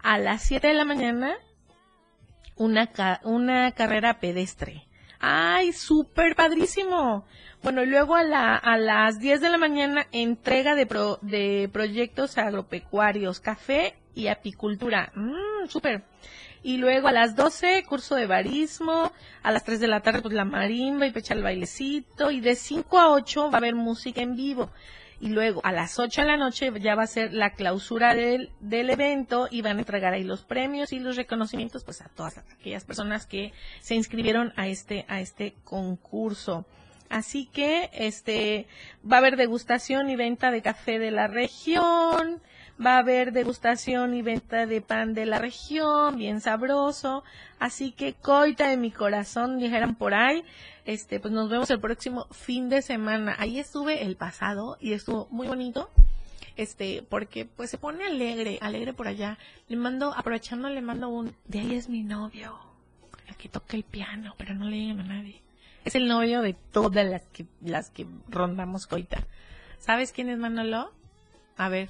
a 0.01 0.17
las 0.17 0.43
7 0.43 0.67
de 0.67 0.73
la 0.73 0.85
mañana 0.85 1.37
una, 2.55 2.89
una 3.23 3.71
carrera 3.71 4.19
pedestre. 4.19 4.85
¡Ay, 5.19 5.73
súper 5.73 6.35
padrísimo! 6.35 7.25
Bueno, 7.61 7.83
y 7.83 7.87
luego 7.87 8.15
a, 8.15 8.23
la, 8.23 8.55
a 8.55 8.77
las 8.77 9.19
10 9.19 9.41
de 9.41 9.49
la 9.49 9.57
mañana 9.57 10.07
entrega 10.13 10.75
de, 10.75 10.85
pro, 10.85 11.19
de 11.21 11.69
proyectos 11.73 12.37
agropecuarios, 12.37 13.41
café 13.41 13.95
y 14.15 14.27
apicultura. 14.27 15.11
¡Mmm, 15.15 15.67
súper! 15.67 16.03
Y 16.61 16.77
luego 16.77 17.07
a 17.07 17.11
las 17.11 17.35
12, 17.35 17.83
curso 17.87 18.15
de 18.15 18.27
barismo. 18.27 19.11
A 19.43 19.51
las 19.51 19.63
3 19.63 19.79
de 19.79 19.87
la 19.87 20.01
tarde, 20.01 20.21
pues 20.21 20.33
la 20.33 20.45
marimba 20.45 21.07
y 21.07 21.11
pecha 21.11 21.33
el 21.33 21.43
bailecito. 21.43 22.31
Y 22.31 22.41
de 22.41 22.55
5 22.55 22.99
a 22.99 23.11
8 23.11 23.49
va 23.49 23.55
a 23.55 23.57
haber 23.57 23.75
música 23.75 24.21
en 24.21 24.35
vivo. 24.35 24.69
Y 25.21 25.29
luego 25.29 25.59
a 25.65 25.71
las 25.71 25.99
8 25.99 26.21
de 26.21 26.27
la 26.27 26.37
noche 26.37 26.71
ya 26.79 26.95
va 26.95 27.03
a 27.03 27.07
ser 27.07 27.33
la 27.33 27.51
clausura 27.51 28.15
del, 28.15 28.51
del 28.61 28.89
evento 28.89 29.47
y 29.51 29.61
van 29.61 29.77
a 29.77 29.79
entregar 29.81 30.13
ahí 30.13 30.23
los 30.23 30.45
premios 30.45 30.93
y 30.93 30.99
los 30.99 31.17
reconocimientos 31.17 31.83
pues 31.83 32.01
a 32.01 32.07
todas 32.07 32.37
aquellas 32.37 32.85
personas 32.85 33.25
que 33.25 33.51
se 33.81 33.95
inscribieron 33.95 34.53
a 34.55 34.67
este, 34.67 35.05
a 35.09 35.19
este 35.19 35.55
concurso. 35.65 36.65
Así 37.09 37.47
que 37.47 37.89
este 37.91 38.67
va 39.03 39.17
a 39.17 39.19
haber 39.19 39.35
degustación 39.35 40.09
y 40.09 40.15
venta 40.15 40.51
de 40.51 40.61
café 40.61 40.99
de 40.99 41.11
la 41.11 41.27
región, 41.27 42.41
va 42.83 42.95
a 42.95 42.99
haber 42.99 43.33
degustación 43.33 44.13
y 44.13 44.21
venta 44.21 44.65
de 44.65 44.81
pan 44.81 45.13
de 45.13 45.25
la 45.25 45.39
región, 45.39 46.17
bien 46.17 46.41
sabroso. 46.41 47.23
Así 47.59 47.91
que 47.91 48.13
coita 48.13 48.69
de 48.69 48.77
mi 48.77 48.91
corazón, 48.91 49.59
dijeran 49.59 49.95
por 49.95 50.13
ahí. 50.13 50.43
Este, 50.85 51.19
pues 51.19 51.33
nos 51.33 51.49
vemos 51.49 51.69
el 51.69 51.79
próximo 51.79 52.27
fin 52.31 52.69
de 52.69 52.81
semana. 52.81 53.35
Ahí 53.37 53.59
estuve 53.59 54.03
el 54.03 54.15
pasado 54.15 54.77
y 54.79 54.93
estuvo 54.93 55.27
muy 55.29 55.47
bonito. 55.47 55.89
Este, 56.55 57.03
porque 57.07 57.45
pues 57.45 57.69
se 57.69 57.77
pone 57.77 58.05
alegre, 58.05 58.59
alegre 58.61 58.93
por 58.93 59.07
allá. 59.07 59.37
Le 59.67 59.75
mando, 59.75 60.13
aprovechando, 60.15 60.69
le 60.69 60.81
mando 60.81 61.09
un, 61.09 61.35
de 61.47 61.59
ahí 61.59 61.75
es 61.75 61.89
mi 61.89 62.03
novio, 62.03 62.57
el 63.27 63.35
que 63.35 63.49
toca 63.49 63.77
el 63.77 63.83
piano, 63.83 64.33
pero 64.37 64.53
no 64.55 64.65
le 64.65 64.77
digan 64.77 64.99
a 65.01 65.03
nadie. 65.03 65.41
Es 65.85 65.95
el 65.95 66.07
novio 66.07 66.41
de 66.41 66.53
todas 66.53 67.05
las 67.05 67.21
que, 67.27 67.45
las 67.61 67.89
que 67.89 68.05
rondamos 68.27 68.87
coita. 68.87 69.25
¿Sabes 69.79 70.11
quién 70.11 70.29
es 70.29 70.37
Manolo? 70.37 70.91
A 71.55 71.69
ver, 71.69 71.89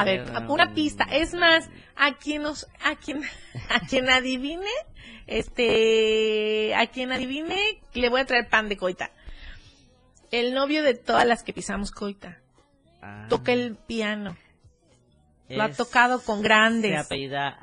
a 0.00 0.04
ver, 0.04 0.24
una 0.48 0.74
pista. 0.74 1.04
Es 1.10 1.34
más, 1.34 1.68
a 1.96 2.14
quien 2.16 2.42
nos, 2.42 2.68
a 2.84 2.96
quien, 2.96 3.22
a 3.68 3.80
quien 3.80 4.08
adivine, 4.08 4.70
este, 5.26 6.74
a 6.74 6.86
quien 6.86 7.12
adivine, 7.12 7.58
le 7.94 8.08
voy 8.08 8.20
a 8.20 8.24
traer 8.24 8.48
pan 8.48 8.68
de 8.68 8.76
coita. 8.76 9.10
El 10.30 10.54
novio 10.54 10.82
de 10.82 10.94
todas 10.94 11.26
las 11.26 11.42
que 11.42 11.52
pisamos 11.52 11.90
coita. 11.90 12.38
Ah. 13.02 13.26
Toca 13.28 13.52
el 13.52 13.76
piano. 13.76 14.36
Lo 15.48 15.62
ha 15.62 15.70
tocado 15.70 16.22
con 16.22 16.42
grandes. 16.42 16.92
Se 16.92 16.98
apellida 16.98 17.58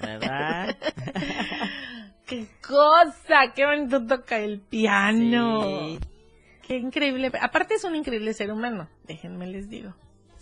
¿verdad? 0.00 0.76
¡Qué 2.26 2.46
cosa! 2.66 3.52
¡Qué 3.54 3.66
bonito 3.66 4.04
toca 4.04 4.38
el 4.38 4.60
piano! 4.60 5.62
Sí. 5.62 5.98
¡Qué 6.66 6.76
increíble! 6.76 7.30
Aparte 7.40 7.74
es 7.74 7.84
un 7.84 7.94
increíble 7.94 8.32
ser 8.34 8.50
humano, 8.52 8.88
déjenme 9.04 9.46
les 9.46 9.68
digo. 9.68 9.94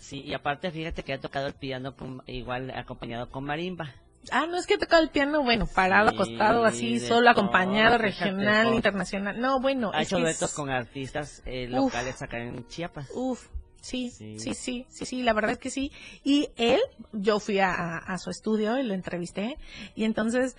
Sí, 0.05 0.21
y 0.23 0.35
aparte 0.35 0.69
fíjate 0.69 1.01
que 1.01 1.13
ha 1.13 1.19
tocado 1.19 1.47
el 1.47 1.55
piano 1.55 1.95
con- 1.95 2.21
igual 2.27 2.69
acompañado 2.69 3.27
con 3.31 3.43
marimba. 3.43 3.91
Ah, 4.31 4.45
no 4.47 4.55
es 4.55 4.67
que 4.67 4.75
ha 4.75 4.77
tocado 4.77 5.01
el 5.01 5.09
piano, 5.09 5.41
bueno, 5.43 5.65
parado, 5.67 6.09
Sí, 6.09 6.15
acostado, 6.15 6.63
así, 6.65 6.99
solo, 6.99 7.21
todo, 7.21 7.29
acompañado, 7.31 7.97
regional, 7.97 8.75
internacional. 8.75 9.39
No, 9.41 9.59
bueno, 9.59 9.89
Ha 9.95 10.03
hecho 10.03 10.19
duetos 10.19 10.49
es- 10.51 10.55
con 10.55 10.69
artistas 10.69 11.41
eh, 11.47 11.65
Uf. 11.71 11.91
locales 11.93 12.21
acá 12.21 12.37
en 12.37 12.67
Chiapas. 12.67 13.09
Uf, 13.15 13.47
sí, 13.81 14.11
Sí. 14.11 14.37
sí, 14.39 14.53
sí, 14.53 14.85
sí, 14.89 15.05
sí, 15.07 15.23
la 15.23 15.33
verdad 15.33 15.51
es 15.53 15.57
que 15.57 15.71
sí. 15.71 15.91
Y 16.23 16.49
él, 16.57 16.81
yo 17.11 17.39
fui 17.39 17.57
a- 17.59 17.97
a 17.97 18.17
su 18.19 18.29
estudio 18.29 18.77
y 18.79 18.83
lo 18.83 18.93
entrevisté, 18.93 19.57
y 19.95 20.03
entonces, 20.03 20.55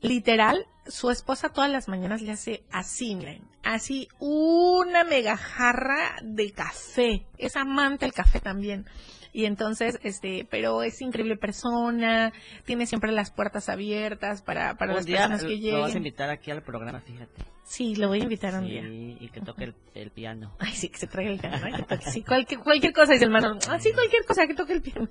literal, 0.00 0.66
su 0.86 1.10
esposa 1.10 1.48
todas 1.48 1.70
las 1.70 1.88
mañanas 1.88 2.22
le 2.22 2.32
hace 2.32 2.64
así, 2.70 3.14
miren, 3.14 3.42
así 3.62 4.08
una 4.18 5.04
mega 5.04 5.36
jarra 5.36 6.16
de 6.22 6.52
café. 6.52 7.26
Es 7.38 7.56
amante 7.56 8.06
el 8.06 8.12
café 8.12 8.40
también. 8.40 8.86
Y 9.32 9.44
entonces, 9.44 9.98
este, 10.02 10.46
pero 10.50 10.82
es 10.82 11.02
increíble 11.02 11.36
persona, 11.36 12.32
tiene 12.64 12.86
siempre 12.86 13.12
las 13.12 13.30
puertas 13.30 13.68
abiertas 13.68 14.40
para, 14.42 14.76
para 14.76 14.92
Un 14.92 14.96
las 14.96 15.04
día 15.04 15.28
personas 15.28 15.42
que 15.42 15.48
lo 15.48 15.80
vas 15.80 15.82
a 15.82 15.86
lleguen. 15.88 15.96
invitar 15.98 16.30
aquí 16.30 16.50
al 16.50 16.62
programa, 16.62 17.00
fíjate. 17.00 17.55
Sí, 17.68 17.96
lo 17.96 18.06
voy 18.06 18.20
a 18.20 18.22
invitar 18.22 18.54
un 18.54 18.64
Sí, 18.64 18.70
día. 18.70 18.82
y 18.86 19.28
que 19.32 19.40
toque 19.40 19.64
el, 19.64 19.74
el 19.94 20.10
piano. 20.12 20.54
Ay, 20.60 20.70
sí, 20.72 20.88
que 20.88 20.98
se 20.98 21.08
traiga 21.08 21.32
el 21.32 21.40
piano. 21.40 21.58
¿no? 21.68 21.76
Que 21.76 21.82
toque, 21.82 22.10
sí, 22.12 22.22
cualquier, 22.22 22.60
cualquier 22.60 22.92
cosa, 22.92 23.12
dice 23.14 23.24
el 23.24 23.34
hermano. 23.34 23.58
Ah, 23.68 23.80
sí, 23.80 23.92
cualquier 23.92 24.24
cosa, 24.24 24.46
que 24.46 24.54
toque 24.54 24.72
el 24.74 24.82
piano. 24.82 25.08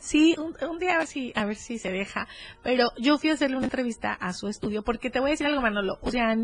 Sí, 0.00 0.34
un, 0.36 0.56
un 0.68 0.78
día 0.80 1.06
si, 1.06 1.32
a 1.36 1.44
ver 1.44 1.54
si 1.54 1.78
se 1.78 1.92
deja. 1.92 2.26
Pero 2.64 2.90
yo 2.98 3.16
fui 3.18 3.30
a 3.30 3.34
hacerle 3.34 3.56
una 3.56 3.66
entrevista 3.66 4.12
a 4.12 4.32
su 4.32 4.48
estudio, 4.48 4.82
porque 4.82 5.08
te 5.08 5.20
voy 5.20 5.30
a 5.30 5.32
decir 5.32 5.46
algo, 5.46 5.60
Manolo. 5.60 5.98
O 6.02 6.10
sea, 6.10 6.36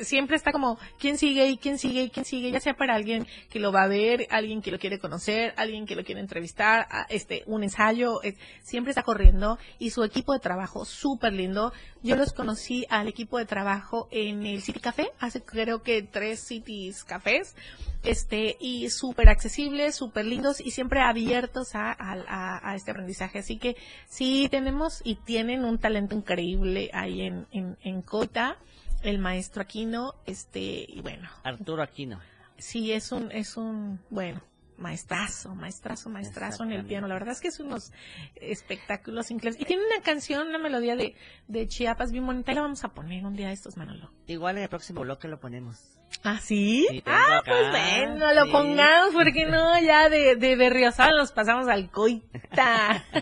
siempre 0.00 0.34
está 0.36 0.50
como, 0.50 0.76
¿quién 0.98 1.18
sigue 1.18 1.46
y 1.50 1.56
quién 1.56 1.78
sigue 1.78 2.02
y 2.02 2.10
quién 2.10 2.24
sigue? 2.24 2.50
Ya 2.50 2.58
sea 2.60 2.74
para 2.74 2.96
alguien 2.96 3.28
que 3.48 3.60
lo 3.60 3.70
va 3.70 3.84
a 3.84 3.88
ver, 3.88 4.26
alguien 4.30 4.60
que 4.60 4.72
lo 4.72 4.78
quiere 4.80 4.98
conocer, 4.98 5.54
alguien 5.56 5.86
que 5.86 5.94
lo 5.94 6.02
quiere 6.04 6.20
entrevistar, 6.20 6.86
a- 6.90 7.06
este, 7.10 7.44
un 7.46 7.62
ensayo. 7.62 8.22
es- 8.22 8.34
siempre 8.62 8.90
está 8.90 9.04
corriendo. 9.04 9.56
Y 9.78 9.90
su 9.90 10.02
equipo 10.02 10.32
de 10.32 10.40
trabajo, 10.40 10.84
súper 10.84 11.32
lindo. 11.32 11.72
Yo 12.02 12.16
los 12.16 12.32
conocí 12.32 12.86
al 12.88 13.08
equipo 13.08 13.38
de 13.38 13.46
trabajo 13.46 14.08
en 14.10 14.44
el 14.46 14.62
City 14.62 14.80
Café, 14.80 14.95
hace 15.20 15.42
creo 15.42 15.82
que 15.82 16.02
tres 16.02 16.40
Cities 16.40 17.04
Cafés, 17.04 17.54
este, 18.02 18.56
y 18.60 18.88
súper 18.90 19.28
accesibles, 19.28 19.94
súper 19.96 20.24
lindos 20.26 20.60
y 20.60 20.70
siempre 20.70 21.00
abiertos 21.00 21.74
a, 21.74 21.90
a, 21.92 22.12
a- 22.28 22.70
a 22.70 22.74
este 22.76 22.90
aprendizaje. 22.92 23.38
Así 23.40 23.58
que 23.58 23.76
sí 24.08 24.48
tenemos 24.50 25.00
y 25.04 25.16
tienen 25.16 25.64
un 25.64 25.78
talento 25.78 26.14
increíble 26.14 26.90
ahí 26.92 27.22
en, 27.22 27.46
en, 27.52 27.76
en 27.82 28.02
Cota, 28.02 28.56
el 29.02 29.18
maestro 29.18 29.62
Aquino, 29.62 30.14
este, 30.26 30.86
y 30.88 31.00
bueno, 31.02 31.28
Arturo 31.44 31.82
Aquino. 31.82 32.20
sí 32.58 32.92
es 32.92 33.12
un, 33.12 33.30
es 33.32 33.56
un, 33.56 34.00
bueno, 34.10 34.40
maestrazo, 34.78 35.54
maestrazo, 35.54 36.10
maestrazo 36.10 36.64
en 36.64 36.72
el 36.72 36.84
piano. 36.84 37.06
La 37.06 37.14
verdad 37.14 37.32
es 37.32 37.40
que 37.40 37.48
es 37.48 37.60
unos 37.60 37.92
espectáculos 38.36 39.30
increíbles. 39.30 39.60
Y 39.60 39.64
tiene 39.64 39.82
una 39.84 40.02
canción, 40.02 40.48
una 40.48 40.58
melodía 40.58 40.96
de, 40.96 41.14
de 41.48 41.68
Chiapas 41.68 42.12
bien 42.12 42.26
bonita. 42.26 42.52
Y 42.52 42.54
la 42.54 42.62
vamos 42.62 42.84
a 42.84 42.88
poner 42.88 43.24
un 43.24 43.34
día 43.34 43.48
de 43.48 43.54
estos, 43.54 43.76
Manolo. 43.76 44.10
Igual 44.26 44.56
en 44.56 44.64
el 44.64 44.68
próximo 44.68 45.02
bloque 45.02 45.28
lo 45.28 45.40
ponemos. 45.40 45.98
¿Ah, 46.22 46.38
sí? 46.40 46.86
Ah, 47.04 47.38
acá, 47.38 47.42
pues 47.44 47.70
bueno, 47.70 48.32
lo 48.32 48.44
sí. 48.44 48.52
pongamos, 48.52 49.14
porque 49.14 49.46
no, 49.46 49.80
ya 49.80 50.08
de, 50.08 50.36
de 50.36 50.56
Berriozal 50.56 51.16
nos 51.16 51.32
pasamos 51.32 51.68
al 51.68 51.90
Coita. 51.90 52.90
a 52.90 53.02
mí 53.12 53.16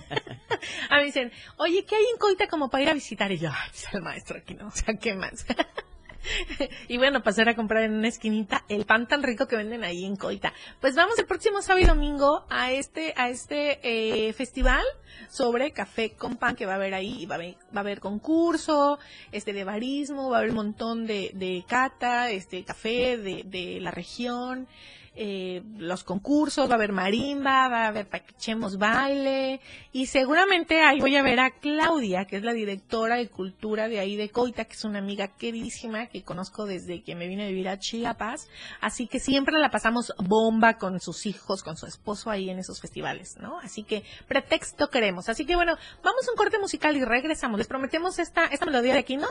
me 0.90 1.04
dicen, 1.04 1.32
oye, 1.56 1.84
¿qué 1.84 1.96
hay 1.96 2.04
en 2.12 2.18
Coita 2.18 2.46
como 2.46 2.70
para 2.70 2.82
ir 2.82 2.90
a 2.90 2.94
visitar? 2.94 3.30
Y 3.32 3.38
yo, 3.38 3.50
ay, 3.50 3.70
pues 3.70 3.86
el 3.92 4.02
maestro 4.02 4.38
aquí 4.38 4.54
no, 4.54 4.68
o 4.68 4.70
sea, 4.70 4.94
¿qué 4.94 5.14
más? 5.14 5.46
y 6.88 6.96
bueno, 6.96 7.22
pasar 7.22 7.48
a 7.48 7.56
comprar 7.56 7.84
en 7.84 7.94
una 7.94 8.08
esquinita 8.08 8.64
el 8.68 8.84
pan 8.84 9.06
tan 9.06 9.22
rico 9.22 9.46
que 9.46 9.56
venden 9.56 9.84
ahí 9.84 10.04
en 10.04 10.16
Coita. 10.16 10.52
Pues 10.80 10.94
vamos 10.94 11.18
el 11.18 11.26
próximo 11.26 11.62
sábado 11.62 11.84
y 11.84 11.88
domingo 11.88 12.44
a 12.50 12.72
este, 12.72 13.14
a 13.16 13.28
este 13.28 13.80
eh, 13.82 14.32
festival 14.32 14.84
sobre 15.28 15.72
café 15.72 16.12
con 16.12 16.36
pan 16.36 16.56
que 16.56 16.66
va 16.66 16.72
a 16.72 16.76
haber 16.76 16.94
ahí, 16.94 17.26
va 17.26 17.36
a 17.36 17.38
haber, 17.38 17.54
va 17.74 17.78
a 17.78 17.80
haber 17.80 18.00
concurso, 18.00 18.98
este 19.32 19.52
de 19.52 19.64
barismo, 19.64 20.30
va 20.30 20.36
a 20.36 20.38
haber 20.40 20.50
un 20.50 20.56
montón 20.56 21.06
de, 21.06 21.30
de 21.34 21.64
cata, 21.66 22.30
este 22.30 22.64
café 22.64 23.16
de, 23.16 23.42
de 23.44 23.80
la 23.80 23.90
región, 23.90 24.68
eh, 25.16 25.62
los 25.76 26.02
concursos, 26.04 26.68
va 26.68 26.72
a 26.72 26.76
haber 26.76 26.92
marimba, 26.92 27.68
va 27.68 27.84
a 27.84 27.88
haber 27.88 28.08
paquichemos 28.08 28.78
baile 28.78 29.60
y 29.92 30.06
seguramente 30.06 30.80
ahí 30.80 31.00
voy 31.00 31.16
a 31.16 31.22
ver 31.22 31.40
a 31.40 31.50
Claudia, 31.50 32.24
que 32.24 32.36
es 32.36 32.42
la 32.42 32.52
directora 32.52 33.16
de 33.16 33.28
cultura 33.28 33.88
de 33.88 34.00
ahí 34.00 34.16
de 34.16 34.30
Coita, 34.30 34.64
que 34.64 34.72
es 34.72 34.84
una 34.84 34.98
amiga 34.98 35.28
queridísima 35.28 36.06
que 36.06 36.22
conozco 36.22 36.66
desde 36.66 37.02
que 37.02 37.14
me 37.14 37.28
vine 37.28 37.44
a 37.44 37.48
vivir 37.48 37.68
a 37.68 37.78
Chiapas, 37.78 38.48
así 38.80 39.06
que 39.06 39.20
siempre 39.20 39.58
la 39.58 39.70
pasamos 39.70 40.12
bomba 40.18 40.78
con 40.78 40.98
sus 41.00 41.26
hijos, 41.26 41.62
con 41.62 41.76
su 41.76 41.86
esposo 41.86 42.30
ahí 42.30 42.50
en 42.50 42.58
esos 42.58 42.80
festivales, 42.80 43.36
¿no? 43.38 43.58
Así 43.60 43.84
que 43.84 44.02
pretexto 44.26 44.88
queremos. 44.88 45.28
Así 45.28 45.46
que 45.46 45.54
bueno, 45.54 45.76
vamos 46.02 46.26
a 46.26 46.30
un 46.30 46.36
corte 46.36 46.58
musical 46.58 46.96
y 46.96 47.04
regresamos. 47.04 47.58
Les 47.58 47.68
prometemos 47.68 48.18
esta, 48.18 48.46
esta 48.46 48.66
melodía 48.66 48.94
de 48.94 49.00
aquí, 49.00 49.16
¿no? 49.16 49.28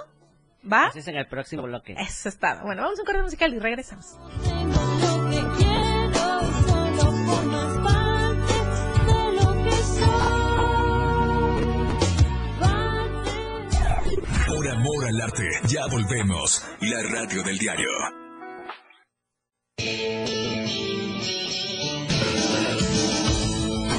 ¿Va? 0.71 0.88
Así 0.88 0.99
es 0.99 1.07
en 1.07 1.17
el 1.17 1.27
próximo 1.27 1.63
bloque. 1.63 1.95
Eso 1.97 2.29
está. 2.29 2.63
Bueno, 2.63 2.84
vamos 2.84 2.99
a 2.99 3.01
un 3.01 3.05
corte 3.05 3.21
musical 3.21 3.53
y 3.53 3.59
regresamos. 3.59 4.17
Amor 14.74 15.05
al 15.05 15.21
arte, 15.21 15.47
ya 15.67 15.86
volvemos. 15.88 16.63
La 16.82 17.03
radio 17.03 17.43
del 17.43 17.57
diario. 17.57 17.89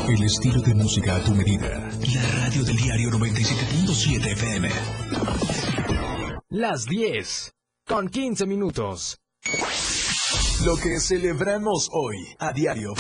El 0.09 0.23
estilo 0.23 0.61
de 0.63 0.75
música 0.75 1.17
a 1.17 1.25
tu 1.25 1.35
medida. 1.35 1.91
La 2.15 2.45
radio 2.45 2.65
del 2.65 2.77
diario 2.77 3.11
97.7 3.11 4.33
FM. 4.33 4.69
Las 6.51 6.87
10. 6.87 7.53
Con 7.87 8.09
15 8.09 8.47
minutos. 8.47 9.19
Lo 10.65 10.77
que 10.77 10.99
celebramos 11.01 11.89
hoy 11.93 12.17
a 12.39 12.53
diario. 12.53 12.95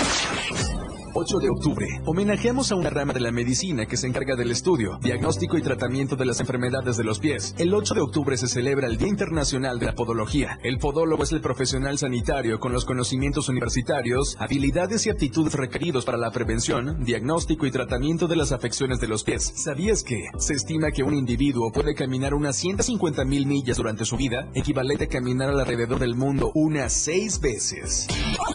8 1.16 1.38
de 1.38 1.48
octubre. 1.48 1.86
Homenajeamos 2.06 2.72
a 2.72 2.74
una 2.74 2.90
rama 2.90 3.12
de 3.12 3.20
la 3.20 3.30
medicina 3.30 3.86
que 3.86 3.96
se 3.96 4.08
encarga 4.08 4.34
del 4.34 4.50
estudio, 4.50 4.98
diagnóstico 5.00 5.56
y 5.56 5.62
tratamiento 5.62 6.16
de 6.16 6.24
las 6.24 6.40
enfermedades 6.40 6.96
de 6.96 7.04
los 7.04 7.20
pies. 7.20 7.54
El 7.56 7.72
8 7.72 7.94
de 7.94 8.00
octubre 8.00 8.36
se 8.36 8.48
celebra 8.48 8.88
el 8.88 8.96
Día 8.96 9.06
Internacional 9.06 9.78
de 9.78 9.86
la 9.86 9.94
Podología. 9.94 10.58
El 10.64 10.78
podólogo 10.78 11.22
es 11.22 11.30
el 11.30 11.40
profesional 11.40 11.98
sanitario 11.98 12.58
con 12.58 12.72
los 12.72 12.84
conocimientos 12.84 13.48
universitarios, 13.48 14.36
habilidades 14.40 15.06
y 15.06 15.10
aptitudes 15.10 15.54
requeridos 15.54 16.04
para 16.04 16.18
la 16.18 16.32
prevención, 16.32 17.04
diagnóstico 17.04 17.64
y 17.66 17.70
tratamiento 17.70 18.26
de 18.26 18.34
las 18.34 18.50
afecciones 18.50 18.98
de 18.98 19.06
los 19.06 19.22
pies. 19.22 19.52
¿Sabías 19.54 20.02
que 20.02 20.24
se 20.38 20.54
estima 20.54 20.90
que 20.90 21.04
un 21.04 21.14
individuo 21.14 21.70
puede 21.70 21.94
caminar 21.94 22.34
unas 22.34 22.56
150 22.56 23.24
mil 23.24 23.46
millas 23.46 23.76
durante 23.76 24.04
su 24.04 24.16
vida, 24.16 24.50
equivalente 24.52 25.04
a 25.04 25.08
caminar 25.08 25.50
alrededor 25.50 26.00
del 26.00 26.16
mundo 26.16 26.50
unas 26.56 26.92
seis 26.92 27.40
veces? 27.40 28.08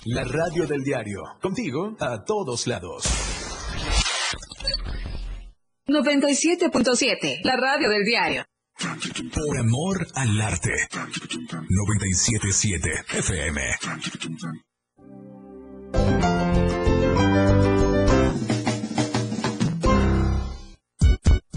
La 0.03 0.25
radio 0.25 0.67
del 0.67 0.83
diario. 0.83 1.21
Contigo 1.41 1.95
a 1.99 2.25
todos 2.25 2.48
lados. 2.67 3.03
97.7, 5.87 7.39
la 7.43 7.55
radio 7.55 7.89
del 7.89 8.03
diario. 8.03 8.45
Por 9.33 9.57
amor 9.57 10.07
al 10.15 10.39
arte. 10.41 10.71
977 11.69 12.89
FM. 13.17 13.61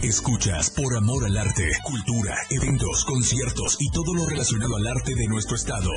Escuchas 0.02 0.70
por 0.70 0.96
amor 0.96 1.24
al 1.24 1.36
arte, 1.36 1.70
cultura, 1.84 2.34
eventos, 2.50 3.04
conciertos 3.04 3.76
y 3.80 3.90
todo 3.92 4.14
lo 4.14 4.26
relacionado 4.26 4.76
al 4.76 4.86
arte 4.86 5.14
de 5.14 5.26
nuestro 5.28 5.56
estado. 5.56 5.90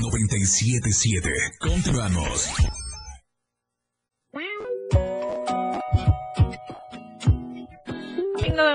977. 0.00 1.30
Continuamos. 1.60 2.50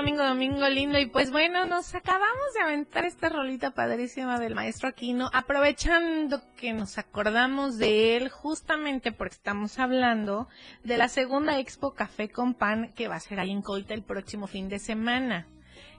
Domingo, 0.08 0.24
domingo, 0.24 0.68
lindo. 0.70 0.98
Y 0.98 1.04
pues 1.04 1.30
bueno, 1.30 1.66
nos 1.66 1.94
acabamos 1.94 2.54
de 2.54 2.62
aventar 2.62 3.04
esta 3.04 3.28
rolita 3.28 3.72
padrísima 3.72 4.40
del 4.40 4.54
maestro 4.54 4.88
Aquino, 4.88 5.28
aprovechando 5.34 6.40
que 6.56 6.72
nos 6.72 6.96
acordamos 6.96 7.76
de 7.76 8.16
él 8.16 8.30
justamente 8.30 9.12
porque 9.12 9.34
estamos 9.34 9.78
hablando 9.78 10.48
de 10.82 10.96
la 10.96 11.08
segunda 11.08 11.58
Expo 11.58 11.92
Café 11.92 12.30
con 12.30 12.54
Pan 12.54 12.90
que 12.94 13.06
va 13.06 13.16
a 13.16 13.20
ser 13.20 13.38
ahí 13.38 13.50
en 13.50 13.62
el 13.90 14.02
próximo 14.02 14.46
fin 14.46 14.70
de 14.70 14.78
semana. 14.78 15.46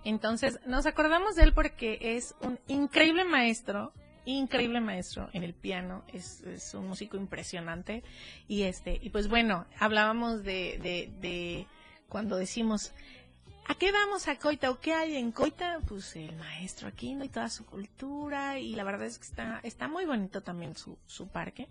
Entonces, 0.04 0.60
nos 0.66 0.88
acordamos 0.88 1.36
de 1.36 1.44
él 1.44 1.54
porque 1.54 2.00
es 2.02 2.34
un 2.42 2.60
increíble 2.68 3.26
maestro, 3.26 3.94
increíble 4.26 4.82
maestro 4.82 5.30
en 5.34 5.44
el 5.44 5.54
piano, 5.54 6.04
es, 6.12 6.42
es 6.42 6.74
un 6.74 6.88
músico 6.88 7.16
impresionante. 7.16 8.02
Y 8.48 8.64
este, 8.64 8.98
y 9.04 9.12
pues 9.12 9.28
bueno, 9.28 9.68
hablábamos 9.78 10.42
de, 10.42 10.80
de, 10.82 11.12
de 11.22 11.68
cuando 12.08 12.38
decimos, 12.38 12.92
¿A 13.70 13.76
qué 13.76 13.92
vamos 13.92 14.28
a 14.28 14.36
Coita 14.36 14.72
o 14.72 14.80
qué 14.80 14.96
hay 14.96 15.16
en 15.16 15.32
Coita? 15.32 15.80
Pues 15.88 16.16
el 16.16 16.36
maestro 16.38 16.88
Aquino 16.88 17.24
y 17.24 17.30
toda 17.30 17.50
su 17.50 17.68
cultura 17.68 18.58
y 18.58 18.74
la 18.74 18.84
verdad 18.84 19.06
es 19.06 19.20
que 19.20 19.26
está, 19.26 19.60
está 19.62 19.88
muy 19.88 20.06
bonito 20.06 20.42
también 20.42 20.76
su, 20.76 20.98
su 21.06 21.28
parque. 21.28 21.68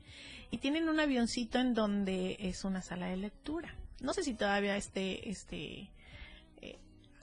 Y 0.53 0.59
tienen 0.59 0.88
un 0.88 1.01
avioncito 1.01 1.59
en 1.59 1.74
donde 1.74 2.36
es 2.38 2.64
una 2.64 2.82
sala 2.82 3.07
de 3.07 3.16
lectura. 3.16 3.74
No 4.01 4.14
sé 4.14 4.22
si 4.22 4.34
todavía 4.34 4.76
esté 4.76 5.28
este, 5.28 5.90
eh, 6.62 6.78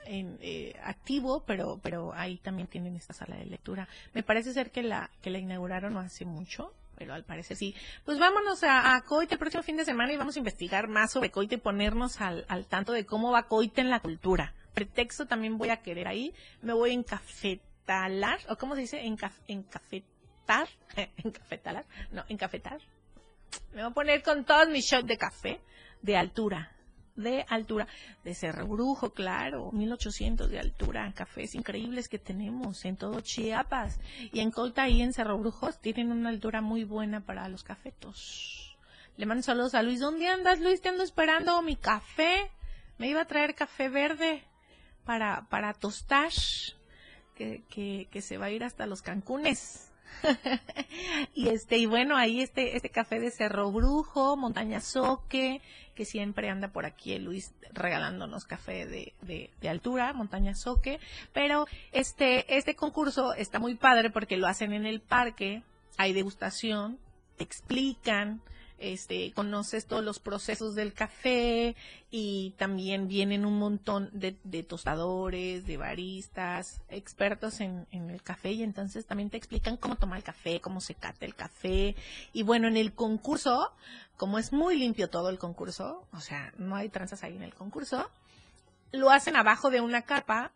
eh, 0.07 0.75
activo, 0.83 1.45
pero, 1.45 1.79
pero 1.81 2.13
ahí 2.13 2.35
también 2.39 2.67
tienen 2.67 2.97
esta 2.97 3.13
sala 3.13 3.37
de 3.37 3.45
lectura. 3.45 3.87
Me 4.13 4.23
parece 4.23 4.51
ser 4.51 4.71
que 4.71 4.83
la, 4.83 5.09
que 5.21 5.29
la 5.29 5.39
inauguraron 5.39 5.95
hace 5.95 6.25
mucho, 6.25 6.73
pero 6.97 7.13
al 7.13 7.23
parecer 7.23 7.55
sí. 7.55 7.73
Pues 8.03 8.19
vámonos 8.19 8.61
a, 8.65 8.97
a 8.97 9.01
Coita 9.03 9.35
el 9.35 9.39
próximo 9.39 9.63
fin 9.63 9.77
de 9.77 9.85
semana 9.85 10.11
y 10.11 10.17
vamos 10.17 10.35
a 10.35 10.39
investigar 10.39 10.89
más 10.89 11.13
sobre 11.13 11.31
Coita 11.31 11.55
y 11.55 11.59
ponernos 11.59 12.19
al, 12.19 12.43
al 12.49 12.65
tanto 12.65 12.91
de 12.91 13.05
cómo 13.05 13.31
va 13.31 13.47
Coita 13.47 13.79
en 13.79 13.89
la 13.89 14.01
cultura. 14.01 14.53
Pretexto 14.75 15.25
también 15.25 15.57
voy 15.57 15.69
a 15.69 15.77
querer 15.77 16.07
ahí. 16.07 16.31
Me 16.61 16.73
voy 16.73 16.91
a 16.91 16.93
encafetalar, 16.93 18.39
o 18.49 18.57
cómo 18.57 18.75
se 18.75 18.81
dice, 18.81 19.03
Encaf- 19.03 19.41
encafetar, 19.47 20.67
encafetalar, 21.17 21.85
no, 22.11 22.23
encafetar. 22.29 22.79
Me 23.73 23.81
voy 23.81 23.91
a 23.91 23.93
poner 23.93 24.21
con 24.21 24.45
todos 24.45 24.69
mis 24.69 24.85
shots 24.85 25.07
de 25.07 25.17
café 25.17 25.61
de 26.01 26.17
altura. 26.17 26.71
de 27.15 27.45
altura, 27.47 27.87
de 28.25 28.35
Cerro 28.35 28.67
Brujo, 28.67 29.11
claro, 29.13 29.71
1800 29.71 30.49
de 30.49 30.59
altura, 30.59 31.09
cafés 31.15 31.55
increíbles 31.55 32.09
que 32.09 32.19
tenemos 32.19 32.83
en 32.83 32.97
todo 32.97 33.21
Chiapas 33.21 34.01
y 34.33 34.41
en 34.41 34.51
Colta 34.51 34.89
y 34.89 35.01
en 35.01 35.13
Cerro 35.13 35.37
Brujo 35.37 35.71
tienen 35.71 36.11
una 36.11 36.27
altura 36.27 36.59
muy 36.59 36.83
buena 36.83 37.21
para 37.21 37.47
los 37.47 37.63
cafetos. 37.63 38.77
Le 39.15 39.25
mando 39.25 39.43
saludos 39.43 39.75
a 39.75 39.81
Luis. 39.83 40.01
¿Dónde 40.01 40.27
andas, 40.27 40.59
Luis? 40.59 40.81
Te 40.81 40.89
ando 40.89 41.03
esperando 41.03 41.61
mi 41.61 41.77
café. 41.77 42.51
Me 42.97 43.07
iba 43.07 43.21
a 43.21 43.25
traer 43.27 43.55
café 43.55 43.87
verde 43.87 44.43
para, 45.05 45.47
para 45.49 45.73
tostar, 45.73 46.31
que, 47.35 47.63
que, 47.69 48.21
se 48.21 48.37
va 48.37 48.47
a 48.47 48.51
ir 48.51 48.63
hasta 48.63 48.85
los 48.85 49.01
Cancunes. 49.01 49.91
y 51.33 51.49
este, 51.49 51.77
y 51.77 51.85
bueno, 51.85 52.15
ahí 52.15 52.41
este, 52.41 52.75
este 52.75 52.89
café 52.89 53.19
de 53.19 53.31
Cerro 53.31 53.71
Brujo, 53.71 54.37
Montaña 54.37 54.79
Soque, 54.79 55.61
que 55.93 56.05
siempre 56.05 56.49
anda 56.49 56.69
por 56.69 56.85
aquí 56.85 57.17
Luis 57.19 57.53
regalándonos 57.73 58.45
café 58.45 58.85
de, 58.85 59.13
de, 59.21 59.51
de 59.59 59.69
altura, 59.69 60.13
Montaña 60.13 60.55
Soque. 60.55 60.99
Pero 61.33 61.67
este, 61.91 62.57
este 62.57 62.75
concurso 62.75 63.33
está 63.33 63.59
muy 63.59 63.75
padre 63.75 64.09
porque 64.09 64.37
lo 64.37 64.47
hacen 64.47 64.73
en 64.73 64.85
el 64.85 65.01
parque, 65.01 65.63
hay 65.97 66.13
degustación, 66.13 66.99
te 67.37 67.43
explican, 67.43 68.41
este, 68.77 69.31
conoces 69.33 69.85
todos 69.85 70.03
los 70.03 70.19
procesos 70.19 70.75
del 70.75 70.93
café 70.93 71.75
y 72.11 72.53
también 72.57 73.07
vienen 73.07 73.45
un 73.45 73.57
montón 73.57 74.09
de, 74.13 74.33
tostadores, 74.63 75.65
de 75.65 75.77
baristas, 75.77 76.81
expertos 76.89 77.61
en, 77.61 77.87
en, 77.91 78.09
el 78.09 78.21
café 78.21 78.51
y 78.51 78.63
entonces 78.63 79.05
también 79.05 79.29
te 79.29 79.37
explican 79.37 79.77
cómo 79.77 79.95
tomar 79.95 80.17
el 80.17 80.23
café, 80.23 80.59
cómo 80.61 80.81
se 80.81 80.95
cata 80.95 81.25
el 81.25 81.35
café. 81.35 81.95
Y 82.33 82.43
bueno, 82.43 82.67
en 82.67 82.77
el 82.77 82.93
concurso, 82.93 83.71
como 84.17 84.39
es 84.39 84.51
muy 84.51 84.77
limpio 84.77 85.09
todo 85.09 85.29
el 85.29 85.39
concurso, 85.39 86.07
o 86.11 86.19
sea, 86.19 86.53
no 86.57 86.75
hay 86.75 86.89
tranzas 86.89 87.23
ahí 87.23 87.35
en 87.35 87.43
el 87.43 87.53
concurso, 87.53 88.09
lo 88.91 89.09
hacen 89.09 89.35
abajo 89.35 89.69
de 89.69 89.81
una 89.81 90.03
capa 90.03 90.51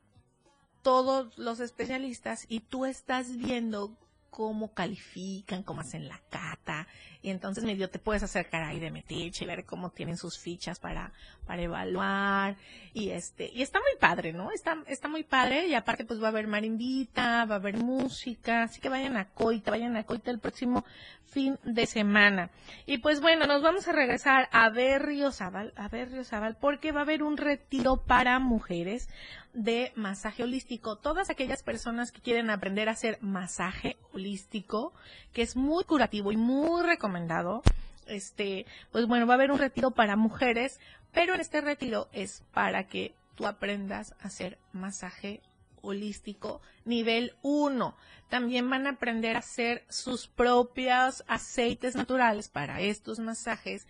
todos 0.82 1.38
los 1.38 1.59
especialistas 1.59 2.45
y 2.47 2.61
tú 2.61 2.86
estás 2.86 3.36
viendo 3.36 3.97
cómo 4.30 4.74
califican, 4.74 5.63
cómo 5.63 5.82
hacen 5.82 6.07
la 6.07 6.20
cata, 6.30 6.88
y 7.22 7.32
entonces 7.32 7.63
medio 7.63 7.89
te 7.89 7.99
puedes 7.99 8.24
acercar 8.24 8.63
ahí 8.63 8.80
de 8.80 8.91
metiche 8.91 9.43
y 9.43 9.47
ver 9.47 9.65
cómo 9.65 9.89
tienen 9.89 10.17
sus 10.17 10.39
fichas 10.39 10.80
para, 10.80 11.11
para 11.45 11.61
evaluar, 11.61 12.55
y 12.93 13.09
este, 13.09 13.49
y 13.53 13.61
está 13.61 13.80
muy 13.80 13.99
padre, 13.99 14.34
¿no? 14.34 14.51
Está, 14.51 14.78
está 14.88 15.07
muy 15.07 15.24
padre, 15.24 15.67
y 15.67 15.74
aparte 15.74 16.05
pues 16.05 16.22
va 16.22 16.28
a 16.28 16.30
haber 16.30 16.47
marimbita, 16.47 17.45
va 17.45 17.55
a 17.55 17.57
haber 17.57 17.78
música, 17.78 18.63
así 18.63 18.80
que 18.80 18.89
vayan 18.89 19.17
a 19.17 19.30
Coita, 19.30 19.72
vayan 19.72 19.97
a 19.97 20.03
Coita 20.03 20.32
el 20.32 20.39
próximo 20.39 20.86
fin 21.30 21.59
de 21.63 21.86
semana. 21.86 22.49
Y 22.86 22.99
pues 22.99 23.22
bueno, 23.22 23.45
nos 23.45 23.61
vamos 23.61 23.88
a 23.88 23.91
regresar 23.91 24.49
a 24.51 24.70
Berriozábal, 24.70 25.74
a 25.76 25.88
Berriozábal, 25.88 26.57
porque 26.59 26.91
va 26.91 27.01
a 27.01 27.03
haber 27.03 27.24
un 27.24 27.38
retiro 27.38 27.97
para 27.97 28.39
mujeres 28.39 29.07
de 29.53 29.91
masaje 29.95 30.43
holístico. 30.43 30.97
Todas 30.97 31.30
aquellas 31.30 31.63
personas 31.63 32.11
que 32.11 32.22
quieren 32.22 32.49
aprender 32.49 32.89
a 32.89 32.93
hacer 32.93 33.17
masaje 33.22 33.97
holístico, 34.13 34.93
que 35.34 35.41
es 35.41 35.55
muy 35.55 35.84
curativo 35.84 36.32
y 36.32 36.38
muy 36.38 36.84
recomendado, 37.10 37.64
este, 38.07 38.66
pues 38.91 39.07
bueno, 39.07 39.26
va 39.26 39.34
a 39.34 39.36
haber 39.36 39.51
un 39.51 39.57
retiro 39.57 39.91
para 39.91 40.16
mujeres, 40.16 40.80
pero 41.12 41.34
en 41.34 41.41
este 41.41 41.60
retiro 41.62 42.07
es 42.14 42.43
para 42.53 42.88
que 42.88 43.14
tú 43.36 43.47
aprendas 43.47 44.14
a 44.22 44.28
hacer 44.28 44.60
masaje 44.74 45.41
holístico 45.82 46.62
nivel 46.86 47.34
1. 47.41 47.95
También 48.30 48.70
van 48.70 48.86
a 48.86 48.91
aprender 48.91 49.36
a 49.36 49.39
hacer 49.39 49.86
sus 49.89 50.28
propios 50.28 51.24
aceites 51.28 51.95
naturales 51.95 52.47
para 52.47 52.80
estos 52.82 53.20
masajes 53.20 53.88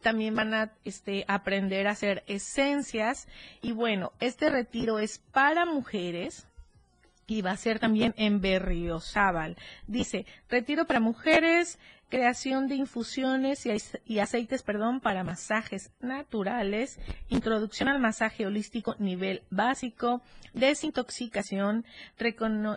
también 0.00 0.36
van 0.36 0.54
a 0.54 0.72
este, 0.84 1.24
aprender 1.26 1.88
a 1.88 1.90
hacer 1.90 2.22
esencias. 2.28 3.26
Y 3.62 3.72
bueno, 3.72 4.12
este 4.20 4.48
retiro 4.48 5.00
es 5.00 5.18
para 5.18 5.66
mujeres 5.66 6.46
y 7.28 7.42
va 7.42 7.52
a 7.52 7.56
ser 7.56 7.78
también 7.78 8.14
en 8.16 8.40
Berriozábal. 8.40 9.56
Dice, 9.86 10.24
retiro 10.48 10.86
para 10.86 10.98
mujeres, 10.98 11.78
creación 12.08 12.68
de 12.68 12.74
infusiones 12.74 13.66
y, 14.06 14.18
aceites, 14.18 14.62
perdón, 14.62 15.00
para 15.00 15.24
masajes 15.24 15.90
naturales, 16.00 16.98
introducción 17.28 17.88
al 17.88 18.00
masaje 18.00 18.46
holístico 18.46 18.96
nivel 18.98 19.42
básico, 19.50 20.22
desintoxicación, 20.54 21.84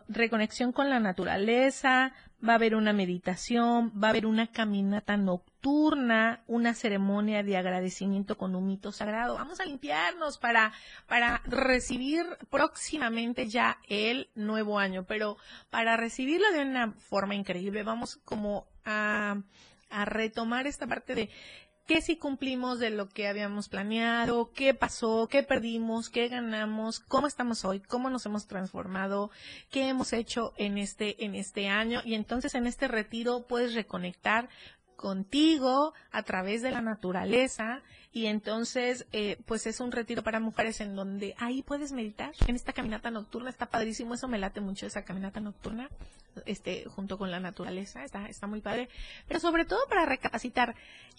reconexión 0.09 0.71
con 0.71 0.89
la 0.89 0.99
naturaleza, 0.99 2.13
va 2.47 2.53
a 2.53 2.55
haber 2.55 2.75
una 2.75 2.93
meditación, 2.93 3.91
va 3.91 4.07
a 4.07 4.09
haber 4.11 4.25
una 4.25 4.47
caminata 4.47 5.17
nocturna, 5.17 6.43
una 6.47 6.73
ceremonia 6.73 7.43
de 7.43 7.57
agradecimiento 7.57 8.37
con 8.37 8.55
un 8.55 8.67
mito 8.67 8.91
sagrado. 8.91 9.35
Vamos 9.35 9.59
a 9.59 9.65
limpiarnos 9.65 10.37
para, 10.37 10.73
para 11.07 11.41
recibir 11.45 12.25
próximamente 12.49 13.47
ya 13.47 13.79
el 13.87 14.29
nuevo 14.35 14.79
año, 14.79 15.05
pero 15.05 15.37
para 15.69 15.97
recibirlo 15.97 16.51
de 16.51 16.61
una 16.61 16.91
forma 16.93 17.35
increíble, 17.35 17.83
vamos 17.83 18.19
como 18.25 18.67
a, 18.85 19.37
a 19.89 20.05
retomar 20.05 20.67
esta 20.67 20.87
parte 20.87 21.15
de 21.15 21.29
qué 21.91 21.99
si 21.99 22.15
cumplimos 22.15 22.79
de 22.79 22.89
lo 22.89 23.09
que 23.09 23.27
habíamos 23.27 23.67
planeado, 23.67 24.53
qué 24.53 24.73
pasó, 24.73 25.27
qué 25.29 25.43
perdimos, 25.43 26.09
qué 26.09 26.29
ganamos, 26.29 27.01
cómo 27.01 27.27
estamos 27.27 27.65
hoy, 27.65 27.81
cómo 27.81 28.09
nos 28.09 28.25
hemos 28.25 28.47
transformado, 28.47 29.29
qué 29.69 29.89
hemos 29.89 30.13
hecho 30.13 30.53
en 30.55 30.77
este, 30.77 31.25
en 31.25 31.35
este 31.35 31.67
año. 31.67 31.99
Y 32.05 32.13
entonces 32.13 32.55
en 32.55 32.65
este 32.65 32.87
retiro 32.87 33.45
puedes 33.45 33.73
reconectar 33.73 34.47
contigo 34.95 35.93
a 36.11 36.23
través 36.23 36.61
de 36.61 36.71
la 36.71 36.79
naturaleza 36.79 37.81
y 38.13 38.25
entonces 38.25 39.05
eh, 39.13 39.37
pues 39.45 39.65
es 39.67 39.79
un 39.79 39.91
retiro 39.91 40.21
para 40.21 40.39
mujeres 40.39 40.81
en 40.81 40.95
donde 40.95 41.33
ahí 41.37 41.61
puedes 41.61 41.93
meditar. 41.93 42.33
En 42.45 42.55
esta 42.55 42.73
caminata 42.73 43.09
nocturna 43.09 43.49
está 43.49 43.67
padrísimo 43.67 44.15
eso 44.15 44.27
me 44.27 44.37
late 44.37 44.59
mucho 44.59 44.85
esa 44.85 45.03
caminata 45.03 45.39
nocturna 45.39 45.89
este 46.45 46.85
junto 46.85 47.17
con 47.17 47.29
la 47.29 47.39
naturaleza 47.39 48.03
está 48.03 48.27
está 48.27 48.47
muy 48.47 48.61
padre. 48.61 48.89
Pero 49.27 49.39
sobre 49.39 49.65
todo 49.65 49.79
para 49.87 50.05
recapacitar 50.05 50.75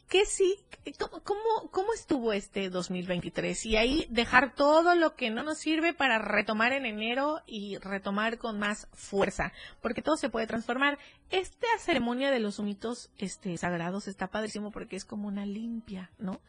que 0.08 0.26
sí 0.26 0.58
cómo, 0.98 1.22
cómo 1.22 1.70
cómo 1.70 1.92
estuvo 1.94 2.32
este 2.32 2.68
2023 2.68 3.66
y 3.66 3.76
ahí 3.76 4.06
dejar 4.10 4.54
todo 4.54 4.94
lo 4.94 5.14
que 5.14 5.30
no 5.30 5.42
nos 5.42 5.58
sirve 5.58 5.94
para 5.94 6.18
retomar 6.18 6.72
en 6.72 6.86
enero 6.86 7.40
y 7.46 7.78
retomar 7.78 8.38
con 8.38 8.58
más 8.58 8.88
fuerza 8.92 9.52
porque 9.80 10.02
todo 10.02 10.16
se 10.16 10.28
puede 10.28 10.46
transformar. 10.46 10.98
Esta 11.30 11.66
ceremonia 11.78 12.30
de 12.30 12.40
los 12.40 12.58
humitos 12.58 13.10
este 13.16 13.56
sagrados 13.56 14.06
está 14.08 14.26
padrísimo 14.26 14.70
porque 14.70 14.96
es 14.96 15.06
como 15.06 15.28
una 15.28 15.46
limpia 15.46 16.10
no 16.18 16.40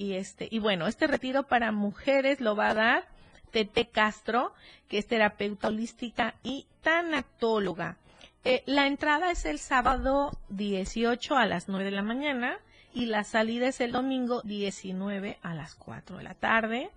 y 0.00 0.14
este 0.14 0.48
y 0.50 0.60
bueno 0.60 0.86
este 0.86 1.06
retiro 1.06 1.42
para 1.42 1.72
mujeres 1.72 2.40
lo 2.40 2.56
va 2.56 2.70
a 2.70 2.74
dar 2.74 3.04
Tete 3.50 3.86
Castro 3.86 4.54
que 4.88 4.96
es 4.96 5.06
terapeuta 5.06 5.68
holística 5.68 6.34
y 6.42 6.66
tanatóloga. 6.82 7.98
Eh, 8.44 8.62
la 8.64 8.86
entrada 8.86 9.30
es 9.30 9.44
el 9.44 9.58
sábado 9.58 10.32
18 10.48 11.36
a 11.36 11.44
las 11.44 11.68
9 11.68 11.84
de 11.84 11.90
la 11.90 12.02
mañana 12.02 12.58
y 12.94 13.06
la 13.06 13.24
salida 13.24 13.68
es 13.68 13.82
el 13.82 13.92
domingo 13.92 14.40
19 14.42 15.38
a 15.42 15.54
las 15.54 15.74
4 15.74 16.16
de 16.16 16.22
la 16.22 16.34
tarde. 16.34 16.90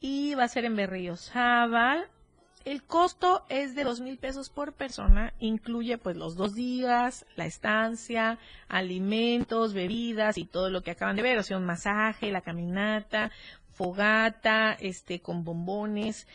Y 0.00 0.34
va 0.34 0.44
a 0.44 0.48
ser 0.48 0.66
en 0.66 0.76
Berriozábal 0.76 2.06
el 2.66 2.82
costo 2.82 3.46
es 3.48 3.76
de 3.76 3.84
dos 3.84 4.00
mil 4.00 4.18
pesos 4.18 4.50
por 4.50 4.72
persona, 4.72 5.32
incluye 5.38 5.98
pues 5.98 6.16
los 6.16 6.34
dos 6.34 6.56
días, 6.56 7.24
la 7.36 7.46
estancia, 7.46 8.38
alimentos, 8.68 9.72
bebidas 9.72 10.36
y 10.36 10.46
todo 10.46 10.68
lo 10.68 10.82
que 10.82 10.90
acaban 10.90 11.14
de 11.14 11.22
ver, 11.22 11.38
o 11.38 11.44
sea, 11.44 11.58
un 11.58 11.64
masaje, 11.64 12.32
la 12.32 12.40
caminata, 12.40 13.30
fogata, 13.72 14.72
este, 14.80 15.20
con 15.20 15.44
bombones, 15.44 16.26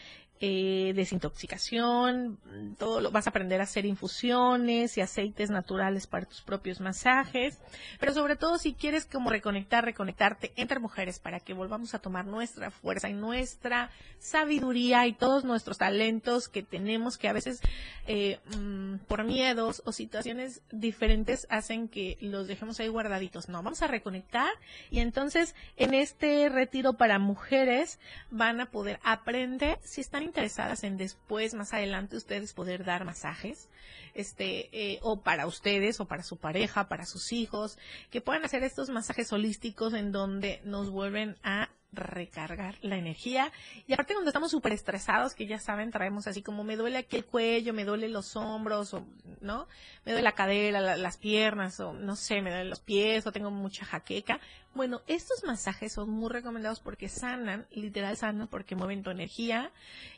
eh, 0.44 0.94
desintoxicación, 0.96 2.40
todo 2.80 3.00
lo, 3.00 3.12
vas 3.12 3.28
a 3.28 3.30
aprender 3.30 3.62
a 3.62 3.66
hacer 3.66 3.86
infusiones 3.86 4.98
y 4.98 5.02
aceites 5.02 5.52
naturales 5.52 6.08
para 6.08 6.26
tus 6.26 6.42
propios 6.42 6.80
masajes, 6.80 7.60
pero 8.00 8.12
sobre 8.12 8.36
todo 8.36 8.58
si 8.58 8.74
quieres 8.74 9.06
como 9.06 9.30
reconectar, 9.30 9.86
reconectarte 9.86 10.52
entre 10.56 10.80
mujeres 10.80 11.20
para 11.20 11.40
que 11.42 11.54
volvamos 11.54 11.94
a 11.94 12.00
tomar 12.00 12.26
nuestra 12.26 12.72
fuerza 12.72 13.08
y 13.08 13.14
nuestra 13.14 13.92
sabiduría 14.18 15.06
y 15.06 15.14
todos 15.14 15.44
nuestros 15.44 15.78
talentos 15.78 16.50
que 16.50 16.64
tenemos 16.64 17.20
que 17.20 17.28
a 17.28 17.34
veces 17.34 17.62
eh, 18.08 18.40
mmm, 18.58 18.96
por 19.08 19.24
miedos 19.24 19.84
o 19.86 19.92
situaciones 19.92 20.64
diferentes 20.72 21.46
hacen 21.52 21.88
que 21.88 22.18
los 22.20 22.48
dejemos 22.48 22.80
ahí 22.80 22.88
guardaditos. 22.88 23.48
No, 23.48 23.62
vamos 23.62 23.84
a 23.84 23.88
reconectar 23.88 24.50
y 24.90 25.02
entonces 25.02 25.54
en 25.78 25.94
este 25.94 26.50
retiro 26.50 26.94
para 26.94 27.20
mujeres 27.20 28.00
van 28.32 28.60
a 28.60 28.72
poder 28.72 29.00
aprender 29.04 29.78
si 29.84 30.02
están 30.02 30.31
interesadas 30.32 30.86
en 30.86 30.96
después, 30.96 31.54
más 31.54 31.74
adelante, 31.74 32.16
ustedes 32.16 32.54
poder 32.54 32.86
dar 32.86 33.04
masajes, 33.04 33.68
este, 34.14 34.70
eh, 34.72 35.00
o 35.02 35.22
para 35.22 35.46
ustedes, 35.46 36.00
o 36.00 36.06
para 36.06 36.24
su 36.24 36.38
pareja, 36.38 36.88
para 36.88 37.06
sus 37.06 37.34
hijos, 37.34 37.78
que 38.10 38.22
puedan 38.22 38.46
hacer 38.46 38.64
estos 38.64 38.90
masajes 38.90 39.34
holísticos 39.34 39.94
en 39.94 40.14
donde 40.14 40.62
nos 40.64 40.90
vuelven 40.90 41.36
a 41.44 41.70
recargar 41.92 42.78
la 42.82 42.98
energía. 42.98 43.52
Y 43.88 43.94
aparte 43.94 44.14
cuando 44.14 44.30
estamos 44.30 44.52
súper 44.52 44.72
estresados, 44.74 45.34
que 45.36 45.46
ya 45.48 45.60
saben, 45.60 45.92
traemos 45.92 46.28
así 46.28 46.42
como 46.42 46.64
me 46.64 46.76
duele 46.78 46.98
aquí 47.00 47.18
el 47.18 47.26
cuello, 47.26 47.74
me 47.74 47.84
duele 47.86 48.08
los 48.10 48.36
hombros, 48.36 48.94
o, 48.94 49.06
¿no? 49.42 49.68
Me 50.06 50.14
duele 50.14 50.24
la 50.24 50.32
cadera, 50.34 50.80
la- 50.82 50.98
las 50.98 51.18
piernas, 51.18 51.80
o 51.80 51.94
no 51.94 52.16
sé, 52.16 52.42
me 52.42 52.50
duelen 52.50 52.70
los 52.70 52.80
pies, 52.80 53.28
o 53.28 53.32
tengo 53.32 53.52
mucha 53.52 53.86
jaqueca. 53.86 54.40
Bueno, 54.74 55.02
estos 55.08 55.44
masajes 55.44 55.94
son 55.94 56.10
muy 56.10 56.30
recomendados 56.30 56.80
porque 56.80 57.10
sanan, 57.10 57.68
literal 57.72 58.16
sanan, 58.16 58.48
porque 58.48 58.76
mueven 58.76 59.04
tu 59.04 59.10
energía. 59.10 59.72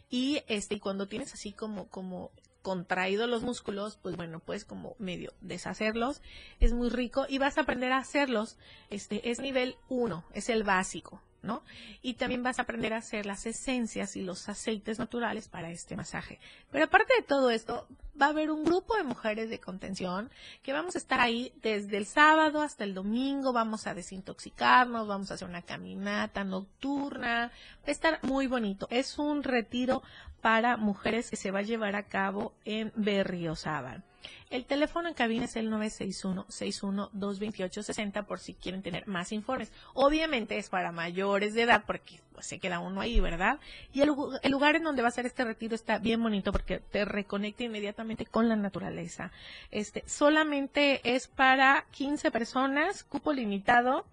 Y 0.09 0.43
este, 0.47 0.79
cuando 0.79 1.07
tienes 1.07 1.33
así 1.33 1.53
como, 1.53 1.87
como 1.89 2.31
contraído 2.61 3.27
los 3.27 3.43
músculos, 3.43 3.97
pues 4.01 4.15
bueno, 4.15 4.39
puedes 4.39 4.63
como 4.63 4.95
medio 4.99 5.33
deshacerlos. 5.41 6.21
Es 6.59 6.71
muy 6.71 6.89
rico 6.89 7.25
y 7.27 7.37
vas 7.39 7.57
a 7.57 7.61
aprender 7.61 7.91
a 7.91 7.97
hacerlos. 7.97 8.57
Este 8.89 9.31
es 9.31 9.39
nivel 9.39 9.75
1, 9.89 10.23
es 10.33 10.47
el 10.49 10.63
básico, 10.63 11.21
¿no? 11.43 11.63
Y 12.01 12.15
también 12.15 12.41
vas 12.41 12.57
a 12.57 12.63
aprender 12.63 12.93
a 12.93 12.97
hacer 12.97 13.25
las 13.25 13.45
esencias 13.45 14.15
y 14.15 14.21
los 14.23 14.49
aceites 14.49 14.97
naturales 14.97 15.49
para 15.49 15.69
este 15.69 15.95
masaje. 15.95 16.39
Pero 16.71 16.85
aparte 16.85 17.13
de 17.15 17.23
todo 17.23 17.51
esto, 17.51 17.87
va 18.19 18.27
a 18.27 18.29
haber 18.29 18.49
un 18.49 18.63
grupo 18.63 18.95
de 18.95 19.03
mujeres 19.03 19.49
de 19.49 19.59
contención 19.59 20.31
que 20.63 20.73
vamos 20.73 20.95
a 20.95 20.97
estar 20.97 21.19
ahí 21.19 21.53
desde 21.61 21.97
el 21.97 22.05
sábado 22.05 22.61
hasta 22.61 22.83
el 22.83 22.93
domingo, 22.93 23.53
vamos 23.53 23.85
a 23.85 23.93
desintoxicarnos, 23.93 25.07
vamos 25.07 25.29
a 25.29 25.33
hacer 25.35 25.47
una 25.47 25.61
caminata 25.61 26.43
nocturna, 26.43 27.51
va 27.81 27.87
a 27.87 27.91
estar 27.91 28.19
muy 28.23 28.47
bonito. 28.47 28.87
Es 28.89 29.19
un 29.19 29.43
retiro 29.43 30.01
para 30.41 30.77
mujeres 30.77 31.29
que 31.29 31.35
se 31.35 31.51
va 31.51 31.59
a 31.59 31.63
llevar 31.63 31.95
a 31.95 32.07
cabo 32.07 32.53
en 32.65 32.91
Berriozábal. 32.95 34.03
El 34.49 34.65
teléfono 34.65 35.07
en 35.07 35.13
cabina 35.13 35.45
es 35.45 35.55
el 35.55 35.71
961-61-228-60 35.71 38.25
por 38.25 38.39
si 38.39 38.53
quieren 38.53 38.81
tener 38.81 39.07
más 39.07 39.31
informes. 39.31 39.71
Obviamente 39.93 40.57
es 40.57 40.69
para 40.69 40.91
mayores 40.91 41.53
de 41.53 41.63
edad 41.63 41.83
porque 41.85 42.19
pues, 42.33 42.45
se 42.45 42.59
queda 42.59 42.79
uno 42.79 43.01
ahí, 43.01 43.19
¿verdad? 43.19 43.59
Y 43.93 44.01
el, 44.01 44.11
el 44.41 44.51
lugar 44.51 44.75
en 44.75 44.83
donde 44.83 45.01
va 45.01 45.07
a 45.07 45.11
ser 45.11 45.25
este 45.25 45.43
retiro 45.43 45.75
está 45.75 45.99
bien 45.99 46.21
bonito 46.21 46.51
porque 46.51 46.79
te 46.79 47.05
reconecta 47.05 47.63
inmediatamente 47.63 48.25
con 48.25 48.49
la 48.49 48.55
naturaleza. 48.55 49.31
Este, 49.71 50.03
solamente 50.07 51.15
es 51.15 51.27
para 51.27 51.85
15 51.91 52.31
personas, 52.31 53.03
cupo 53.03 53.33
limitado. 53.33 54.05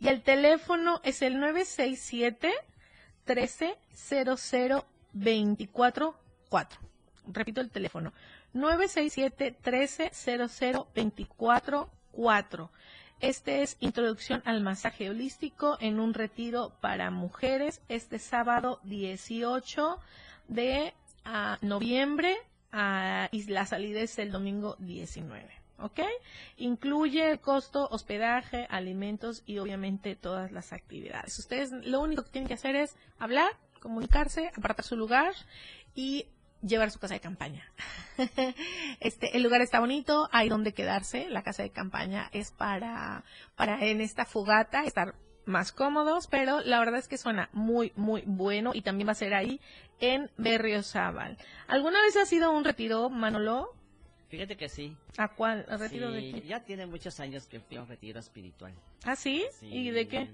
Y 0.00 0.08
el 0.08 0.22
teléfono 0.22 1.00
es 1.02 1.22
el 1.22 1.40
967 1.40 2.52
13 3.24 3.76
00 3.94 4.86
24 5.12 6.14
4. 6.48 6.80
Repito 7.30 7.60
el 7.60 7.70
teléfono. 7.70 8.12
967 8.52 9.56
13 9.62 10.10
00 10.12 10.88
24 10.94 11.90
4. 12.12 12.70
Este 13.20 13.62
es 13.62 13.76
Introducción 13.80 14.42
al 14.44 14.62
Masaje 14.62 15.10
Holístico 15.10 15.76
en 15.80 15.98
un 15.98 16.14
retiro 16.14 16.72
para 16.80 17.10
mujeres 17.10 17.80
este 17.88 18.18
sábado 18.18 18.80
18 18.84 19.98
de 20.46 20.94
ah, 21.24 21.58
noviembre 21.60 22.36
ah, 22.72 23.28
y 23.32 23.44
la 23.44 23.66
salida 23.66 24.00
es 24.00 24.18
el 24.18 24.30
domingo 24.30 24.76
19. 24.78 25.48
¿Ok? 25.80 26.00
Incluye 26.56 27.30
el 27.30 27.40
costo, 27.40 27.88
hospedaje, 27.90 28.66
alimentos 28.68 29.42
y 29.46 29.58
obviamente 29.58 30.16
todas 30.16 30.50
las 30.50 30.72
actividades. 30.72 31.38
Ustedes 31.38 31.70
lo 31.70 32.00
único 32.00 32.24
que 32.24 32.30
tienen 32.30 32.48
que 32.48 32.54
hacer 32.54 32.74
es 32.74 32.96
hablar, 33.18 33.50
comunicarse, 33.80 34.50
apartar 34.56 34.84
su 34.84 34.96
lugar 34.96 35.34
y 35.94 36.26
llevar 36.62 36.90
su 36.90 36.98
casa 36.98 37.14
de 37.14 37.20
campaña. 37.20 37.64
este, 39.00 39.36
el 39.36 39.42
lugar 39.42 39.60
está 39.60 39.80
bonito, 39.80 40.28
hay 40.32 40.48
donde 40.48 40.72
quedarse. 40.72 41.28
La 41.28 41.42
casa 41.42 41.62
de 41.62 41.70
campaña 41.70 42.28
es 42.32 42.50
para, 42.50 43.24
para 43.56 43.84
en 43.84 44.00
esta 44.00 44.24
fogata 44.24 44.84
estar 44.84 45.14
más 45.46 45.72
cómodos, 45.72 46.26
pero 46.26 46.60
la 46.60 46.78
verdad 46.78 46.98
es 46.98 47.08
que 47.08 47.16
suena 47.16 47.48
muy, 47.52 47.92
muy 47.96 48.22
bueno 48.26 48.72
y 48.74 48.82
también 48.82 49.08
va 49.08 49.12
a 49.12 49.16
ser 49.16 49.34
ahí 49.34 49.60
en 49.98 50.30
Berriozábal. 50.36 51.38
¿Alguna 51.66 52.02
vez 52.02 52.16
ha 52.16 52.26
sido 52.26 52.52
un 52.52 52.64
retiro, 52.64 53.08
Manolo? 53.08 53.74
Fíjate 54.28 54.56
que 54.56 54.68
sí. 54.68 54.94
¿A 55.16 55.28
cuál? 55.28 55.64
¿El 55.68 55.78
retiro 55.78 56.12
Sí, 56.12 56.32
de 56.32 56.40
qué? 56.40 56.46
Ya 56.46 56.60
tiene 56.60 56.84
muchos 56.86 57.18
años 57.18 57.46
que 57.46 57.60
fui 57.60 57.78
a 57.78 57.82
un 57.82 57.88
retiro 57.88 58.20
espiritual. 58.20 58.74
¿Ah, 59.04 59.16
sí? 59.16 59.46
Sí. 59.58 59.68
¿Y 59.68 59.90
de 59.90 60.06
qué? 60.06 60.28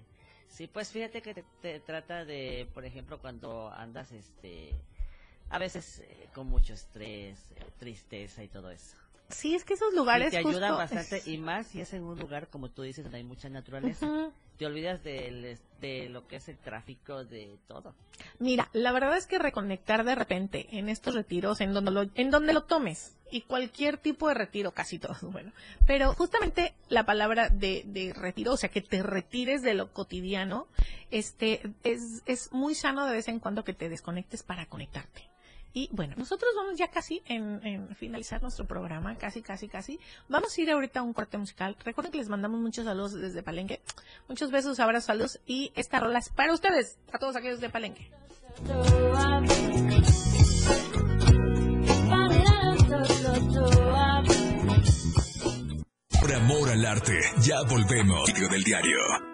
Sí, 0.49 0.67
pues 0.67 0.91
fíjate 0.91 1.23
que 1.23 1.35
te, 1.35 1.45
te 1.63 1.81
trata 1.81 2.25
de, 2.25 2.69
por 2.75 2.85
ejemplo, 2.85 3.21
cuando 3.21 3.73
andas, 3.73 4.11
este, 4.13 4.75
a 5.55 5.59
veces 5.59 6.01
eh, 6.01 6.29
con 6.35 6.49
mucho 6.49 6.73
estrés, 6.75 7.39
tristeza 7.79 8.43
y 8.43 8.49
todo 8.49 8.71
eso. 8.71 8.97
Sí, 9.29 9.55
es 9.55 9.65
que 9.65 9.75
esos 9.75 9.95
lugares 9.95 10.29
y 10.29 10.31
te 10.33 10.37
ayudan 10.39 10.75
justo- 10.77 10.95
bastante 10.97 11.23
y 11.31 11.39
más 11.39 11.69
si 11.69 11.81
es 11.81 11.93
en 11.95 12.03
un 12.05 12.19
lugar 12.19 12.49
como 12.49 12.71
tú 12.71 12.83
dices 12.83 13.05
donde 13.05 13.19
hay 13.19 13.25
mucha 13.25 13.49
naturaleza. 13.49 14.31
Te 14.59 14.67
olvidas 14.67 15.03
de 15.03 15.59
lo 16.11 16.29
que 16.29 16.37
es 16.37 16.49
el 16.49 16.57
tráfico, 16.59 17.25
de 17.25 17.59
todo. 17.67 17.93
Mira, 18.39 18.69
la 18.73 18.93
verdad 18.93 19.17
es 19.17 19.27
que 19.27 19.39
reconectar 19.39 20.05
de 20.05 20.15
repente 20.15 20.69
en 20.79 20.89
estos 20.89 21.15
retiros, 21.15 21.61
en 21.61 21.73
donde 21.75 21.91
lo, 21.91 22.03
en 22.15 22.31
donde 22.31 22.53
lo 22.53 22.63
tomes, 22.63 23.17
y 23.33 23.41
cualquier 23.41 23.99
tipo 23.99 24.29
de 24.29 24.35
retiro, 24.35 24.71
casi 24.71 24.99
todos, 25.01 25.21
bueno, 25.33 25.51
pero 25.89 26.15
justamente 26.15 26.75
la 26.89 27.05
palabra 27.05 27.49
de, 27.49 27.83
de 27.87 28.13
retiro, 28.13 28.53
o 28.53 28.57
sea, 28.57 28.69
que 28.69 28.81
te 28.81 29.03
retires 29.03 29.63
de 29.63 29.75
lo 29.75 29.93
cotidiano, 29.93 30.69
este, 31.11 31.61
es, 31.83 32.23
es 32.27 32.53
muy 32.53 32.75
sano 32.77 33.07
de 33.07 33.13
vez 33.15 33.27
en 33.27 33.41
cuando 33.41 33.65
que 33.65 33.75
te 33.75 33.89
desconectes 33.89 34.45
para 34.45 34.67
conectarte. 34.67 35.29
Y 35.75 35.89
bueno, 35.93 36.15
nosotros 36.17 36.53
vamos 36.57 36.79
ya 36.79 36.89
casi 36.89 37.21
en, 37.27 37.89
finalizar 37.97 38.41
nuestro 38.41 38.65
programa, 38.65 39.17
casi, 39.17 39.43
casi, 39.43 39.69
casi. 39.69 39.99
Vamos 40.29 40.57
a 40.57 40.61
ir 40.61 40.71
ahorita 40.71 41.01
a 41.01 41.03
un 41.03 41.13
corte 41.13 41.37
musical. 41.37 41.77
Recuerden 41.85 42.13
que 42.13 42.19
les 42.19 42.29
mandamos 42.29 42.61
muchos 42.61 42.85
saludos 42.85 43.15
desde 43.15 43.43
Palenque. 43.43 43.81
Muchos 44.29 44.53
besos, 44.53 44.79
abrazos, 44.79 45.07
saludos. 45.07 45.41
Y 45.47 45.73
esta 45.75 45.99
rola 45.99 46.21
es 46.21 46.29
para 46.29 46.55
ustedes, 46.55 46.97
a 47.13 47.19
todos 47.19 47.35
aquellos 47.35 47.61
de 47.61 47.71
Palenque. 47.71 48.09
Por 56.21 56.33
amor 56.33 56.71
al 56.71 56.87
arte, 56.87 57.19
ya 57.41 57.63
volvemos. 57.63 58.27
Sitio 58.27 58.49
del 58.49 58.63
diario. 58.63 59.34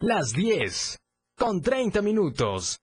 Las 0.00 0.32
10. 0.32 0.96
Con 1.36 1.60
30 1.60 2.02
minutos. 2.02 2.78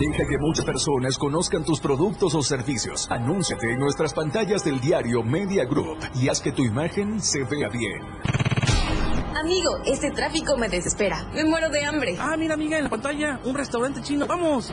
Deja 0.00 0.24
que 0.28 0.36
muchas 0.40 0.64
personas 0.64 1.16
conozcan 1.16 1.64
tus 1.64 1.78
productos 1.78 2.34
o 2.34 2.42
servicios. 2.42 3.06
Anúnciate 3.08 3.70
en 3.70 3.78
nuestras 3.78 4.12
pantallas 4.12 4.64
del 4.64 4.80
diario 4.80 5.22
Media 5.22 5.64
Group 5.64 5.98
y 6.20 6.28
haz 6.28 6.40
que 6.40 6.50
tu 6.50 6.64
imagen 6.64 7.20
se 7.20 7.44
vea 7.44 7.68
bien. 7.68 8.02
Amigo, 9.36 9.76
este 9.86 10.10
tráfico 10.10 10.56
me 10.56 10.68
desespera. 10.68 11.22
Me 11.32 11.44
muero 11.44 11.70
de 11.70 11.84
hambre. 11.84 12.16
Ah, 12.18 12.36
mira, 12.36 12.54
amiga, 12.54 12.76
en 12.76 12.82
la 12.82 12.90
pantalla, 12.90 13.40
un 13.44 13.54
restaurante 13.54 14.02
chino. 14.02 14.26
¡Vamos! 14.26 14.72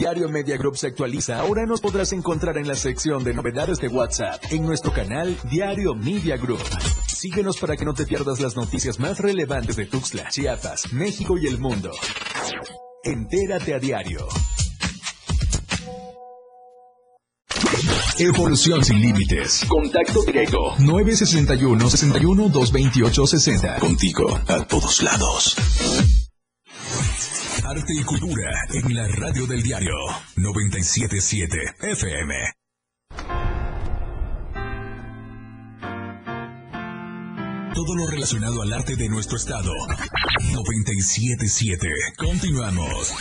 Diario 0.00 0.30
Media 0.30 0.56
Group 0.56 0.78
se 0.78 0.86
actualiza, 0.86 1.40
ahora 1.40 1.66
nos 1.66 1.82
podrás 1.82 2.14
encontrar 2.14 2.56
en 2.56 2.66
la 2.66 2.74
sección 2.74 3.22
de 3.22 3.34
novedades 3.34 3.80
de 3.80 3.88
WhatsApp 3.88 4.42
en 4.50 4.62
nuestro 4.64 4.94
canal 4.94 5.36
Diario 5.50 5.94
Media 5.94 6.38
Group. 6.38 6.62
Síguenos 7.06 7.58
para 7.58 7.76
que 7.76 7.84
no 7.84 7.92
te 7.92 8.06
pierdas 8.06 8.40
las 8.40 8.56
noticias 8.56 8.98
más 8.98 9.18
relevantes 9.18 9.76
de 9.76 9.84
Tuxtla, 9.84 10.30
Chiapas, 10.30 10.94
México 10.94 11.36
y 11.36 11.48
el 11.48 11.58
mundo. 11.58 11.90
Entérate 13.04 13.74
a 13.74 13.78
diario. 13.78 14.26
Evolución 18.18 18.82
sin 18.82 19.02
límites. 19.02 19.66
Contacto 19.68 20.22
directo. 20.22 20.76
961 20.78 21.90
61 21.90 22.48
228 22.48 23.26
60. 23.26 23.78
Contigo 23.80 24.40
a 24.48 24.64
todos 24.64 25.02
lados. 25.02 26.19
Arte 27.70 27.92
y 27.94 28.02
cultura 28.02 28.50
en 28.74 28.94
la 28.96 29.06
radio 29.06 29.46
del 29.46 29.62
diario 29.62 29.94
977 30.34 31.76
FM. 31.82 32.34
Todo 37.72 37.94
lo 37.94 38.08
relacionado 38.08 38.62
al 38.62 38.72
arte 38.72 38.96
de 38.96 39.08
nuestro 39.08 39.36
estado. 39.36 39.72
977. 40.52 41.88
Continuamos. 42.16 43.14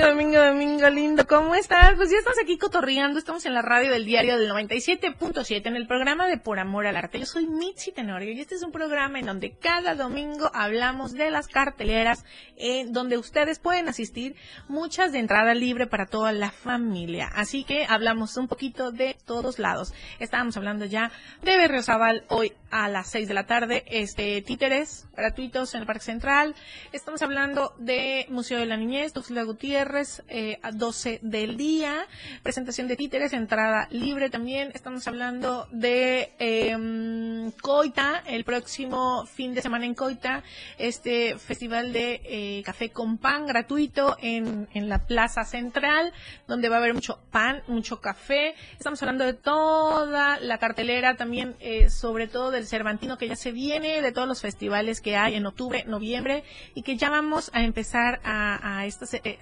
Domingo, 0.00 0.38
domingo, 0.38 0.40
domingo 0.40 0.88
lindo, 0.88 1.26
¿cómo 1.26 1.54
estás? 1.54 1.94
Pues 1.94 2.10
ya 2.10 2.16
estamos 2.16 2.38
aquí 2.42 2.56
cotorreando, 2.56 3.18
estamos 3.18 3.44
en 3.44 3.52
la 3.52 3.60
radio 3.60 3.92
del 3.92 4.06
diario 4.06 4.38
del 4.38 4.50
97.7 4.50 5.66
en 5.66 5.76
el 5.76 5.86
programa 5.86 6.26
de 6.26 6.38
Por 6.38 6.58
Amor 6.58 6.86
al 6.86 6.96
Arte. 6.96 7.18
Yo 7.18 7.26
soy 7.26 7.46
Mitzi 7.46 7.92
Tenorio 7.92 8.32
y 8.32 8.40
este 8.40 8.54
es 8.54 8.62
un 8.62 8.72
programa 8.72 9.18
en 9.18 9.26
donde 9.26 9.50
cada 9.50 9.94
domingo 9.94 10.50
hablamos 10.54 11.12
de 11.12 11.30
las 11.30 11.48
carteleras, 11.48 12.24
en 12.56 12.94
donde 12.94 13.18
ustedes 13.18 13.58
pueden 13.58 13.88
asistir, 13.88 14.36
muchas 14.68 15.12
de 15.12 15.18
entrada 15.18 15.52
libre 15.52 15.86
para 15.86 16.06
toda 16.06 16.32
la 16.32 16.50
familia. 16.50 17.28
Así 17.34 17.64
que 17.64 17.84
hablamos 17.86 18.38
un 18.38 18.48
poquito 18.48 18.92
de 18.92 19.18
todos 19.26 19.58
lados. 19.58 19.92
Estábamos 20.18 20.56
hablando 20.56 20.86
ya 20.86 21.12
de 21.42 21.58
Berriozabal 21.58 22.24
hoy 22.28 22.54
a 22.70 22.88
las 22.88 23.08
6 23.10 23.28
de 23.28 23.34
la 23.34 23.46
tarde, 23.46 23.84
este 23.86 24.42
títeres 24.42 25.06
gratuitos 25.16 25.74
en 25.74 25.80
el 25.80 25.86
Parque 25.86 26.04
Central. 26.04 26.54
Estamos 26.92 27.22
hablando 27.22 27.74
de 27.78 28.26
Museo 28.28 28.58
de 28.58 28.66
la 28.66 28.76
Niñez, 28.76 29.12
Tuxtla 29.12 29.42
Gutiérrez, 29.42 30.22
eh, 30.28 30.58
a 30.62 30.70
12 30.70 31.20
del 31.22 31.56
día. 31.56 32.06
Presentación 32.42 32.88
de 32.88 32.96
títeres, 32.96 33.32
entrada 33.32 33.88
libre 33.90 34.30
también. 34.30 34.70
Estamos 34.74 35.06
hablando 35.08 35.66
de 35.72 36.32
eh, 36.38 37.50
Coita, 37.60 38.22
el 38.26 38.44
próximo 38.44 39.26
fin 39.26 39.54
de 39.54 39.62
semana 39.62 39.86
en 39.86 39.94
Coita, 39.94 40.42
este 40.78 41.38
festival 41.38 41.92
de 41.92 42.20
eh, 42.24 42.62
café 42.64 42.90
con 42.90 43.18
pan 43.18 43.46
gratuito 43.46 44.16
en, 44.20 44.68
en 44.74 44.88
la 44.88 45.06
Plaza 45.06 45.44
Central, 45.44 46.12
donde 46.46 46.68
va 46.68 46.76
a 46.76 46.78
haber 46.78 46.94
mucho 46.94 47.20
pan, 47.30 47.62
mucho 47.66 48.00
café. 48.00 48.54
Estamos 48.78 49.02
hablando 49.02 49.24
de 49.24 49.34
toda 49.34 50.38
la 50.40 50.58
cartelera 50.58 51.16
también, 51.16 51.56
eh, 51.60 51.90
sobre 51.90 52.28
todo 52.28 52.50
del 52.60 52.68
Cervantino 52.68 53.18
que 53.18 53.28
ya 53.28 53.36
se 53.36 53.52
viene, 53.52 54.02
de 54.02 54.12
todos 54.12 54.28
los 54.28 54.40
festivales 54.40 55.00
que 55.00 55.16
hay 55.16 55.34
en 55.34 55.46
octubre, 55.46 55.84
noviembre, 55.86 56.44
y 56.74 56.82
que 56.82 56.96
ya 56.96 57.10
vamos 57.10 57.50
a 57.54 57.62
empezar 57.62 58.20
a, 58.22 58.78
a 58.78 58.86
estos, 58.86 59.14
eh, 59.14 59.38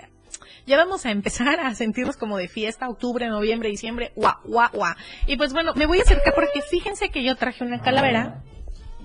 ya 0.67 0.77
vamos 0.77 1.05
a 1.07 1.11
empezar 1.11 1.61
a 1.61 1.75
sentirnos 1.75 2.17
como 2.17 2.37
de 2.37 2.49
fiesta, 2.49 2.89
octubre, 2.89 3.27
noviembre, 3.29 3.69
diciembre, 3.69 4.13
guau, 4.15 4.37
guau, 4.45 4.71
guau. 4.73 4.95
Y 5.27 5.37
pues 5.37 5.53
bueno, 5.53 5.75
me 5.75 5.87
voy 5.87 5.99
a 5.99 6.03
acercar 6.03 6.35
porque 6.35 6.63
fíjense 6.63 7.11
que 7.11 7.25
yo 7.25 7.37
traje 7.37 7.65
una 7.65 7.81
calavera. 7.81 8.43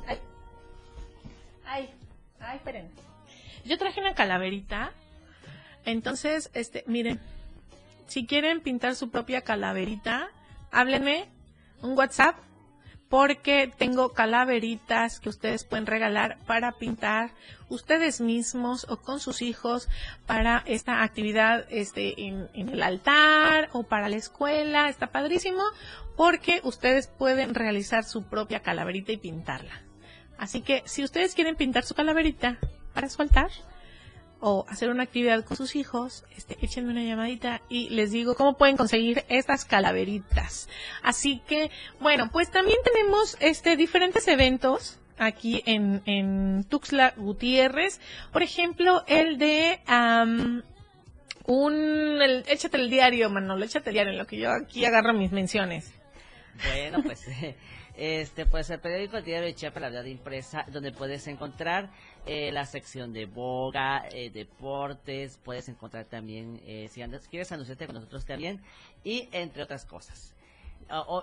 Ay, 0.07 0.19
ay, 1.65 1.89
ay, 2.39 2.57
esperen. 2.57 2.91
Yo 3.65 3.77
traje 3.77 4.01
una 4.01 4.13
calaverita. 4.13 4.91
Entonces, 5.85 6.51
este, 6.53 6.83
miren, 6.85 7.19
si 8.07 8.25
quieren 8.25 8.61
pintar 8.61 8.95
su 8.95 9.09
propia 9.09 9.41
calaverita, 9.41 10.29
háblenme 10.71 11.29
un 11.81 11.97
WhatsApp 11.97 12.37
porque 13.13 13.71
tengo 13.77 14.09
calaveritas 14.09 15.19
que 15.19 15.29
ustedes 15.29 15.65
pueden 15.65 15.85
regalar 15.85 16.39
para 16.47 16.71
pintar 16.71 17.29
ustedes 17.69 18.21
mismos 18.21 18.87
o 18.89 18.97
con 18.97 19.19
sus 19.19 19.43
hijos 19.43 19.87
para 20.25 20.63
esta 20.65 21.03
actividad 21.03 21.67
este, 21.69 22.19
en, 22.19 22.49
el 22.55 22.81
altar 22.81 23.69
o 23.71 23.83
para 23.83 24.09
la 24.09 24.15
escuela. 24.15 24.89
Está 24.89 25.11
padrísimo 25.11 25.61
porque 26.17 26.59
ustedes 26.63 27.05
pueden 27.05 27.53
realizar 27.53 28.03
su 28.03 28.23
propia 28.23 28.61
calaverita 28.61 29.11
y 29.11 29.17
pintarla. 29.17 29.83
Así 30.39 30.61
que 30.61 30.81
si 30.85 31.03
ustedes 31.03 31.35
quieren 31.35 31.55
pintar 31.55 31.83
su 31.83 31.93
calaverita 31.93 32.57
para 32.95 33.09
su 33.09 33.21
altar, 33.21 33.51
o 34.45 34.65
hacer 34.67 34.89
una 34.89 35.03
actividad 35.03 35.45
con 35.45 35.55
sus 35.55 35.73
hijos, 35.77 36.25
este, 36.35 36.57
échenme 36.61 36.91
una 36.91 37.01
llamadita 37.01 37.61
y 37.69 37.87
les 37.91 38.11
digo 38.11 38.35
cómo 38.35 38.57
pueden 38.57 38.75
conseguir 38.75 39.23
estas 39.29 39.63
calaveritas. 39.63 40.67
Así 41.01 41.41
que, 41.47 41.71
bueno, 42.01 42.29
pues 42.29 42.51
también 42.51 42.77
tenemos 42.83 43.37
este 43.39 43.77
diferentes 43.77 44.27
eventos 44.27 44.99
aquí 45.17 45.63
en, 45.65 46.01
en 46.05 46.65
Tuxtla 46.65 47.13
Gutiérrez. 47.15 48.01
Por 48.33 48.43
ejemplo, 48.43 49.05
el 49.07 49.37
de 49.37 49.79
un 51.45 52.21
échate 52.45 52.75
el 52.75 52.89
diario, 52.89 53.29
Manolo, 53.29 53.63
échate 53.63 53.91
el 53.91 53.93
diario 53.93 54.11
en 54.11 54.17
lo 54.17 54.27
que 54.27 54.39
yo 54.39 54.51
aquí 54.51 54.83
agarro 54.83 55.13
mis 55.13 55.31
menciones. 55.31 55.93
Bueno, 56.67 57.01
pues 57.01 57.25
este 57.95 58.45
pues 58.45 58.69
el 58.69 58.81
periódico 58.81 59.15
El 59.15 59.23
Diario 59.23 59.47
de 59.47 59.55
Chiapas, 59.55 59.81
la 59.81 59.89
verdad 59.89 60.03
impresa, 60.03 60.65
donde 60.67 60.91
puedes 60.91 61.27
encontrar 61.27 61.91
eh, 62.25 62.51
la 62.51 62.65
sección 62.65 63.13
de 63.13 63.25
boga, 63.25 64.07
eh, 64.11 64.29
deportes, 64.29 65.39
puedes 65.43 65.67
encontrar 65.69 66.05
también, 66.05 66.61
eh, 66.65 66.89
si 66.91 67.01
andas, 67.01 67.27
quieres 67.27 67.51
anunciarte 67.51 67.85
con 67.85 67.95
nosotros 67.95 68.25
también, 68.25 68.61
y 69.03 69.29
entre 69.31 69.63
otras 69.63 69.85
cosas. 69.85 70.33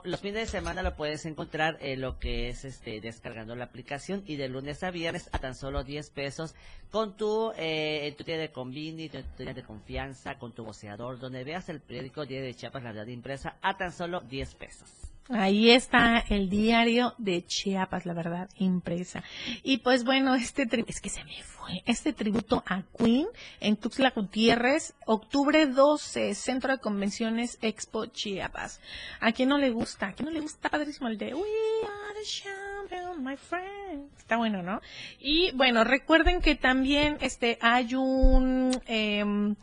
Los 0.04 0.20
fines 0.20 0.34
de 0.34 0.46
semana 0.46 0.82
lo 0.82 0.96
puedes 0.96 1.26
encontrar 1.26 1.78
en 1.80 2.00
lo 2.00 2.18
que 2.18 2.48
es 2.48 2.64
este 2.64 3.00
descargando 3.00 3.54
la 3.54 3.64
aplicación 3.64 4.22
y 4.26 4.36
de 4.36 4.48
lunes 4.48 4.82
a 4.82 4.90
viernes 4.90 5.28
a 5.32 5.38
tan 5.38 5.54
solo 5.54 5.84
10 5.84 6.10
pesos 6.10 6.54
con 6.90 7.16
tu 7.16 7.52
eh, 7.56 8.12
tu 8.16 8.24
tienda 8.24 8.42
de 8.42 8.52
convini, 8.52 9.08
tu 9.08 9.22
tienda 9.36 9.54
de 9.54 9.62
confianza, 9.62 10.38
con 10.38 10.52
tu 10.52 10.64
voceador, 10.64 11.18
donde 11.18 11.44
veas 11.44 11.68
el 11.68 11.80
periódico 11.80 12.26
Diario 12.26 12.46
de 12.46 12.54
Chiapas, 12.54 12.82
la 12.82 12.92
verdad 12.92 13.06
impresa 13.06 13.56
a 13.62 13.76
tan 13.76 13.92
solo 13.92 14.20
10 14.20 14.54
pesos. 14.54 15.09
Ahí 15.32 15.70
está 15.70 16.24
el 16.28 16.50
diario 16.50 17.14
de 17.16 17.46
Chiapas, 17.46 18.04
la 18.04 18.14
verdad, 18.14 18.50
impresa. 18.56 19.22
Y 19.62 19.78
pues 19.78 20.02
bueno, 20.02 20.34
este 20.34 20.66
es 20.88 21.00
que 21.00 21.08
se 21.08 21.22
me 21.22 21.40
fue, 21.44 21.82
este 21.86 22.12
tributo 22.12 22.64
a 22.66 22.82
Queen 22.98 23.28
en 23.60 23.76
Tuxtla 23.76 24.10
Gutiérrez, 24.10 24.94
octubre 25.06 25.66
12, 25.66 26.34
Centro 26.34 26.72
de 26.72 26.80
Convenciones 26.80 27.58
Expo 27.62 28.06
Chiapas. 28.06 28.80
¿A 29.20 29.30
quién 29.30 29.50
no 29.50 29.58
le 29.58 29.70
gusta? 29.70 30.08
¿A 30.08 30.12
quién 30.14 30.26
no 30.26 30.32
le 30.32 30.40
gusta? 30.40 30.68
Padrísimo 30.68 31.06
el 31.06 31.16
de 31.16 31.32
We 31.32 31.42
are 31.42 32.14
the 32.18 32.26
champion, 32.26 33.22
my 33.22 33.36
friend. 33.36 34.10
Está 34.18 34.36
bueno, 34.36 34.64
¿no? 34.64 34.80
Y 35.20 35.52
bueno, 35.52 35.84
recuerden 35.84 36.40
que 36.40 36.56
también 36.56 37.18
este 37.20 37.56
hay 37.60 37.94
un 37.94 38.72
em, 38.86 39.54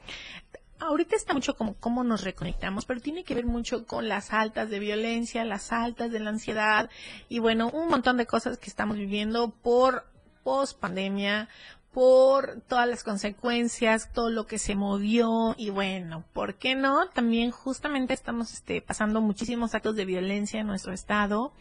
Ahorita 0.79 1.15
está 1.15 1.33
mucho 1.33 1.55
como 1.55 1.75
cómo 1.75 2.03
nos 2.03 2.23
reconectamos, 2.23 2.85
pero 2.85 3.01
tiene 3.01 3.23
que 3.23 3.33
ver 3.33 3.45
mucho 3.45 3.85
con 3.85 4.07
las 4.07 4.31
altas 4.31 4.69
de 4.69 4.79
violencia, 4.79 5.43
las 5.43 5.71
altas 5.71 6.11
de 6.11 6.19
la 6.19 6.29
ansiedad 6.29 6.89
y 7.29 7.39
bueno, 7.39 7.69
un 7.69 7.89
montón 7.89 8.17
de 8.17 8.27
cosas 8.27 8.59
que 8.59 8.69
estamos 8.69 8.97
viviendo 8.97 9.49
por 9.49 10.05
post 10.43 10.79
pandemia, 10.79 11.49
por 11.97 12.61
todas 12.67 12.87
las 12.87 13.03
consecuencias, 13.03 14.13
todo 14.13 14.29
lo 14.29 14.45
que 14.45 14.59
se 14.59 14.75
movió 14.75 15.55
y 15.57 15.71
bueno, 15.71 16.23
¿por 16.31 16.53
qué 16.53 16.75
no? 16.75 17.09
También 17.09 17.49
justamente 17.49 18.13
estamos 18.13 18.53
este, 18.53 18.83
pasando 18.83 19.19
muchísimos 19.19 19.73
actos 19.73 19.95
de 19.95 20.05
violencia 20.05 20.59
en 20.59 20.67
nuestro 20.67 20.93
estado 20.93 21.53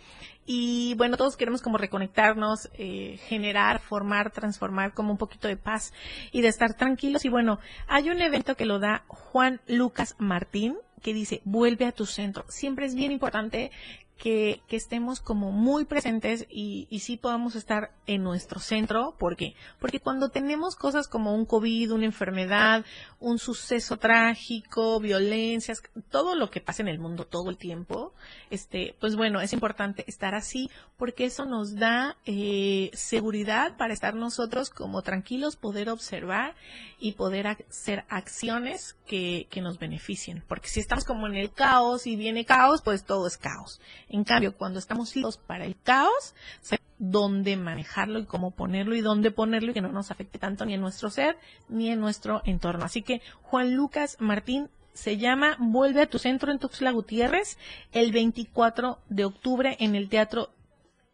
y 0.44 0.92
bueno, 0.98 1.16
todos 1.16 1.38
queremos 1.38 1.62
como 1.62 1.78
reconectarnos, 1.78 2.68
eh, 2.74 3.18
generar, 3.28 3.80
formar, 3.80 4.30
transformar 4.30 4.92
como 4.92 5.10
un 5.10 5.16
poquito 5.16 5.48
de 5.48 5.56
paz 5.56 5.94
y 6.32 6.42
de 6.42 6.48
estar 6.48 6.74
tranquilos 6.74 7.24
y 7.24 7.30
bueno, 7.30 7.58
hay 7.88 8.10
un 8.10 8.20
evento 8.20 8.56
que 8.56 8.66
lo 8.66 8.78
da 8.78 9.04
Juan 9.08 9.62
Lucas 9.66 10.16
Martín 10.18 10.76
que 11.02 11.14
dice, 11.14 11.40
vuelve 11.44 11.86
a 11.86 11.92
tu 11.92 12.04
centro. 12.04 12.44
Siempre 12.48 12.84
es 12.84 12.94
bien 12.94 13.12
importante 13.12 13.70
que, 14.18 14.62
que 14.66 14.76
estemos 14.76 15.20
como 15.20 15.52
muy 15.52 15.84
presentes 15.84 16.46
y, 16.48 16.86
y 16.90 17.00
sí 17.00 17.16
podamos 17.16 17.54
estar 17.54 17.92
en 18.06 18.22
nuestro 18.22 18.60
centro. 18.60 19.14
¿Por 19.18 19.36
qué? 19.36 19.54
Porque 19.78 20.00
cuando 20.00 20.30
tenemos 20.30 20.74
cosas 20.74 21.06
como 21.06 21.34
un 21.34 21.44
COVID, 21.44 21.92
una 21.92 22.06
enfermedad, 22.06 22.84
un 23.20 23.38
suceso 23.38 23.98
trágico, 23.98 25.00
violencias, 25.00 25.82
todo 26.10 26.34
lo 26.34 26.50
que 26.50 26.60
pasa 26.60 26.82
en 26.82 26.88
el 26.88 26.98
mundo 26.98 27.26
todo 27.26 27.50
el 27.50 27.58
tiempo, 27.58 28.14
este, 28.50 28.96
pues 29.00 29.16
bueno, 29.16 29.40
es 29.40 29.52
importante 29.52 30.04
estar 30.06 30.34
así 30.34 30.70
porque 30.96 31.26
eso 31.26 31.44
nos 31.44 31.76
da 31.76 32.16
eh, 32.24 32.90
seguridad 32.94 33.76
para 33.76 33.92
estar 33.92 34.14
nosotros 34.14 34.70
como 34.70 35.02
tranquilos, 35.02 35.56
poder 35.56 35.90
observar 35.90 36.54
y 36.98 37.12
poder 37.12 37.46
hacer 37.46 38.04
acciones 38.08 38.96
que, 39.06 39.46
que 39.50 39.60
nos 39.60 39.78
beneficien. 39.78 40.42
Porque 40.48 40.68
si 40.68 40.80
estamos 40.80 41.04
como 41.04 41.26
en 41.26 41.34
el 41.34 41.52
caos 41.52 42.06
y 42.06 42.16
viene 42.16 42.44
caos, 42.44 42.82
pues 42.82 43.04
todo 43.04 43.26
es 43.26 43.36
caos. 43.36 43.80
En 44.08 44.24
cambio, 44.24 44.56
cuando 44.56 44.78
estamos 44.78 45.14
listos 45.14 45.36
para 45.38 45.64
el 45.66 45.76
caos, 45.82 46.34
se- 46.60 46.80
dónde 46.98 47.56
manejarlo 47.58 48.18
y 48.18 48.24
cómo 48.24 48.52
ponerlo 48.52 48.96
y 48.96 49.02
dónde 49.02 49.30
ponerlo 49.30 49.70
y 49.70 49.74
que 49.74 49.82
no 49.82 49.92
nos 49.92 50.10
afecte 50.10 50.38
tanto 50.38 50.64
ni 50.64 50.72
en 50.74 50.80
nuestro 50.80 51.10
ser 51.10 51.36
ni 51.68 51.90
en 51.90 52.00
nuestro 52.00 52.40
entorno. 52.46 52.86
Así 52.86 53.02
que 53.02 53.20
Juan 53.42 53.74
Lucas 53.74 54.16
Martín 54.18 54.70
se 54.94 55.18
llama 55.18 55.56
Vuelve 55.58 56.00
a 56.00 56.06
tu 56.08 56.18
centro 56.18 56.50
en 56.50 56.58
Tuxtla 56.58 56.90
Gutiérrez 56.92 57.58
el 57.92 58.12
24 58.12 58.98
de 59.10 59.26
octubre 59.26 59.76
en 59.78 59.94
el 59.94 60.08
Teatro 60.08 60.48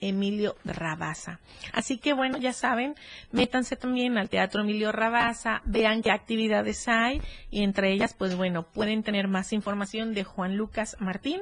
Emilio 0.03 0.57
Rabasa. 0.65 1.39
Así 1.73 1.97
que 1.97 2.13
bueno, 2.13 2.37
ya 2.37 2.53
saben, 2.53 2.97
métanse 3.31 3.77
también 3.77 4.19
al 4.19 4.29
Teatro 4.29 4.63
Emilio 4.63 4.91
Rabasa, 4.91 5.63
vean 5.65 6.03
qué 6.03 6.11
actividades 6.11 6.89
hay 6.89 7.23
y 7.51 7.63
entre 7.63 7.93
ellas, 7.93 8.13
pues 8.13 8.37
bueno, 8.37 8.65
pueden 8.65 9.05
tener 9.05 9.29
más 9.29 9.53
información 9.53 10.13
de 10.13 10.25
Juan 10.25 10.57
Lucas 10.57 10.97
Martín 10.99 11.41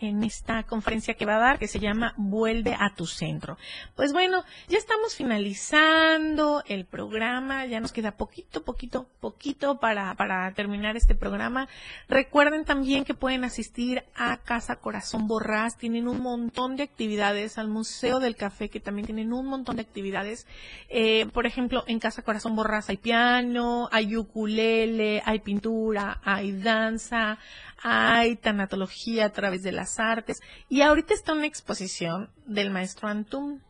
en 0.00 0.24
esta 0.24 0.64
conferencia 0.64 1.14
que 1.14 1.24
va 1.24 1.36
a 1.36 1.40
dar 1.40 1.58
que 1.60 1.68
se 1.68 1.78
llama 1.78 2.14
Vuelve 2.16 2.76
a 2.78 2.94
tu 2.96 3.06
centro. 3.06 3.56
Pues 3.94 4.12
bueno, 4.12 4.44
ya 4.68 4.78
estamos 4.78 5.14
finalizando 5.14 6.64
el 6.66 6.86
programa, 6.86 7.64
ya 7.66 7.78
nos 7.78 7.92
queda 7.92 8.16
poquito, 8.16 8.64
poquito, 8.64 9.06
poquito 9.20 9.78
para, 9.78 10.12
para 10.16 10.52
terminar 10.52 10.96
este 10.96 11.14
programa. 11.14 11.68
Recuerden 12.08 12.64
también 12.64 13.04
que 13.04 13.14
pueden 13.14 13.44
asistir 13.44 14.02
a 14.16 14.38
Casa 14.38 14.76
Corazón 14.76 15.28
Borrás, 15.28 15.76
tienen 15.76 16.08
un 16.08 16.20
montón 16.20 16.74
de 16.74 16.82
actividades 16.82 17.56
al 17.56 17.68
museo 17.68 17.99
Museo 18.00 18.18
del 18.18 18.34
Café, 18.34 18.70
que 18.70 18.80
también 18.80 19.04
tienen 19.04 19.30
un 19.30 19.44
montón 19.44 19.76
de 19.76 19.82
actividades. 19.82 20.46
Eh, 20.88 21.26
por 21.34 21.44
ejemplo, 21.44 21.84
en 21.86 21.98
Casa 21.98 22.22
Corazón 22.22 22.56
Borras 22.56 22.88
hay 22.88 22.96
piano, 22.96 23.90
hay 23.92 24.16
ukulele, 24.16 25.22
hay 25.26 25.40
pintura, 25.40 26.18
hay 26.24 26.52
danza, 26.52 27.36
hay 27.82 28.36
tanatología 28.36 29.26
a 29.26 29.32
través 29.32 29.62
de 29.62 29.72
las 29.72 30.00
artes. 30.00 30.40
Y 30.70 30.80
ahorita 30.80 31.12
está 31.12 31.34
una 31.34 31.44
exposición 31.44 32.30
del 32.46 32.70
maestro 32.70 33.08
Antum. 33.08 33.60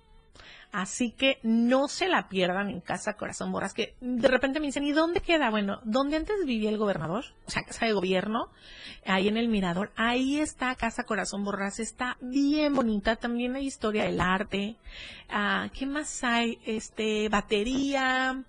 Así 0.73 1.11
que 1.11 1.41
no 1.43 1.89
se 1.89 2.07
la 2.07 2.29
pierdan 2.29 2.71
en 2.71 2.81
Casa 2.81 3.15
Corazón 3.15 3.51
Borras, 3.51 3.75
que 3.75 3.97
de 4.01 4.29
repente 4.29 4.61
me 4.61 4.67
dicen, 4.67 4.85
¿y 4.85 4.93
dónde 4.93 5.21
queda? 5.21 5.51
Bueno, 5.51 5.81
donde 5.83 6.17
antes 6.17 6.45
vivía 6.47 6.71
el 6.71 6.79
gobernador, 6.79 7.25
o 7.45 7.51
sea, 7.51 7.65
Casa 7.65 7.87
de 7.87 7.93
Gobierno, 7.93 8.49
ahí 9.05 9.27
en 9.27 9.37
el 9.37 9.49
Mirador, 9.49 9.91
ahí 9.97 10.39
está 10.39 10.77
Casa 10.77 11.03
Corazón 11.03 11.43
Borras, 11.45 11.81
está 11.81 12.17
bien 12.21 12.75
bonita, 12.75 13.17
también 13.17 13.57
hay 13.57 13.67
historia 13.67 14.05
del 14.05 14.21
arte, 14.21 14.77
ah, 15.29 15.69
¿qué 15.77 15.87
más 15.87 16.23
hay? 16.23 16.61
Este, 16.65 17.29
batería, 17.29 18.45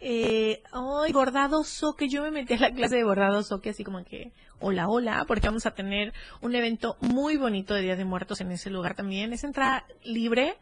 eh, 0.00 0.62
ay, 0.72 1.12
bordado 1.12 1.64
soque, 1.64 2.08
yo 2.08 2.22
me 2.22 2.30
metí 2.30 2.54
a 2.54 2.58
la 2.58 2.70
clase 2.70 2.96
de 2.96 3.04
bordado 3.04 3.42
soque 3.42 3.70
así 3.70 3.82
como 3.82 4.04
que, 4.04 4.30
hola, 4.60 4.88
hola, 4.88 5.24
porque 5.26 5.48
vamos 5.48 5.66
a 5.66 5.72
tener 5.72 6.12
un 6.40 6.54
evento 6.54 6.96
muy 7.00 7.36
bonito 7.36 7.74
de 7.74 7.82
Día 7.82 7.96
de 7.96 8.04
Muertos 8.04 8.40
en 8.40 8.52
ese 8.52 8.70
lugar 8.70 8.94
también, 8.94 9.32
es 9.32 9.42
entrada 9.42 9.84
libre, 10.04 10.56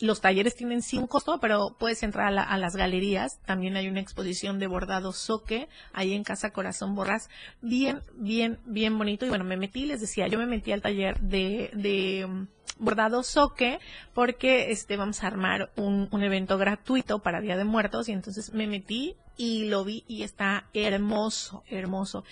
los 0.00 0.20
talleres 0.20 0.54
tienen 0.54 0.80
sí 0.82 0.96
un 0.96 1.06
costo, 1.08 1.38
pero 1.40 1.74
puedes 1.78 2.02
entrar 2.02 2.28
a, 2.28 2.30
la- 2.30 2.42
a 2.44 2.56
las 2.58 2.76
galerías. 2.76 3.40
También 3.46 3.76
hay 3.76 3.88
una 3.88 4.00
exposición 4.00 4.58
de 4.58 4.66
bordado 4.68 5.12
soque 5.12 5.68
ahí 5.92 6.12
en 6.14 6.22
Casa 6.24 6.50
Corazón 6.50 6.94
Borras. 6.94 7.28
Bien, 7.62 8.00
bien, 8.14 8.58
bien 8.64 8.96
bonito. 8.96 9.26
Y 9.26 9.28
bueno, 9.28 9.44
me 9.44 9.56
metí, 9.56 9.86
les 9.86 10.00
decía, 10.00 10.28
yo 10.28 10.38
me 10.38 10.46
metí 10.46 10.70
al 10.72 10.82
taller 10.82 11.18
de, 11.20 11.70
de 11.74 12.26
mm, 12.28 12.46
bordado 12.78 13.24
soque 13.24 13.80
porque 14.14 14.70
este 14.70 14.96
vamos 14.96 15.24
a 15.24 15.26
armar 15.26 15.72
un, 15.76 16.08
un 16.12 16.22
evento 16.22 16.58
gratuito 16.58 17.18
para 17.18 17.40
Día 17.40 17.56
de 17.56 17.64
Muertos 17.64 18.08
y 18.08 18.12
entonces 18.12 18.52
me 18.54 18.68
metí 18.68 19.16
y 19.36 19.64
lo 19.64 19.84
vi 19.84 20.04
y 20.06 20.22
está 20.22 20.66
hermoso, 20.74 21.64
hermoso. 21.68 22.24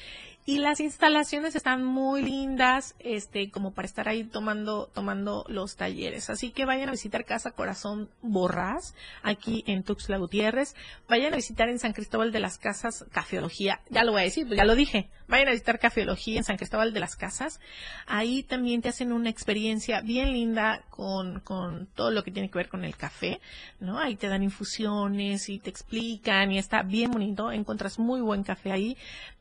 Y 0.49 0.59
las 0.59 0.79
instalaciones 0.79 1.57
están 1.57 1.85
muy 1.85 2.23
lindas, 2.23 2.95
este, 3.01 3.51
como 3.51 3.75
para 3.75 3.87
estar 3.87 4.09
ahí 4.09 4.23
tomando, 4.23 4.89
tomando 4.95 5.45
los 5.49 5.75
talleres. 5.75 6.31
Así 6.31 6.53
que 6.53 6.65
vayan 6.65 6.89
a 6.89 6.93
visitar 6.93 7.25
Casa 7.25 7.51
Corazón 7.51 8.11
Borrás, 8.23 8.95
aquí 9.25 9.65
en 9.67 9.83
Tuxtla 9.83 10.19
Gutiérrez. 10.19 10.77
Vayan 11.09 11.33
a 11.33 11.37
visitar 11.37 11.69
en 11.69 11.81
San 11.81 11.93
Cristóbal 11.93 12.31
de 12.31 12.39
las 12.39 12.59
Casas 12.59 13.05
Cafeología. 13.11 13.81
Ya 13.91 14.05
lo 14.05 14.13
voy 14.13 14.21
a 14.21 14.25
decir, 14.25 14.47
pues 14.47 14.57
ya 14.57 14.65
lo 14.65 14.77
dije. 14.77 15.11
Vayan 15.27 15.49
a 15.49 15.51
visitar 15.51 15.81
Cafeología 15.81 16.39
en 16.39 16.45
San 16.45 16.59
Cristóbal 16.59 16.93
de 16.93 17.01
las 17.01 17.17
Casas. 17.17 17.59
Ahí 18.07 18.45
también 18.45 18.83
te 18.83 18.89
hacen 18.89 19.13
una 19.13 19.31
experiencia 19.31 20.01
bien 20.01 20.33
linda 20.33 20.85
con, 20.91 21.41
con 21.41 21.89
todo 21.89 22.13
lo 22.13 22.23
que 22.23 22.31
tiene 22.31 22.49
que 22.49 22.59
ver 22.59 22.69
con 22.69 22.85
el 22.85 22.97
café, 22.97 23.41
¿no? 23.81 23.99
Ahí 23.99 24.15
te 24.15 24.29
dan 24.29 24.45
infusiones 24.45 25.49
y 25.49 25.59
te 25.59 25.71
explican 25.71 26.53
y 26.53 26.59
está 26.59 26.83
bien 26.83 27.11
bonito. 27.11 27.51
Encuentras 27.51 27.99
muy 27.99 28.21
buen 28.21 28.45
café 28.45 28.71
ahí. 28.71 28.97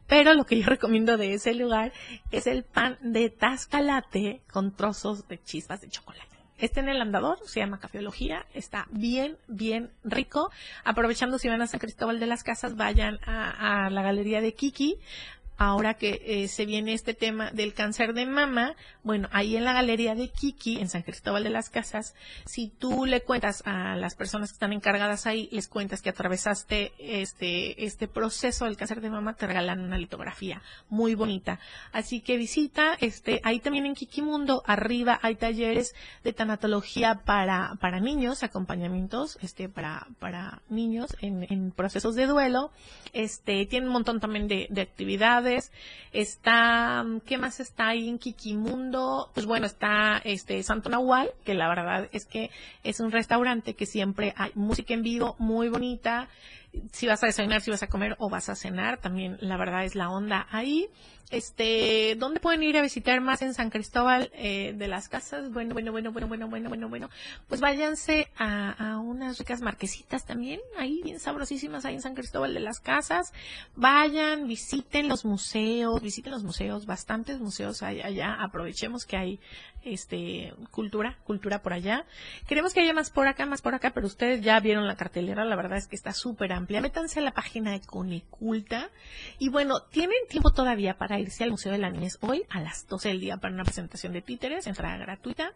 Pero 0.08 0.34
lo 0.34 0.45
que 0.45 0.60
yo 0.60 0.68
recomiendo 0.68 1.18
de 1.18 1.34
ese 1.34 1.53
lugar 1.53 1.91
es 2.32 2.47
el 2.47 2.64
pan 2.64 2.97
de 3.01 3.30
tascalate 3.30 4.41
con 4.51 4.76
trozos 4.76 5.28
de 5.28 5.41
chispas 5.41 5.82
de 5.82 5.89
chocolate. 5.89 6.36
Este 6.58 6.80
en 6.80 6.88
el 6.88 7.01
andador, 7.01 7.38
se 7.45 7.60
llama 7.60 7.80
Cafeología, 7.80 8.45
está 8.53 8.88
bien, 8.89 9.38
bien 9.47 9.91
rico. 10.06 10.51
Aprovechando 10.86 11.38
si 11.38 11.49
van 11.49 11.62
a 11.62 11.68
San 11.68 11.82
Cristóbal 11.82 12.18
de 12.22 12.28
las 12.28 12.43
Casas, 12.43 12.78
vayan 12.78 13.20
a, 13.26 13.88
a 13.88 13.89
la 13.89 14.01
galería 14.01 14.39
de 14.39 14.53
Kiki. 14.53 14.97
Ahora 15.58 15.93
que 15.93 16.22
eh, 16.26 16.47
se 16.49 16.66
viene 16.66 16.93
este 16.93 17.14
tema 17.14 17.49
del 17.51 17.74
cáncer 17.74 18.14
de 18.14 18.26
mama, 18.26 18.76
bueno, 19.03 19.30
ahí 19.32 19.56
en 19.56 19.64
la 19.64 19.72
galería 19.72 20.14
de 20.14 20.30
Kiki, 20.30 20.80
en 20.80 20.89
San 20.89 21.03
Cristóbal 21.03 21.43
de 21.43 21.49
las 21.49 21.70
Casas, 21.70 22.14
si 22.45 22.68
tú 22.68 23.06
le 23.06 23.22
cuentas 23.22 23.64
a 23.66 23.95
las 23.95 24.16
personas 24.16 24.49
que 24.49 24.56
están 24.56 24.74
encargadas 24.74 25.26
ahí, 25.26 25.47
les 25.51 25.70
cuentas 25.70 26.01
que 26.01 26.10
atravesaste 26.10 26.91
este, 26.99 27.86
este 27.86 28.08
proceso 28.08 28.66
del 28.66 28.76
cáncer 28.76 28.99
de 28.99 29.10
mama, 29.10 29.36
te 29.36 29.47
regalan 29.47 29.80
una 29.80 29.97
litografía 29.97 30.62
muy 30.89 31.16
bonita. 31.16 31.60
Así 31.93 32.20
que 32.20 32.36
visita, 32.36 32.97
este, 32.99 33.39
ahí 33.43 33.60
también 33.60 33.86
en 33.86 33.95
Kiki 33.95 34.22
Mundo, 34.22 34.62
arriba 34.66 35.20
hay 35.22 35.36
talleres 35.36 35.95
de 36.24 36.34
tanatología 36.34 37.22
para, 37.24 37.76
para 37.80 38.01
niños, 38.01 38.43
acompañamientos, 38.43 39.38
este, 39.41 39.70
para, 39.70 40.08
para 40.20 40.62
niños 40.68 41.16
en, 41.22 41.72
procesos 41.72 42.16
de 42.16 42.26
duelo. 42.28 42.72
Este, 43.14 43.66
tiene 43.66 43.88
un 43.88 43.93
montón 43.93 44.20
también 44.20 44.47
de, 44.47 44.68
de 44.70 44.82
actividades. 44.82 45.45
Está, 46.12 47.06
¿qué 47.26 47.38
más 47.38 47.60
está 47.60 47.89
ahí 47.89 48.10
en 48.10 48.20
Kikimundo? 48.20 49.30
Pues 49.34 49.46
bueno, 49.46 49.66
está 49.66 50.22
este 50.24 50.62
Santo 50.64 50.89
Nahual, 50.89 51.32
que 51.43 51.54
la 51.54 51.68
verdad 51.68 52.10
es 52.12 52.26
que 52.26 52.50
es 52.84 53.00
un 53.00 53.12
restaurante 53.12 53.74
que 53.74 53.86
siempre 53.86 54.34
hay 54.38 54.52
música 54.56 54.93
en 54.93 55.04
vivo 55.04 55.36
muy 55.39 55.70
bonita. 55.70 56.28
Si 56.91 57.07
vas 57.07 57.23
a 57.23 57.28
desayunar, 57.28 57.61
si 57.61 57.71
vas 57.71 57.84
a 57.84 57.88
comer 57.88 58.15
o 58.19 58.30
vas 58.30 58.49
a 58.49 58.55
cenar, 58.55 58.99
también 58.99 59.38
la 59.41 59.57
verdad 59.57 59.84
es 59.84 59.95
la 59.95 60.09
onda 60.09 60.47
ahí. 60.51 60.88
Este, 61.32 62.15
¿dónde 62.19 62.39
pueden 62.39 62.61
ir 62.61 62.78
a 62.78 62.84
visitar 62.84 63.19
más 63.19 63.41
en 63.41 63.55
San 63.55 63.71
Cristóbal 63.71 64.30
eh, 64.36 64.73
de 64.78 64.88
las 64.88 65.09
Casas? 65.09 65.51
Bueno, 65.51 65.73
bueno, 65.73 65.91
bueno, 65.91 66.11
bueno, 66.11 66.28
bueno, 66.28 66.47
bueno, 66.47 66.69
bueno, 66.69 66.88
bueno. 66.88 67.09
Pues 67.47 67.61
váyanse 67.61 68.28
a, 68.38 68.71
a 68.71 68.99
unas 68.99 69.39
ricas 69.39 69.61
marquesitas 69.61 70.26
también, 70.26 70.59
ahí 70.78 71.01
bien 71.03 71.19
sabrosísimas 71.19 71.84
ahí 71.86 71.95
en 71.95 72.01
San 72.01 72.13
Cristóbal 72.13 72.53
de 72.53 72.59
las 72.59 72.80
Casas. 72.80 73.34
Vayan, 73.76 74.47
visiten 74.47 75.07
los 75.07 75.26
museos, 75.26 75.99
visiten 76.01 76.32
los 76.32 76.43
museos, 76.43 76.86
bastantes 76.86 77.39
museos 77.39 77.82
hay 77.82 78.01
allá. 78.01 78.36
Aprovechemos 78.39 79.05
que 79.05 79.17
hay 79.17 79.39
este 79.86 80.54
cultura, 80.72 81.18
cultura 81.24 81.62
por 81.62 81.74
allá. 81.74 82.06
Queremos 82.48 82.74
que 82.74 82.82
haya 82.82 82.94
más 82.94 83.10
por 83.10 83.28
acá, 83.28 83.46
más 83.46 83.62
por 83.62 83.76
acá, 83.76 83.92
pero 83.94 84.08
ustedes 84.08 84.42
ya 84.42 84.60
vieron 84.60 84.88
la 84.88 84.96
cartelera, 84.96 85.46
la 85.46 85.56
verdad 85.56 85.78
es 85.78 85.88
que 85.88 85.96
está 85.96 86.12
súper 86.12 86.52
amplia. 86.52 86.82
Métanse 86.82 87.20
a 87.20 87.24
la 87.24 87.32
página 87.32 87.72
de 87.72 87.82
Coneculta 87.82 88.90
y 89.40 89.50
bueno, 89.50 89.82
tienen 89.92 90.18
tiempo 90.30 90.52
todavía 90.52 90.98
para 90.98 91.20
irse 91.20 91.44
al 91.44 91.52
Museo 91.52 91.72
de 91.72 91.78
la 91.78 91.90
Niñez 91.90 92.18
hoy 92.22 92.44
a 92.50 92.62
las 92.62 92.88
12 92.88 93.10
del 93.10 93.20
día 93.20 93.38
para 93.38 93.54
una 93.54 93.64
presentación 93.64 94.14
de 94.14 94.22
títeres, 94.22 94.68
entrada 94.68 94.98
gratuita. 94.98 95.54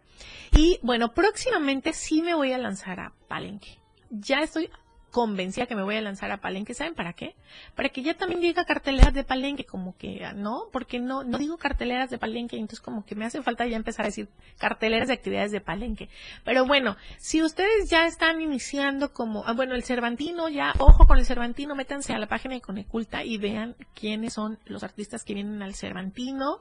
Y 0.56 0.80
bueno, 0.82 1.14
próximamente 1.14 1.94
sí 1.94 2.22
me 2.22 2.36
voy 2.36 2.54
a 2.54 2.58
lanzar 2.58 3.00
a 3.00 3.14
Palenque. 3.28 3.80
Ya 4.10 4.40
estoy 4.40 4.70
convencida 5.12 5.66
que 5.66 5.76
me 5.76 5.84
voy 5.84 5.96
a 5.96 6.02
lanzar 6.02 6.32
a 6.32 6.38
Palenque. 6.38 6.74
¿Saben 6.74 6.94
para 6.94 7.14
qué? 7.14 7.36
Para 7.76 7.90
que 7.90 8.02
ya 8.02 8.14
también 8.16 8.42
diga 8.42 8.66
carteleras 8.66 9.14
de 9.14 9.24
Palenque, 9.24 9.66
como 9.66 9.98
que, 9.98 10.22
¿no? 10.36 10.68
Porque 10.72 11.00
no, 11.00 11.24
no 11.24 11.38
digo 11.38 11.58
carteleras 11.58 12.10
de 12.10 12.18
Palenque, 12.18 12.58
entonces 12.58 12.82
como 12.82 13.06
que 13.06 13.16
me 13.16 13.26
hace 13.26 13.42
falta 13.42 13.66
ya 13.66 13.76
empezar 13.76 14.06
a 14.06 14.10
decir 14.10 14.30
carteleras 14.58 15.08
de 15.08 15.16
actividades 15.16 15.52
de 15.52 15.62
Palenque. 15.62 16.10
Pero 16.44 16.66
bueno, 16.66 16.98
si 17.18 17.42
ustedes 17.42 17.90
ya 17.90 18.06
están 18.06 18.42
iniciando 18.42 19.14
como, 19.14 19.44
ah, 19.46 19.54
bueno, 19.54 19.76
el 19.76 19.84
Cervantino, 19.84 20.50
ya, 20.50 20.74
ojo 20.80 21.08
con 21.08 21.18
el 21.18 21.26
Cervantino, 21.26 21.76
métanse 21.76 22.14
a 22.14 22.20
la 22.20 22.28
página 22.28 22.56
de 22.56 22.62
Coneculta 22.62 23.24
y 23.24 23.38
vean 23.38 23.76
quiénes 23.94 24.34
son 24.34 24.60
los 24.66 24.84
artistas 24.84 25.24
que 25.24 25.34
vienen 25.34 25.62
al 25.62 25.76
Cervantino. 25.76 26.60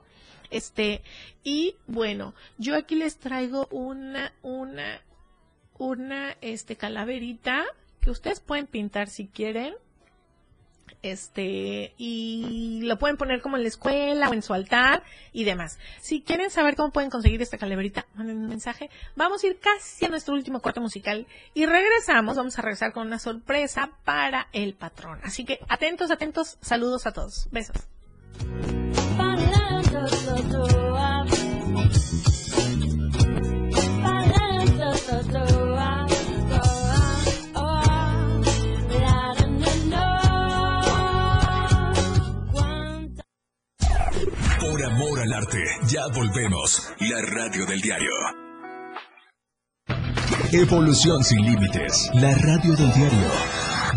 Este, 0.51 1.03
y 1.45 1.77
bueno, 1.87 2.35
yo 2.57 2.75
aquí 2.75 2.95
les 2.95 3.19
traigo 3.19 3.69
una, 3.71 4.33
una, 4.43 5.03
una, 5.79 6.37
este, 6.41 6.77
calaverita 6.77 7.67
ustedes 8.11 8.41
pueden 8.41 8.67
pintar 8.67 9.09
si 9.09 9.29
quieren. 9.29 9.75
Este, 11.03 11.95
y 11.97 12.81
lo 12.83 12.99
pueden 12.99 13.17
poner 13.17 13.41
como 13.41 13.57
en 13.57 13.63
la 13.63 13.69
escuela 13.69 14.29
o 14.29 14.35
en 14.35 14.43
su 14.43 14.53
altar 14.53 15.05
y 15.33 15.45
demás. 15.45 15.79
Si 16.01 16.23
quieren 16.23 16.51
saber 16.51 16.75
cómo 16.75 16.91
pueden 16.91 17.09
conseguir 17.11 17.41
esta 17.41 17.57
calaverita, 17.57 18.07
manden 18.15 18.39
un 18.39 18.49
mensaje. 18.49 18.91
Vamos 19.15 19.45
a 19.45 19.47
ir 19.47 19.61
casi 19.61 20.07
a 20.07 20.09
nuestro 20.09 20.35
último 20.35 20.61
corte 20.61 20.81
musical 20.81 21.27
y 21.55 21.67
regresamos. 21.67 22.37
Vamos 22.37 22.59
a 22.59 22.63
regresar 22.63 22.93
con 22.93 23.07
una 23.07 23.19
sorpresa 23.19 23.93
para 24.05 24.49
el 24.53 24.75
patrón. 24.75 25.21
Así 25.23 25.45
que 25.45 25.61
atentos, 25.69 26.11
atentos. 26.11 26.59
Saludos 26.61 27.07
a 27.07 27.13
todos. 27.13 27.49
Besos. 27.53 27.77
Ya 45.89 46.09
volvemos. 46.13 46.91
La 46.99 47.21
radio 47.23 47.65
del 47.67 47.81
diario. 47.81 48.11
Evolución 50.53 51.23
sin 51.23 51.41
límites. 51.43 52.11
La 52.15 52.35
radio 52.35 52.75
del 52.75 52.93
diario. 52.93 53.29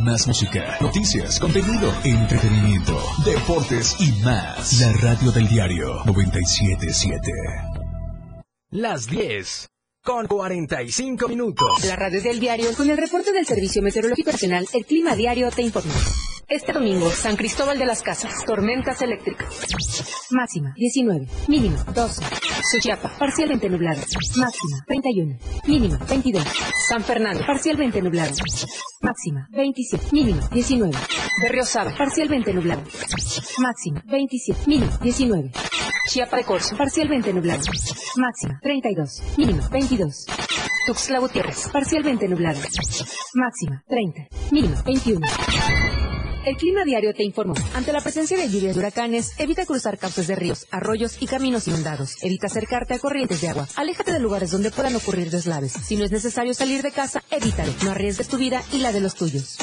Más 0.04 0.28
música, 0.28 0.78
noticias, 0.80 1.40
contenido, 1.40 1.92
entretenimiento, 2.04 3.02
deportes 3.26 3.96
y 4.00 4.12
más. 4.24 4.80
La 4.80 4.94
radio 4.94 5.32
del 5.32 5.48
diario 5.48 6.04
977. 6.06 7.32
Las 8.70 9.08
10 9.08 9.70
con 10.04 10.28
45 10.28 11.28
minutos. 11.28 11.84
La 11.86 11.96
radio 11.96 12.22
del 12.22 12.40
diario 12.40 12.76
con 12.78 12.88
el 12.90 12.98
reporte 12.98 13.32
del 13.32 13.48
Servicio 13.48 13.82
Meteorológico 13.82 14.32
Nacional, 14.32 14.68
el 14.72 14.86
Clima 14.86 15.16
Diario 15.16 15.50
te 15.50 15.64
informa. 15.64 15.94
Este 16.52 16.74
domingo, 16.74 17.10
San 17.10 17.38
Cristóbal 17.38 17.80
de 17.80 17.86
las 17.86 18.04
Casas, 18.04 18.44
tormentas 18.46 19.02
eléctricas. 19.02 19.48
Máxima 20.32 20.74
19, 20.76 21.26
mínima 21.48 21.82
12. 21.96 22.26
Suchiapa, 22.70 23.08
parcialmente 23.18 23.70
nublado. 23.70 24.02
Máxima 24.36 24.84
31, 24.86 25.40
mínima 25.66 25.98
22. 26.10 26.44
San 26.90 27.06
Fernando, 27.06 27.46
parcialmente 27.48 28.02
nublado. 28.02 28.34
Máxima 29.02 29.48
27, 29.52 30.08
mínima 30.12 30.46
19. 30.52 30.94
Berriosaba, 31.42 31.96
parcialmente 31.98 32.54
nublado. 32.54 32.82
Máxima 33.58 34.04
27, 34.08 34.68
mínima 34.68 34.98
19. 35.02 35.52
Chiapa 36.10 36.36
de 36.36 36.44
Corzo, 36.44 36.76
parcialmente 36.76 37.32
nublado. 37.32 37.64
Máxima 38.18 38.60
32, 38.62 39.24
mínima 39.38 39.70
22. 39.70 40.26
Tuxtla 40.86 41.20
Gutiérrez, 41.20 41.70
parcialmente 41.72 42.28
nublado. 42.28 42.60
Máxima 43.36 43.82
30, 43.88 44.28
mínima 44.52 44.82
21. 44.82 46.01
El 46.44 46.58
clima 46.58 46.84
diario 46.84 47.14
te 47.14 47.24
informó. 47.24 47.54
Ante 47.76 47.94
la 47.94 48.02
presencia 48.02 48.36
de 48.36 48.50
lluvias 48.50 48.76
y 48.76 48.80
huracanes, 48.80 49.40
evita 49.40 49.64
cruzar 49.64 50.00
cauces 50.00 50.26
de 50.26 50.36
ríos, 50.36 50.66
arroyos 50.72 51.22
y 51.22 51.28
caminos 51.28 51.68
inundados. 51.68 52.16
Evita 52.24 52.48
acercarte 52.48 52.96
a 52.96 53.00
corrientes 53.00 53.42
de 53.42 53.50
agua. 53.50 53.68
Aléjate 53.76 54.12
de 54.12 54.20
lugares 54.20 54.50
donde 54.50 54.72
puedan 54.72 54.96
ocurrir 54.96 55.30
deslaves. 55.30 55.74
Si 55.74 55.96
no 55.96 56.04
es 56.04 56.12
necesario 56.12 56.56
salir 56.56 56.82
de 56.82 56.92
casa, 56.92 57.22
evítalo. 57.30 57.72
No 57.84 57.92
arriesgues 57.92 58.28
tu 58.28 58.38
vida 58.38 58.64
y 58.72 58.80
la 58.80 58.92
de 58.92 59.02
los 59.02 59.14
tuyos. 59.14 59.58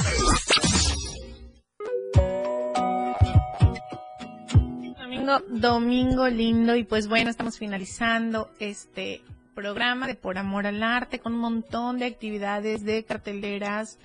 Domingo, 5.00 5.40
domingo 5.48 6.28
lindo 6.28 6.76
y 6.76 6.84
pues 6.84 7.08
bueno, 7.08 7.28
estamos 7.28 7.58
finalizando 7.58 8.50
este 8.60 9.22
programa 9.56 10.06
de 10.06 10.14
Por 10.14 10.38
Amor 10.38 10.68
al 10.68 10.84
Arte 10.84 11.18
con 11.18 11.34
un 11.34 11.40
montón 11.40 11.98
de 11.98 12.06
actividades 12.06 12.84
de 12.84 13.02
carteleras 13.04 13.98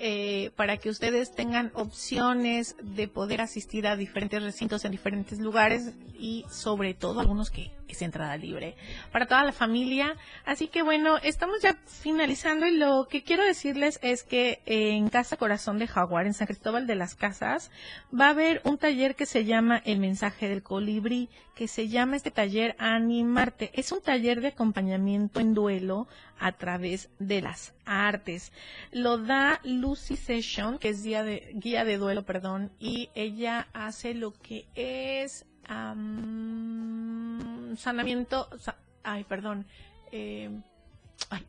eh, 0.00 0.52
para 0.54 0.76
que 0.76 0.90
ustedes 0.90 1.34
tengan 1.34 1.72
opciones 1.74 2.76
de 2.80 3.08
poder 3.08 3.40
asistir 3.40 3.88
a 3.88 3.96
diferentes 3.96 4.40
recintos 4.40 4.84
en 4.84 4.92
diferentes 4.92 5.40
lugares 5.40 5.92
y 6.16 6.44
sobre 6.50 6.94
todo 6.94 7.18
algunos 7.18 7.50
que 7.50 7.72
es 7.88 8.00
entrada 8.02 8.36
libre 8.36 8.76
para 9.10 9.26
toda 9.26 9.42
la 9.42 9.50
familia. 9.50 10.16
Así 10.44 10.68
que 10.68 10.82
bueno, 10.82 11.18
estamos 11.18 11.60
ya 11.62 11.76
finalizando 11.84 12.66
y 12.66 12.76
lo 12.76 13.08
que 13.08 13.24
quiero 13.24 13.44
decirles 13.44 13.98
es 14.02 14.22
que 14.22 14.60
en 14.66 15.08
Casa 15.08 15.36
Corazón 15.36 15.80
de 15.80 15.88
Jaguar, 15.88 16.26
en 16.26 16.34
San 16.34 16.46
Cristóbal 16.46 16.86
de 16.86 16.94
las 16.94 17.16
Casas, 17.16 17.72
va 18.14 18.26
a 18.26 18.30
haber 18.30 18.60
un 18.64 18.78
taller 18.78 19.16
que 19.16 19.26
se 19.26 19.44
llama 19.44 19.82
El 19.84 19.98
mensaje 19.98 20.48
del 20.48 20.62
colibrí, 20.62 21.28
que 21.56 21.66
se 21.66 21.88
llama 21.88 22.14
este 22.14 22.30
taller 22.30 22.76
Animarte. 22.78 23.72
Es 23.74 23.90
un 23.90 24.00
taller 24.00 24.40
de 24.40 24.48
acompañamiento 24.48 25.40
en 25.40 25.54
duelo 25.54 26.06
a 26.40 26.52
través 26.52 27.10
de 27.18 27.42
las 27.42 27.74
artes. 27.84 28.52
Lo 28.92 29.18
da 29.18 29.60
Lucy 29.64 30.16
Session, 30.16 30.78
que 30.78 30.90
es 30.90 31.02
guía 31.02 31.22
de, 31.22 31.50
guía 31.54 31.84
de 31.84 31.98
duelo, 31.98 32.24
perdón, 32.24 32.70
y 32.78 33.10
ella 33.14 33.68
hace 33.72 34.14
lo 34.14 34.32
que 34.32 34.66
es 34.74 35.46
am, 35.66 37.76
sanamiento, 37.76 38.48
sa- 38.58 38.78
ay, 39.02 39.24
perdón, 39.24 39.66
eh, 40.12 40.50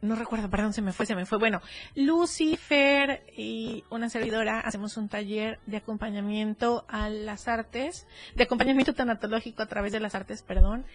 no 0.02 0.16
recuerdo, 0.16 0.50
perdón, 0.50 0.74
se 0.74 0.82
me 0.82 0.94
fue, 0.94 1.06
se 1.06 1.16
me 1.16 1.26
fue. 1.26 1.38
Bueno, 1.38 1.62
Lucifer 1.96 3.24
y 3.36 3.84
una 3.90 4.10
servidora 4.10 4.60
hacemos 4.60 4.98
un 4.98 5.10
taller 5.10 5.60
de 5.66 5.78
acompañamiento 5.78 6.86
a 6.88 7.10
las 7.10 7.48
artes, 7.48 8.06
de 8.36 8.44
acompañamiento 8.44 8.94
tanatológico 8.94 9.62
a 9.62 9.68
través 9.68 9.92
de 9.92 10.00
las 10.00 10.16
artes, 10.16 10.44
perdón, 10.44 10.86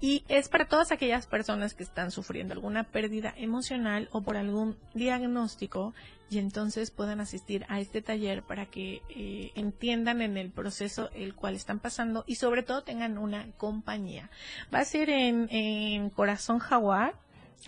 y 0.00 0.24
es 0.28 0.48
para 0.48 0.66
todas 0.66 0.92
aquellas 0.92 1.26
personas 1.26 1.74
que 1.74 1.82
están 1.82 2.10
sufriendo 2.10 2.54
alguna 2.54 2.84
pérdida 2.84 3.34
emocional 3.36 4.08
o 4.12 4.22
por 4.22 4.36
algún 4.36 4.76
diagnóstico 4.94 5.94
y 6.30 6.38
entonces 6.38 6.92
puedan 6.92 7.20
asistir 7.20 7.66
a 7.68 7.80
este 7.80 8.02
taller 8.02 8.44
para 8.44 8.66
que 8.66 9.02
eh, 9.10 9.50
entiendan 9.56 10.22
en 10.22 10.36
el 10.36 10.50
proceso 10.50 11.10
el 11.12 11.34
cual 11.34 11.56
están 11.56 11.80
pasando 11.80 12.24
y 12.26 12.36
sobre 12.36 12.62
todo 12.62 12.84
tengan 12.84 13.18
una 13.18 13.50
compañía. 13.58 14.30
Va 14.72 14.78
a 14.78 14.84
ser 14.84 15.10
en, 15.10 15.48
en 15.50 16.08
Corazón 16.10 16.60
Jaguar, 16.60 17.14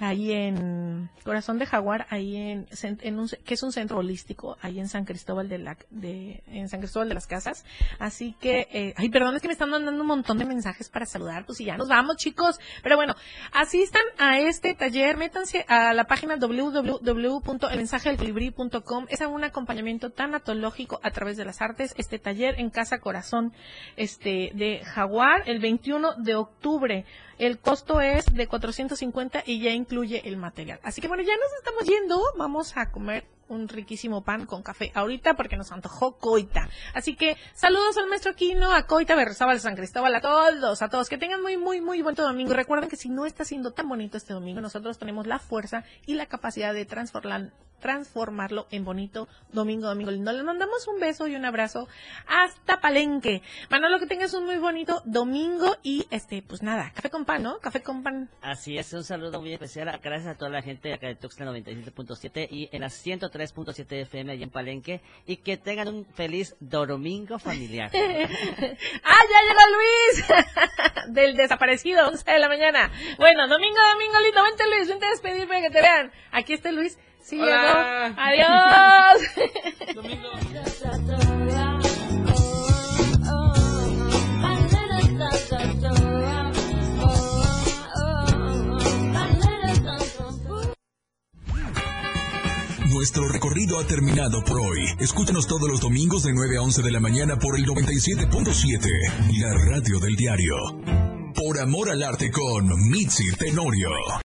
ahí 0.00 0.32
en 0.32 1.10
Corazón 1.24 1.58
de 1.58 1.66
Jaguar, 1.66 2.06
ahí 2.10 2.36
en, 2.36 2.66
en 2.82 3.18
un, 3.18 3.28
que 3.44 3.54
es 3.54 3.62
un 3.62 3.72
centro 3.72 3.98
holístico, 3.98 4.56
ahí 4.60 4.78
en 4.80 4.88
San 4.88 5.04
Cristóbal 5.04 5.48
de 5.48 5.58
la, 5.58 5.76
de, 5.90 6.42
en 6.46 6.68
San 6.68 6.80
Cristóbal 6.80 7.08
de 7.08 7.14
las 7.14 7.26
Casas. 7.26 7.64
Así 7.98 8.36
que, 8.40 8.68
eh, 8.72 8.94
ay, 8.96 9.08
perdón, 9.10 9.34
es 9.36 9.42
que 9.42 9.48
me 9.48 9.52
están 9.52 9.70
mandando 9.70 10.00
un 10.00 10.06
montón 10.06 10.38
de 10.38 10.44
mensajes 10.44 10.88
para 10.88 11.06
saludar, 11.06 11.44
pues 11.46 11.60
y 11.60 11.64
ya 11.64 11.76
nos 11.76 11.88
vamos, 11.88 12.16
chicos. 12.16 12.60
Pero 12.82 12.96
bueno, 12.96 13.14
asistan 13.52 14.02
a 14.18 14.38
este 14.38 14.74
taller, 14.74 15.16
métanse 15.16 15.64
a 15.68 15.94
la 15.94 16.04
página 16.04 16.36
www.elmensajedelcolibrí.com. 16.36 19.06
Es 19.08 19.20
un 19.20 19.44
acompañamiento 19.44 20.10
tanatológico 20.10 20.98
a 21.02 21.10
través 21.10 21.36
de 21.36 21.44
las 21.44 21.60
artes. 21.62 21.94
Este 21.96 22.18
taller 22.18 22.58
en 22.58 22.70
Casa 22.70 22.98
Corazón, 22.98 23.52
este, 23.96 24.50
de 24.54 24.80
Jaguar, 24.84 25.42
el 25.46 25.60
21 25.60 26.14
de 26.16 26.34
octubre. 26.34 27.04
El 27.38 27.58
costo 27.58 28.00
es 28.00 28.26
de 28.26 28.46
450 28.46 29.42
y 29.46 29.60
ya 29.60 29.70
incluye 29.70 30.28
el 30.28 30.36
material. 30.36 30.80
Así 30.82 31.00
que 31.00 31.08
bueno, 31.08 31.22
ya 31.22 31.36
nos 31.36 31.52
estamos 31.58 31.84
yendo. 31.84 32.22
Vamos 32.36 32.76
a 32.76 32.90
comer 32.90 33.24
un 33.48 33.68
riquísimo 33.68 34.22
pan 34.22 34.46
con 34.46 34.62
café 34.62 34.90
ahorita 34.94 35.34
porque 35.34 35.56
nos 35.56 35.70
antojó 35.72 36.16
Coita. 36.18 36.68
Así 36.94 37.14
que 37.14 37.36
saludos 37.54 37.96
al 37.98 38.08
maestro 38.08 38.34
Quino, 38.34 38.72
a 38.72 38.86
Coita, 38.86 39.14
Berrozábal, 39.14 39.60
San 39.60 39.76
Cristóbal, 39.76 40.14
a 40.14 40.20
todos, 40.20 40.82
a 40.82 40.88
todos. 40.88 41.08
Que 41.08 41.18
tengan 41.18 41.42
muy, 41.42 41.56
muy, 41.56 41.80
muy 41.80 42.02
buen 42.02 42.14
domingo. 42.14 42.54
Recuerden 42.54 42.88
que 42.88 42.96
si 42.96 43.08
no 43.08 43.26
está 43.26 43.44
siendo 43.44 43.72
tan 43.72 43.88
bonito 43.88 44.16
este 44.16 44.32
domingo, 44.32 44.60
nosotros 44.60 44.98
tenemos 44.98 45.26
la 45.26 45.38
fuerza 45.38 45.84
y 46.06 46.14
la 46.14 46.26
capacidad 46.26 46.72
de 46.72 46.86
transformar, 46.86 47.52
transformarlo 47.82 48.66
en 48.70 48.84
bonito 48.84 49.28
domingo, 49.52 49.88
domingo 49.88 50.10
lindo. 50.10 50.32
Les 50.32 50.44
mandamos 50.44 50.88
un 50.88 51.00
beso 51.00 51.26
y 51.26 51.34
un 51.34 51.44
abrazo 51.44 51.88
hasta 52.26 52.80
Palenque. 52.80 53.42
Manolo, 53.68 53.98
que 53.98 54.06
tengas 54.06 54.32
un 54.32 54.46
muy 54.46 54.56
bonito 54.56 55.02
domingo 55.04 55.76
y 55.82 56.06
este, 56.10 56.42
pues 56.42 56.62
nada, 56.62 56.92
café 56.94 57.10
con 57.10 57.26
pan, 57.26 57.42
¿no? 57.42 57.58
Café 57.58 57.82
con 57.82 58.02
pan. 58.02 58.30
Así 58.40 58.78
es, 58.78 58.92
un 58.92 59.04
saludo 59.04 59.40
muy 59.40 59.52
especial. 59.52 60.00
Gracias 60.02 60.34
a 60.34 60.38
toda 60.38 60.50
la 60.50 60.62
gente 60.62 60.88
de 60.88 60.94
acá 60.94 61.08
de 61.08 61.16
Tuxtla 61.16 61.46
97.7 61.46 62.48
y 62.50 62.68
en 62.72 62.80
la 62.80 62.86
103.7 62.86 63.92
FM 64.02 64.32
allá 64.32 64.44
en 64.44 64.50
Palenque. 64.50 65.02
Y 65.26 65.38
que 65.38 65.56
tengan 65.56 65.88
un 65.88 66.06
feliz 66.06 66.56
domingo 66.60 67.38
familiar. 67.38 67.90
¡Ah, 67.94 69.22
ya 69.30 69.42
llegó 69.48 69.60
Luis! 69.76 70.24
Del 71.08 71.36
desaparecido, 71.36 72.08
11 72.08 72.30
de 72.30 72.38
la 72.38 72.48
mañana. 72.48 72.90
Bueno, 73.18 73.48
domingo, 73.48 73.78
domingo 73.92 74.20
lindo. 74.20 74.42
Vente 74.44 74.64
Luis, 74.68 74.88
vente 74.88 75.06
a 75.06 75.10
despedirme 75.10 75.62
que 75.62 75.70
te 75.70 75.80
vean. 75.80 76.12
Aquí 76.30 76.52
está 76.52 76.70
Luis. 76.70 76.98
Sí, 77.22 77.36
llegó. 77.36 77.48
Adiós. 78.16 79.22
Nuestro 93.02 93.28
recorrido 93.28 93.80
ha 93.80 93.84
terminado 93.84 94.44
por 94.44 94.60
hoy. 94.60 94.84
Escúchanos 95.00 95.48
todos 95.48 95.68
los 95.68 95.80
domingos 95.80 96.22
de 96.22 96.32
9 96.32 96.56
a 96.58 96.62
11 96.62 96.82
de 96.82 96.92
la 96.92 97.00
mañana 97.00 97.36
por 97.36 97.58
el 97.58 97.66
97.7, 97.66 99.40
la 99.40 99.52
radio 99.54 99.98
del 99.98 100.14
diario. 100.14 100.54
Por 101.34 101.58
amor 101.58 101.90
al 101.90 102.02
arte 102.02 102.30
con 102.30 102.68
Mitzi 102.90 103.24
Tenorio. 103.36 103.90